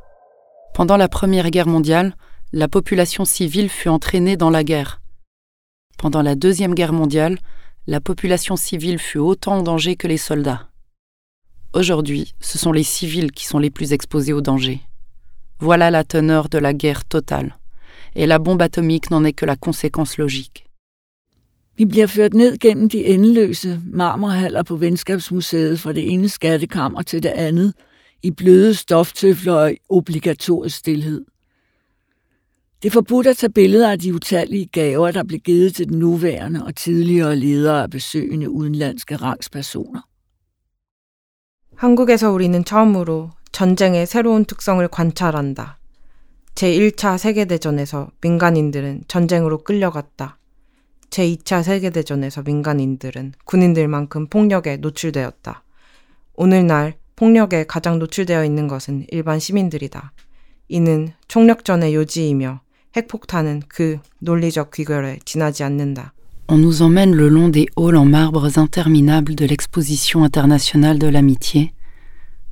Pendant 0.72 0.96
la 0.96 1.08
Première 1.08 1.50
Guerre 1.50 1.66
mondiale, 1.66 2.14
la 2.52 2.68
population 2.68 3.24
civile 3.24 3.68
fut 3.68 3.88
entraînée 3.88 4.36
dans 4.36 4.50
la 4.50 4.62
guerre. 4.62 5.00
Pendant 5.98 6.22
la 6.22 6.36
Deuxième 6.36 6.76
Guerre 6.76 6.92
mondiale, 6.92 7.38
la 7.88 8.00
population 8.00 8.54
civile 8.54 9.00
fut 9.00 9.18
autant 9.18 9.56
en 9.56 9.62
danger 9.64 9.96
que 9.96 10.06
les 10.06 10.16
soldats. 10.16 10.68
Aujourd'hui, 11.72 12.32
ce 12.38 12.56
sont 12.56 12.70
les 12.70 12.84
civils 12.84 13.32
qui 13.32 13.46
sont 13.46 13.58
les 13.58 13.70
plus 13.70 13.92
exposés 13.92 14.32
au 14.32 14.42
danger. 14.42 14.80
Voilà 15.58 15.90
la 15.90 16.04
teneur 16.04 16.48
de 16.48 16.58
la 16.58 16.72
guerre 16.72 17.04
totale. 17.04 17.58
Et 18.14 18.26
la 18.26 18.38
bombe 18.38 18.62
atomique 18.62 19.10
n'en 19.10 19.24
est 19.24 19.32
que 19.32 19.44
la 19.44 19.56
conséquence 19.56 20.18
logique. 20.18 20.69
Vi 21.79 21.85
bliver 21.85 22.07
ført 22.07 22.33
ned 22.33 22.57
gennem 22.57 22.89
de 22.89 23.05
endeløse 23.05 23.81
marmorhaller 23.85 24.63
på 24.63 24.75
Venskabsmuseet 24.75 25.79
fra 25.79 25.93
det 25.93 26.13
ene 26.13 26.29
skattekammer 26.29 27.01
til 27.01 27.23
det 27.23 27.29
andet, 27.29 27.73
i 28.23 28.31
bløde 28.31 28.73
stoftøfler 28.73 29.53
og 29.53 29.71
obligatorisk 29.89 30.77
stillhed. 30.77 31.25
Det 32.81 32.89
er 32.89 32.93
forbudt 32.93 33.27
at 33.27 33.37
tage 33.37 33.51
billeder 33.51 33.91
af 33.91 33.99
de 33.99 34.13
utallige 34.13 34.65
gaver, 34.65 35.11
der 35.11 35.23
blev 35.23 35.39
givet 35.39 35.75
til 35.75 35.89
den 35.89 35.99
nuværende 35.99 36.65
og 36.65 36.75
tidligere 36.75 37.35
ledere 37.35 37.83
af 37.83 37.89
besøgende 37.89 38.49
udenlandske 38.49 39.15
rangspersoner. 39.15 40.01
한국에서 41.75 42.31
우리는 42.31 42.63
처음으로 42.63 43.31
전쟁의 43.51 44.05
새로운 44.05 44.45
특성을 44.45 44.87
관찰한다. 44.87 45.77
제1차 46.55 47.17
세계대전에서 47.17 48.11
민간인들은 48.21 49.03
전쟁으로 49.09 49.57
끌려갔다. 49.57 50.37
제2차 51.10 51.62
세계대전에서 51.62 52.42
민간인들은 52.42 53.34
군인들만큼 53.44 54.28
폭력에 54.28 54.76
노출되었다. 54.78 55.62
오늘날 56.34 56.94
폭력에 57.16 57.64
가장 57.66 57.98
노출되어 57.98 58.44
있는 58.44 58.68
것은 58.68 59.06
일반 59.10 59.38
시민들이다. 59.38 60.12
이는 60.68 61.12
총력전의 61.28 61.94
요지이며 61.94 62.60
핵폭탄은 62.96 63.62
그 63.68 63.98
논리적 64.20 64.70
귀결에 64.70 65.18
지나지 65.24 65.64
않는다. 65.64 66.14
On 66.48 66.58
nous 66.58 66.82
emmène 66.82 67.14
le 67.14 67.28
long 67.28 67.52
des 67.52 67.66
halls 67.76 67.96
en 67.96 68.06
marbres 68.06 68.58
interminables 68.58 69.36
de 69.36 69.46
l'exposition 69.46 70.24
internationale 70.24 70.98
de 70.98 71.06
l'amitié, 71.06 71.74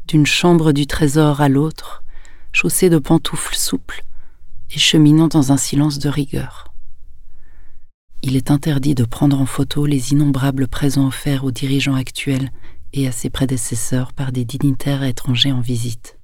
d'une 0.06 0.26
chambre 0.26 0.72
du 0.72 0.86
trésor 0.86 1.40
à 1.40 1.48
l'autre, 1.48 2.04
chaussée 2.52 2.90
de 2.90 2.98
pantoufles 2.98 3.56
souples 3.56 4.04
et 4.70 4.78
cheminant 4.78 5.26
dans 5.26 5.50
un 5.50 5.56
silence 5.56 5.98
de 5.98 6.08
rigueur. 6.08 6.67
Il 8.28 8.36
est 8.36 8.50
interdit 8.50 8.94
de 8.94 9.06
prendre 9.06 9.40
en 9.40 9.46
photo 9.46 9.86
les 9.86 10.12
innombrables 10.12 10.68
présents 10.68 11.06
offerts 11.06 11.44
aux 11.44 11.50
dirigeants 11.50 11.94
actuels 11.94 12.50
et 12.92 13.08
à 13.08 13.10
ses 13.10 13.30
prédécesseurs 13.30 14.12
par 14.12 14.32
des 14.32 14.44
dignitaires 14.44 15.02
étrangers 15.02 15.52
en 15.52 15.62
visite. 15.62 16.18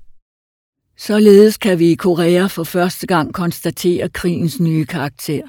Således 0.96 1.56
kan 1.56 1.78
vi 1.78 1.90
i 1.90 1.94
Korea 1.94 2.46
for 2.46 2.64
første 2.64 3.06
gang 3.06 3.32
konstatere 3.32 4.08
krigens 4.08 4.60
nye 4.60 4.84
karakter. 4.84 5.42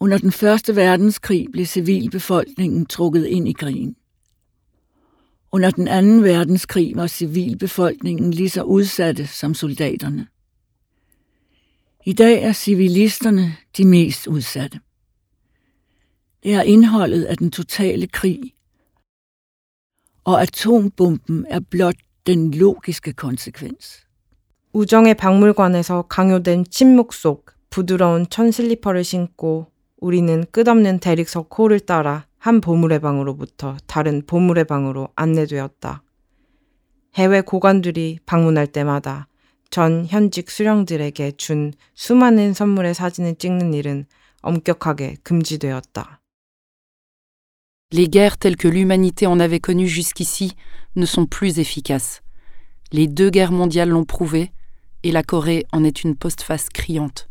Under 0.00 0.18
den 0.18 0.32
første 0.32 0.76
verdenskrig 0.76 1.46
blev 1.52 1.66
civilbefolkningen 1.66 2.86
trukket 2.86 3.26
ind 3.26 3.48
i 3.48 3.52
krigen. 3.52 3.96
Under 5.52 5.70
den 5.70 5.88
anden 5.88 6.24
verdenskrig 6.24 6.96
var 6.96 7.06
civilbefolkningen 7.06 8.30
lige 8.34 8.50
så 8.50 8.62
udsatte 8.62 9.26
som 9.26 9.54
soldaterne. 9.54 10.26
I 12.06 12.12
dag 12.12 12.42
er 12.42 12.52
civilisterne 12.52 13.56
de 13.76 13.84
mest 13.84 14.26
udsatte. 14.26 14.80
Er 16.46 16.62
indholdet 16.62 17.24
af 17.24 17.36
den 17.36 17.50
totale 17.50 18.06
krig, 18.06 18.54
og 20.24 20.40
atombomben 20.42 21.46
er 21.50 21.60
blot 21.60 21.96
den 22.26 22.54
logiske 22.54 23.12
konsekvens. 23.12 24.06
우정의 24.72 25.14
박물관에서 25.14 26.02
강요된 26.02 26.66
침묵 26.70 27.12
속 27.12 27.50
부드러운 27.70 28.26
천 28.30 28.52
슬리퍼를 28.52 29.02
신고 29.02 29.66
우리는 29.96 30.44
끝없는 30.52 31.00
대릭석 31.00 31.58
홀을 31.58 31.80
따라 31.80 32.26
한 32.38 32.60
보물의 32.60 33.00
방으로부터 33.00 33.76
다른 33.86 34.22
보물의 34.24 34.64
방으로 34.64 35.08
안내되었다. 35.16 36.04
해외 37.16 37.40
고관들이 37.40 38.20
방문할 38.26 38.68
때마다 38.68 39.26
전 39.70 40.06
현직 40.06 40.50
수령들에게 40.50 41.32
준 41.32 41.72
수많은 41.94 42.54
선물의 42.54 42.94
사진을 42.94 43.34
찍는 43.34 43.74
일은 43.74 44.06
엄격하게 44.42 45.16
금지되었다. 45.24 46.17
Les 47.90 48.06
guerres 48.06 48.36
telles 48.36 48.58
que 48.58 48.68
l'humanité 48.68 49.26
en 49.26 49.40
avait 49.40 49.60
connues 49.60 49.88
jusqu'ici 49.88 50.52
ne 50.94 51.06
sont 51.06 51.24
plus 51.24 51.58
efficaces. 51.58 52.20
Les 52.92 53.06
deux 53.06 53.30
guerres 53.30 53.50
mondiales 53.50 53.88
l'ont 53.88 54.04
prouvé, 54.04 54.52
et 55.04 55.10
la 55.10 55.22
Corée 55.22 55.64
en 55.72 55.84
est 55.84 56.04
une 56.04 56.14
postface 56.14 56.68
criante. 56.68 57.30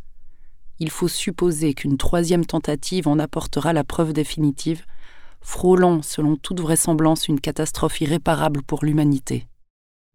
Il 0.80 0.90
faut 0.90 1.08
supposer 1.08 1.76
qu'une 1.76 1.98
troisième 1.98 2.46
tentative 2.46 3.08
en 3.08 3.20
apportera 3.20 3.72
la 3.72 3.84
preuve 3.84 4.14
définitive, 4.14 4.84
frôlant 5.42 6.02
selon 6.02 6.36
toute 6.36 6.60
vraisemblance 6.60 7.28
une 7.28 7.40
catastrophe 7.40 8.02
irréparable 8.02 8.64
pour 8.64 8.84
l'humanité. 8.84 9.46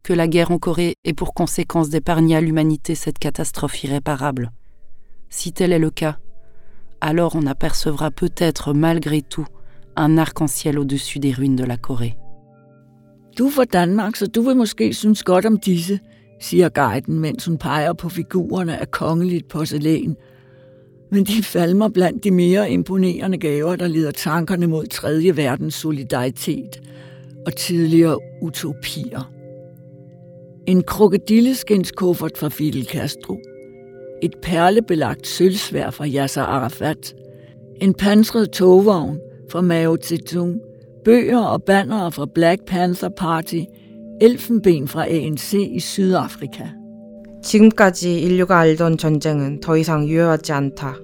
Que 0.02 0.12
la 0.12 0.26
guerre 0.26 0.50
en 0.50 0.58
Corée 0.58 0.96
ait 1.04 1.12
pour 1.12 1.34
conséquence 1.34 1.88
d'épargner 1.88 2.34
à 2.34 2.40
l'humanité 2.40 2.96
cette 2.96 3.20
catastrophe 3.20 3.84
irréparable. 3.84 4.50
Si 5.30 5.52
tel 5.52 5.72
est 5.72 5.78
le 5.78 5.90
cas, 5.90 6.18
alors 7.00 7.36
on 7.36 7.46
apercevra 7.46 8.10
peut-être 8.10 8.74
malgré 8.74 9.22
tout 9.22 9.46
un 9.96 10.18
arc-en-ciel 10.18 10.78
au-dessus 10.78 11.20
des 11.20 11.34
ruines 11.38 11.56
de 11.56 11.64
la 11.64 11.76
Corée. 11.76 12.14
Du 13.38 13.46
er 13.46 13.50
fra 13.50 13.64
Danmark, 13.64 14.16
så 14.16 14.26
du 14.26 14.42
vil 14.42 14.56
måske 14.56 14.94
synes 14.94 15.22
godt 15.22 15.46
om 15.46 15.56
disse, 15.56 16.00
siger 16.40 16.68
guiden, 16.68 17.20
mens 17.20 17.44
hun 17.44 17.58
peger 17.58 17.92
på 17.92 18.08
figurerne 18.08 18.78
af 18.78 18.90
kongeligt 18.90 19.48
porcelæn. 19.48 20.16
Men 21.10 21.24
de 21.24 21.42
falmer 21.42 21.88
blandt 21.88 22.24
de 22.24 22.30
mere 22.30 22.70
imponerende 22.70 23.38
gaver, 23.38 23.76
der 23.76 23.86
leder 23.86 24.10
tankerne 24.10 24.66
mod 24.66 24.86
tredje 24.86 25.36
verdens 25.36 25.74
solidaritet 25.74 26.80
og 27.46 27.56
tidligere 27.56 28.18
utopier. 28.42 29.32
En 30.66 30.82
krokodilleskindskuffert 30.82 32.38
fra 32.38 32.48
Fidel 32.48 32.84
Castro, 32.84 33.38
et 34.22 34.34
perlebelagt 34.42 35.26
sølvsvær 35.26 35.90
fra 35.90 36.06
Yasser 36.06 36.42
Arafat, 36.42 37.14
en 37.80 37.94
pansret 37.94 38.50
togvogn 38.50 39.18
fra 39.52 39.60
Mao 39.60 39.96
Zedong, 39.96 40.60
bøger 41.04 41.38
og 41.38 41.62
bannere 41.64 42.12
fra 42.12 42.26
Black 42.34 42.64
Panther 42.64 43.10
Party, 43.10 43.64
elfenben 44.20 44.88
fra 44.88 45.04
ANC 45.04 45.54
i 45.54 45.76
Sydafrika. 45.80 46.64
지금까지 47.42 48.20
인류가 48.20 48.60
알던 48.60 48.96
전쟁은 48.96 49.60
더 49.60 49.76
이상 49.76 50.08
유효하지 50.08 50.52
않다. 50.52 50.96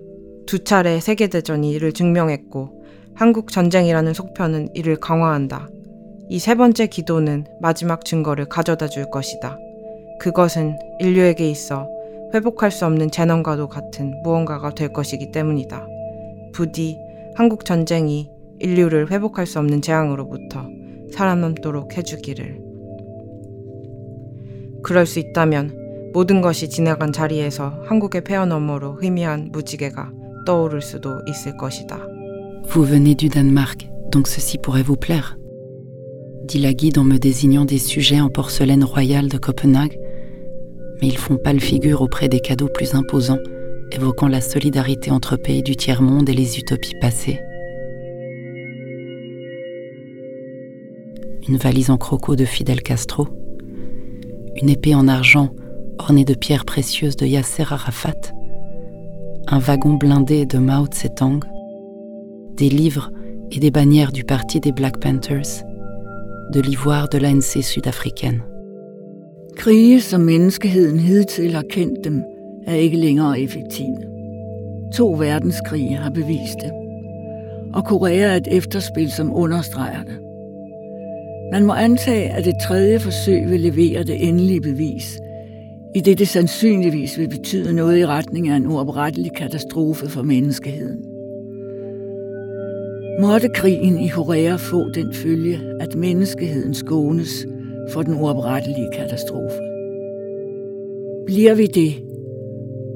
두 0.46 0.64
차례 0.64 0.99
세계대전이 0.99 1.72
이를 1.72 1.92
증명했고, 1.92 2.70
한국 3.14 3.51
전쟁이라는 3.53 4.14
속편은 4.14 4.68
이를 4.74 4.96
강화한다. 4.96 5.68
이 6.30 6.38
세 6.38 6.55
번째 6.55 6.86
기도는 6.86 7.44
마지막 7.61 8.07
증거를 8.07 8.46
가져다 8.46 8.88
줄 8.88 9.11
것이다. 9.11 9.59
그것은 10.20 10.78
인류에게 11.01 11.51
있어 11.51 11.86
회복할 12.34 12.70
수 12.70 12.86
없는 12.86 13.11
재난과도 13.11 13.68
같은 13.68 14.22
무언가가 14.22 14.74
될 14.74 14.92
것이기 14.92 15.32
때문이다. 15.32 15.86
부디 16.55 16.96
한국 17.34 17.64
전쟁이 17.64 18.30
인류를 18.59 19.11
회복할 19.11 19.45
수 19.45 19.59
없는 19.59 19.82
재앙으로부터 19.82 20.67
살아남도록 21.11 21.97
해주기를. 21.97 22.61
그럴 24.84 25.05
수 25.05 25.19
있다면 25.19 26.11
모든 26.13 26.41
것이 26.41 26.69
지나간 26.69 27.11
자리에서 27.11 27.82
한국의 27.86 28.24
폐허 28.24 28.45
너머로 28.45 29.01
희미한 29.01 29.49
무지개가 29.51 30.11
떠오를 30.45 30.82
수도 30.82 31.21
있을 31.28 31.57
것이다. 31.57 31.97
Vous 32.67 32.86
venez 32.88 33.15
du 33.15 33.30
Danemark, 33.30 33.89
donc 34.11 34.28
ceci 34.28 34.57
pourrait 34.57 34.84
vous 34.84 34.99
plaire. 34.99 35.38
Dit 36.45 36.59
la 36.59 36.74
guide 36.74 36.99
en 36.99 37.03
me 37.03 37.17
désignant 37.17 37.65
des 37.65 37.80
sujets 37.80 38.21
en 38.21 38.30
porcelaine 38.30 38.84
royale 38.84 39.28
de 39.28 39.38
Copenhague, 39.38 39.97
mais 41.01 41.07
ils 41.07 41.17
font 41.17 41.38
pâle 41.38 41.59
figure 41.59 42.01
auprès 42.01 42.30
des 42.30 42.39
cadeaux 42.39 42.69
plus 42.74 42.95
imposants, 42.95 43.39
évoquant 43.91 44.28
la 44.28 44.41
solidarité 44.41 45.11
entre 45.11 45.36
pays 45.38 45.63
du 45.63 45.76
tiers-monde 45.76 46.30
et 46.30 46.34
les 46.34 46.59
utopies 46.59 46.95
passées. 47.01 47.39
Une 51.49 51.57
valise 51.57 51.90
en 51.90 51.96
croco 51.96 52.36
de 52.36 52.44
Fidel 52.44 52.82
Castro, 52.82 53.26
une 54.61 54.68
épée 54.68 54.94
en 54.94 55.09
argent 55.09 55.49
ornée 55.99 56.24
de 56.24 56.34
pierres 56.34 56.64
précieuses 56.64 57.16
de 57.16 57.26
Yasser 57.26 57.64
Arafat, 57.70 58.32
un 59.46 59.59
wagon 59.59 59.94
blindé 59.94 60.44
de 60.46 60.59
Mao 60.59 60.86
Tse-tung, 60.86 61.42
des 62.55 62.68
livres 62.68 63.11
et 63.51 63.61
des 63.61 63.70
bannières 63.70 64.12
du 64.12 64.24
parti 64.24 64.61
des 64.61 64.72
Black 64.72 65.01
Panthers, 65.01 65.64
de 66.53 66.61
l'ivoire 66.61 67.09
de 67.09 67.18
l'ANC 67.18 67.62
sydafricaine. 67.62 68.42
Krige, 69.57 70.01
som 70.01 70.20
menneskeheden 70.20 71.01
hidtil 71.01 71.55
har 71.55 71.64
kendt 71.70 72.05
dem, 72.05 72.22
er 72.66 72.74
ikke 72.74 72.96
længere 72.96 73.40
effektive. 73.40 73.99
To 74.94 75.12
verdenskrige 75.12 75.96
har 75.96 76.11
bevist 76.11 76.61
det. 76.61 76.72
og 77.74 77.84
Korea 77.84 78.28
er 78.28 78.36
et 78.36 78.49
efterspil, 78.51 79.12
som 79.12 79.32
understreger 79.34 80.03
det. 80.03 80.28
Man 81.51 81.65
må 81.65 81.74
antage, 81.74 82.30
at 82.30 82.45
det 82.45 82.53
tredje 82.67 82.99
forsøg 82.99 83.49
vil 83.49 83.59
levere 83.59 84.03
det 84.03 84.28
endelige 84.28 84.61
bevis, 84.61 85.19
i 85.95 85.99
det 85.99 86.19
det 86.19 86.28
sandsynligvis 86.28 87.17
vil 87.17 87.30
betyde 87.30 87.74
noget 87.74 87.99
i 87.99 88.05
retning 88.05 88.49
af 88.49 88.55
en 88.55 88.67
uoprettelig 88.67 89.32
katastrofe 89.38 90.09
for 90.09 90.21
menneskeheden. 90.21 91.05
Måtte 93.21 93.49
krigen 93.49 93.99
i 93.99 94.07
Korea 94.07 94.55
få 94.55 94.89
den 94.89 95.13
følge, 95.13 95.59
at 95.80 95.95
menneskeheden 95.95 96.74
skånes 96.74 97.45
for 97.91 98.01
den 98.01 98.13
uoprettelige 98.13 98.89
katastrofe. 98.93 99.59
Bliver 101.26 101.53
vi 101.55 101.65
det, 101.65 101.93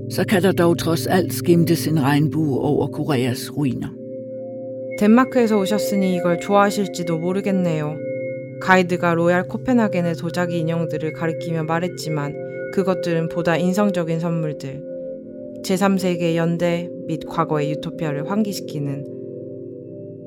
så 0.10 0.24
kan 0.24 0.44
der 0.44 0.52
dog 0.52 0.78
trods 0.78 1.08
alt 1.08 1.34
skimtes 1.34 1.88
en 1.88 2.04
regnbue 2.04 2.60
over 2.60 2.88
Koreas 2.88 3.52
ruiner. 3.58 3.88
덴마크에서 4.98 5.60
오셨으니 5.60 6.16
이걸 6.16 6.40
좋아하실지도 6.40 7.20
모르겠네요. 7.20 7.98
가이드가 8.63 9.15
로얄 9.15 9.49
코펜하겐의 9.49 10.15
도자기 10.15 10.61
인형들을 10.61 11.13
가리키며 11.15 11.65
말했지만 11.65 12.71
그것들은 12.73 13.29
보다 13.29 13.57
인성적인 13.57 14.21
선물들. 14.21 14.83
제3세계 15.65 16.37
연대 16.37 16.89
및 17.07 17.25
과거의 17.29 17.71
유토피아를 17.73 18.31
환기시키는 18.31 19.05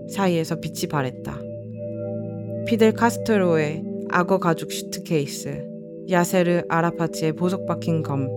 사이에서 0.09 0.57
빛이 0.57 0.87
발했다. 0.89 1.41
피델 2.67 2.91
카스트로의 2.91 3.83
악어 4.09 4.39
가죽 4.39 4.71
슈트케이스, 4.71 5.65
야세르 6.09 6.63
아라파치의 6.67 7.33
보석 7.33 7.65
박힌 7.65 8.03
검, 8.03 8.27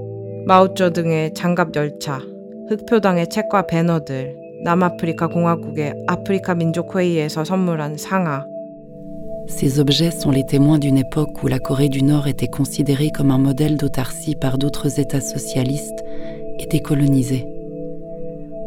마오쩌 0.46 0.90
등의 0.90 1.34
장갑 1.34 1.74
열차, 1.74 2.20
흑표당의 2.68 3.30
책과 3.30 3.66
배너들, 3.66 4.36
남아프리카 4.62 5.26
공화국의 5.26 6.04
아프리카 6.06 6.54
민족 6.54 6.96
회의에서 6.96 7.44
선물한 7.44 7.96
상하. 7.96 8.46
Ces 9.48 9.80
objets 9.80 10.10
sont 10.10 10.30
les 10.30 10.44
témoins 10.44 10.78
d'une 10.78 10.98
époque 10.98 11.42
où 11.42 11.48
la 11.48 11.58
Corée 11.58 11.88
du 11.88 12.02
Nord 12.02 12.28
était 12.28 12.48
considérée 12.48 13.10
comme 13.10 13.30
un 13.30 13.38
modèle 13.38 13.76
d'autarcie 13.76 14.36
par 14.36 14.58
d'autres 14.58 15.00
États 15.00 15.22
socialistes 15.22 16.04
et 16.60 16.66
décolonisés. 16.66 17.46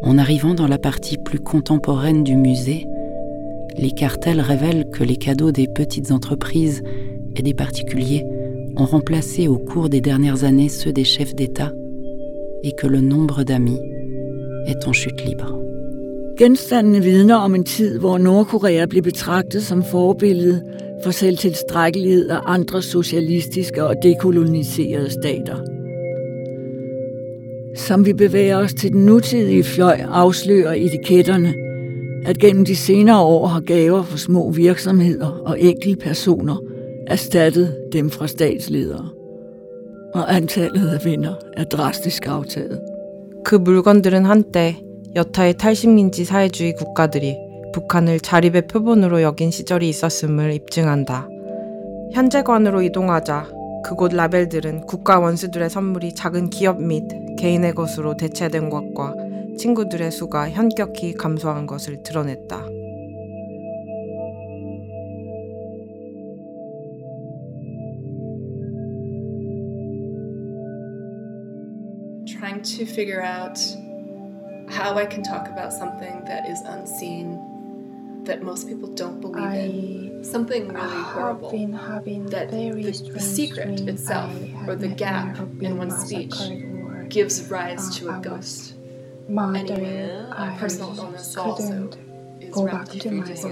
En 0.03 0.17
arrivant 0.17 0.55
dans 0.55 0.67
la 0.67 0.79
partie 0.79 1.17
plus 1.17 1.39
contemporaine 1.39 2.23
du 2.23 2.36
musée, 2.36 2.88
les 3.77 3.91
cartels 3.91 4.41
révèlent 4.41 4.89
que 4.91 5.03
les 5.03 5.17
cadeaux 5.17 5.51
des 5.51 5.67
petites 5.67 6.11
entreprises 6.11 6.82
et 7.36 7.43
des 7.43 7.53
particuliers 7.53 8.25
ont 8.75 8.86
remplacé 8.86 9.47
au 9.47 9.57
cours 9.57 9.88
des 9.88 10.01
dernières 10.01 10.43
années 10.43 10.69
ceux 10.69 10.91
des 10.91 11.03
chefs 11.03 11.36
d'État 11.36 11.71
et 12.63 12.71
que 12.73 12.88
le 12.88 13.01
nombre 13.01 13.43
d'amis 13.43 13.79
est 14.65 14.88
en 14.88 14.93
chute 14.93 15.23
libre. 15.23 15.61
Genstandene 16.40 17.03
vidner 17.03 17.34
om 17.34 17.55
en 17.55 17.64
tid, 17.64 17.99
hvor 17.99 18.18
Nordkorea 18.18 18.86
blev 18.86 19.03
betragtet 19.03 19.62
som 19.62 19.84
forbillede 19.84 20.62
for 21.05 21.11
selvtilstrækkelighed 21.11 22.28
af 22.28 22.38
andre 22.47 22.82
socialistiske 22.82 23.84
og 23.84 23.94
dekoloniserede 24.03 25.11
stater. 25.11 25.57
Som 27.76 28.07
vi 28.07 28.12
bevæger 28.12 28.57
os 28.57 28.74
til 28.74 28.92
den 28.92 29.07
nutidige 29.07 29.64
fløj, 29.64 30.01
afslører 30.09 30.74
etiketterne, 30.76 31.55
at 32.26 32.38
gennem 32.38 32.64
de 32.64 32.76
senere 32.76 33.20
år 33.20 33.47
har 33.47 33.61
gaver 33.61 34.03
for 34.03 34.18
små 34.18 34.51
virksomheder 34.51 35.42
og 35.44 35.59
personer 36.01 36.62
erstattet 37.07 37.76
dem 37.92 38.11
fra 38.11 38.26
statsledere. 38.26 39.09
Og 40.14 40.36
antallet 40.36 40.88
af 40.88 41.05
vinder 41.05 41.34
er 41.57 41.64
drastisk 41.64 42.26
aftaget. 42.26 42.80
그 43.47 43.55
물건들은 43.55 44.24
한때 44.24 44.74
여타의 45.14 45.55
탈식민지 45.55 46.24
사회주의 46.24 46.74
국가들이 46.74 47.38
북한을 47.74 48.22
자립의 48.22 48.68
표본으로 48.68 49.22
여긴 49.22 49.51
시절이 49.51 49.89
있었음을 49.89 50.53
입증한다. 50.53 51.28
현재관으로 52.14 52.82
이동하자 52.82 53.49
그곳 53.84 54.14
라벨들은 54.14 54.86
국가 54.86 55.20
원수들의 55.20 55.70
선물이 55.70 56.16
작은 56.16 56.49
기업 56.49 56.82
및 56.82 57.03
개인의 57.38 57.74
것으로 57.74 58.16
대체된 58.16 58.70
것과 58.70 59.14
친구들의 59.57 60.12
수가 60.12 60.49
현격히 60.49 61.14
감소한 61.14 61.66
것을 61.66 62.03
드러냈다. 62.03 62.68
How 74.72 74.95
I 74.95 75.05
can 75.05 75.24
talk 75.24 75.47
about 75.47 75.74
something 75.74 76.24
that 76.26 76.49
is 76.49 76.61
unseen, 76.61 78.24
that 78.24 78.41
most 78.41 78.67
people 78.67 78.89
don't 78.89 79.19
believe 79.19 79.43
I 79.43 79.55
in. 79.57 80.24
Something 80.24 80.69
really 80.69 81.01
horrible. 81.03 81.51
Been 81.51 81.74
having 81.74 82.26
that 82.28 82.51
very 82.51 82.84
the, 82.84 83.09
the 83.13 83.19
secret 83.19 83.82
itself, 83.82 84.32
or 84.67 84.76
the 84.76 84.88
gap 84.88 85.38
in 85.59 85.78
one's 85.78 85.97
speech, 85.97 86.36
gives 87.09 87.49
rise 87.49 87.89
uh, 87.89 87.99
to 87.99 88.09
a 88.17 88.22
ghost. 88.22 88.76
Anyway, 89.30 90.26
personal 90.57 90.97
illness 90.97 91.38
also 91.38 91.89
go 92.49 92.65
back 92.65 92.87
to 92.89 93.11
my 93.11 93.21
body. 93.25 93.35
So 93.35 93.49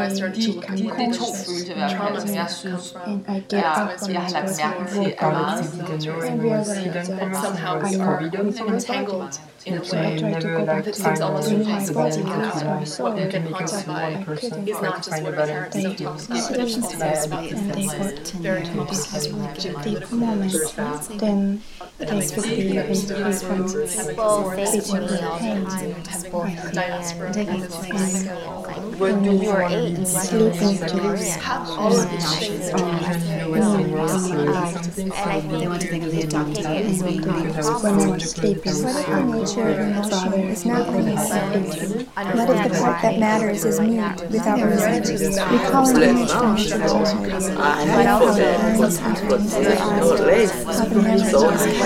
I 0.00 0.08
started 0.08 0.40
to 0.42 0.52
look 0.52 0.70
at 0.70 0.78
traumas 0.78 2.96
and 3.06 3.24
I 3.28 3.40
get 3.40 3.64
up 3.64 4.02
on 4.02 4.08
the 4.10 5.16
body 5.18 6.28
and 6.28 6.42
realize 6.42 6.68
that 6.68 7.36
somehow 7.36 7.82
we 7.82 7.96
are 7.96 8.22
entangled 8.22 9.38
in 9.66 9.78
a 9.78 9.80
way 9.80 10.18
that 10.20 10.94
seems 10.94 11.20
almost 11.20 11.50
impossible 11.50 12.08
to 12.10 12.22
get 12.22 12.28
out 12.28 12.62
of. 12.62 12.98
What 13.00 13.16
we've 13.16 13.30
been 13.30 13.52
haunted 13.52 13.86
by 13.86 14.24
is 14.30 14.80
not 14.80 15.02
just 15.02 15.22
what 15.22 15.34
our 15.34 15.46
parents 15.46 15.76
have 15.76 15.96
taught 15.96 16.30
us, 16.30 16.48
but 16.48 16.60
it's 16.60 16.76
also 16.76 17.26
about 17.26 17.50
this 17.50 18.30
very 18.32 18.64
complex, 18.64 19.26
deep 19.82 20.10
moment. 20.12 20.54
Then 21.18 21.62
Thanks 21.98 22.36
me 22.44 22.76
and 22.76 22.94
when 28.98 29.24
you 29.24 29.38
were 29.48 29.62
eight, 29.62 29.96
and 29.96 30.06
what 30.06 30.12
if 30.12 30.80
the 38.42 39.24
nature 39.24 39.70
of 39.70 39.78
my 39.88 40.02
father 40.02 40.40
is 40.48 40.64
not 40.66 40.86
what 40.88 41.04
he's? 41.04 41.30
What 42.36 42.50
if 42.50 42.72
the 42.72 42.78
part 42.78 43.02
that 43.02 43.18
matters 43.18 43.64
is 43.64 43.80
mute 43.80 44.20
without 44.30 44.60
resistance? 44.62 45.38
Recalling 45.38 46.02
image 46.02 46.30
from 46.30 46.56
childhood. 46.56 47.56
What 47.88 48.06
else 48.06 48.38
is 48.38 48.98
possible? 48.98 49.38
How 49.76 50.84
the 50.84 51.02
measure 51.02 51.52
is 51.52 51.85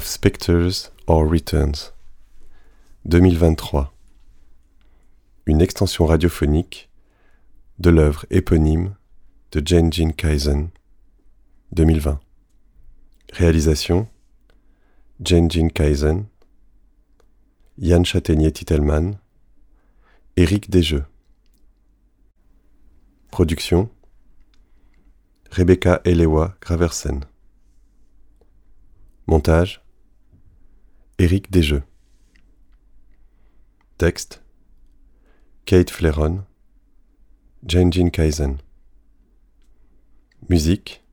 Spectres 0.00 0.92
or 1.06 1.28
Returns 1.28 1.92
2023 3.06 3.92
Une 5.46 5.62
extension 5.62 6.04
radiophonique 6.04 6.90
de 7.78 7.90
l'œuvre 7.90 8.26
éponyme 8.30 8.94
de 9.50 9.62
Jane 9.64 9.92
Jean 9.92 10.12
Kaisen 10.12 10.68
2020 11.72 12.20
Réalisation 13.32 14.06
Jane 15.20 15.50
Jean 15.50 15.70
Kaisen 15.70 16.26
Yann 17.78 18.04
Châtaignier-Titelman 18.04 19.16
Éric 20.36 20.70
Desjeux. 20.70 21.04
Production 23.30 23.88
Rebecca 25.50 26.02
Elewa 26.04 26.56
Graversen 26.60 27.24
Montage. 29.28 29.84
Éric 31.18 31.50
Desjeux. 31.50 31.82
Texte. 33.98 34.42
Kate 35.66 35.90
Fleron. 35.90 36.46
Jane 37.62 37.92
Jean 37.92 38.08
Kaisen 38.08 38.56
Musique. 40.48 41.04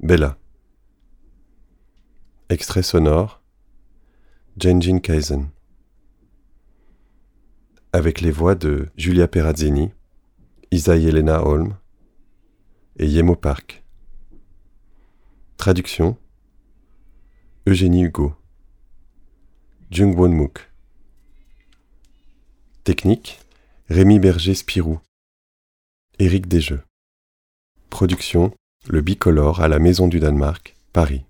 Bella. 0.00 0.38
Extrait 2.48 2.82
sonore. 2.82 3.42
Jenjin 4.56 5.00
Kaisen. 5.00 5.50
Avec 7.92 8.22
les 8.22 8.30
voix 8.30 8.54
de 8.54 8.88
Julia 8.96 9.28
Perazzini, 9.28 9.90
Isaïe 10.70 11.08
Elena 11.08 11.44
Holm 11.44 11.76
et 12.96 13.06
Yemo 13.06 13.36
Park. 13.36 13.84
Traduction 15.58 16.16
Eugénie 17.68 18.04
Hugo. 18.04 18.34
Jungwon 19.90 20.30
Mook. 20.30 20.70
Technique 22.82 23.40
Rémi 23.90 24.18
Berger-Spirou. 24.18 25.00
Éric 26.18 26.48
Desjeux. 26.48 26.80
Production 27.90 28.54
Le 28.86 29.02
Bicolore 29.02 29.60
à 29.60 29.68
la 29.68 29.80
Maison 29.80 30.08
du 30.08 30.18
Danemark, 30.18 30.76
Paris. 30.94 31.27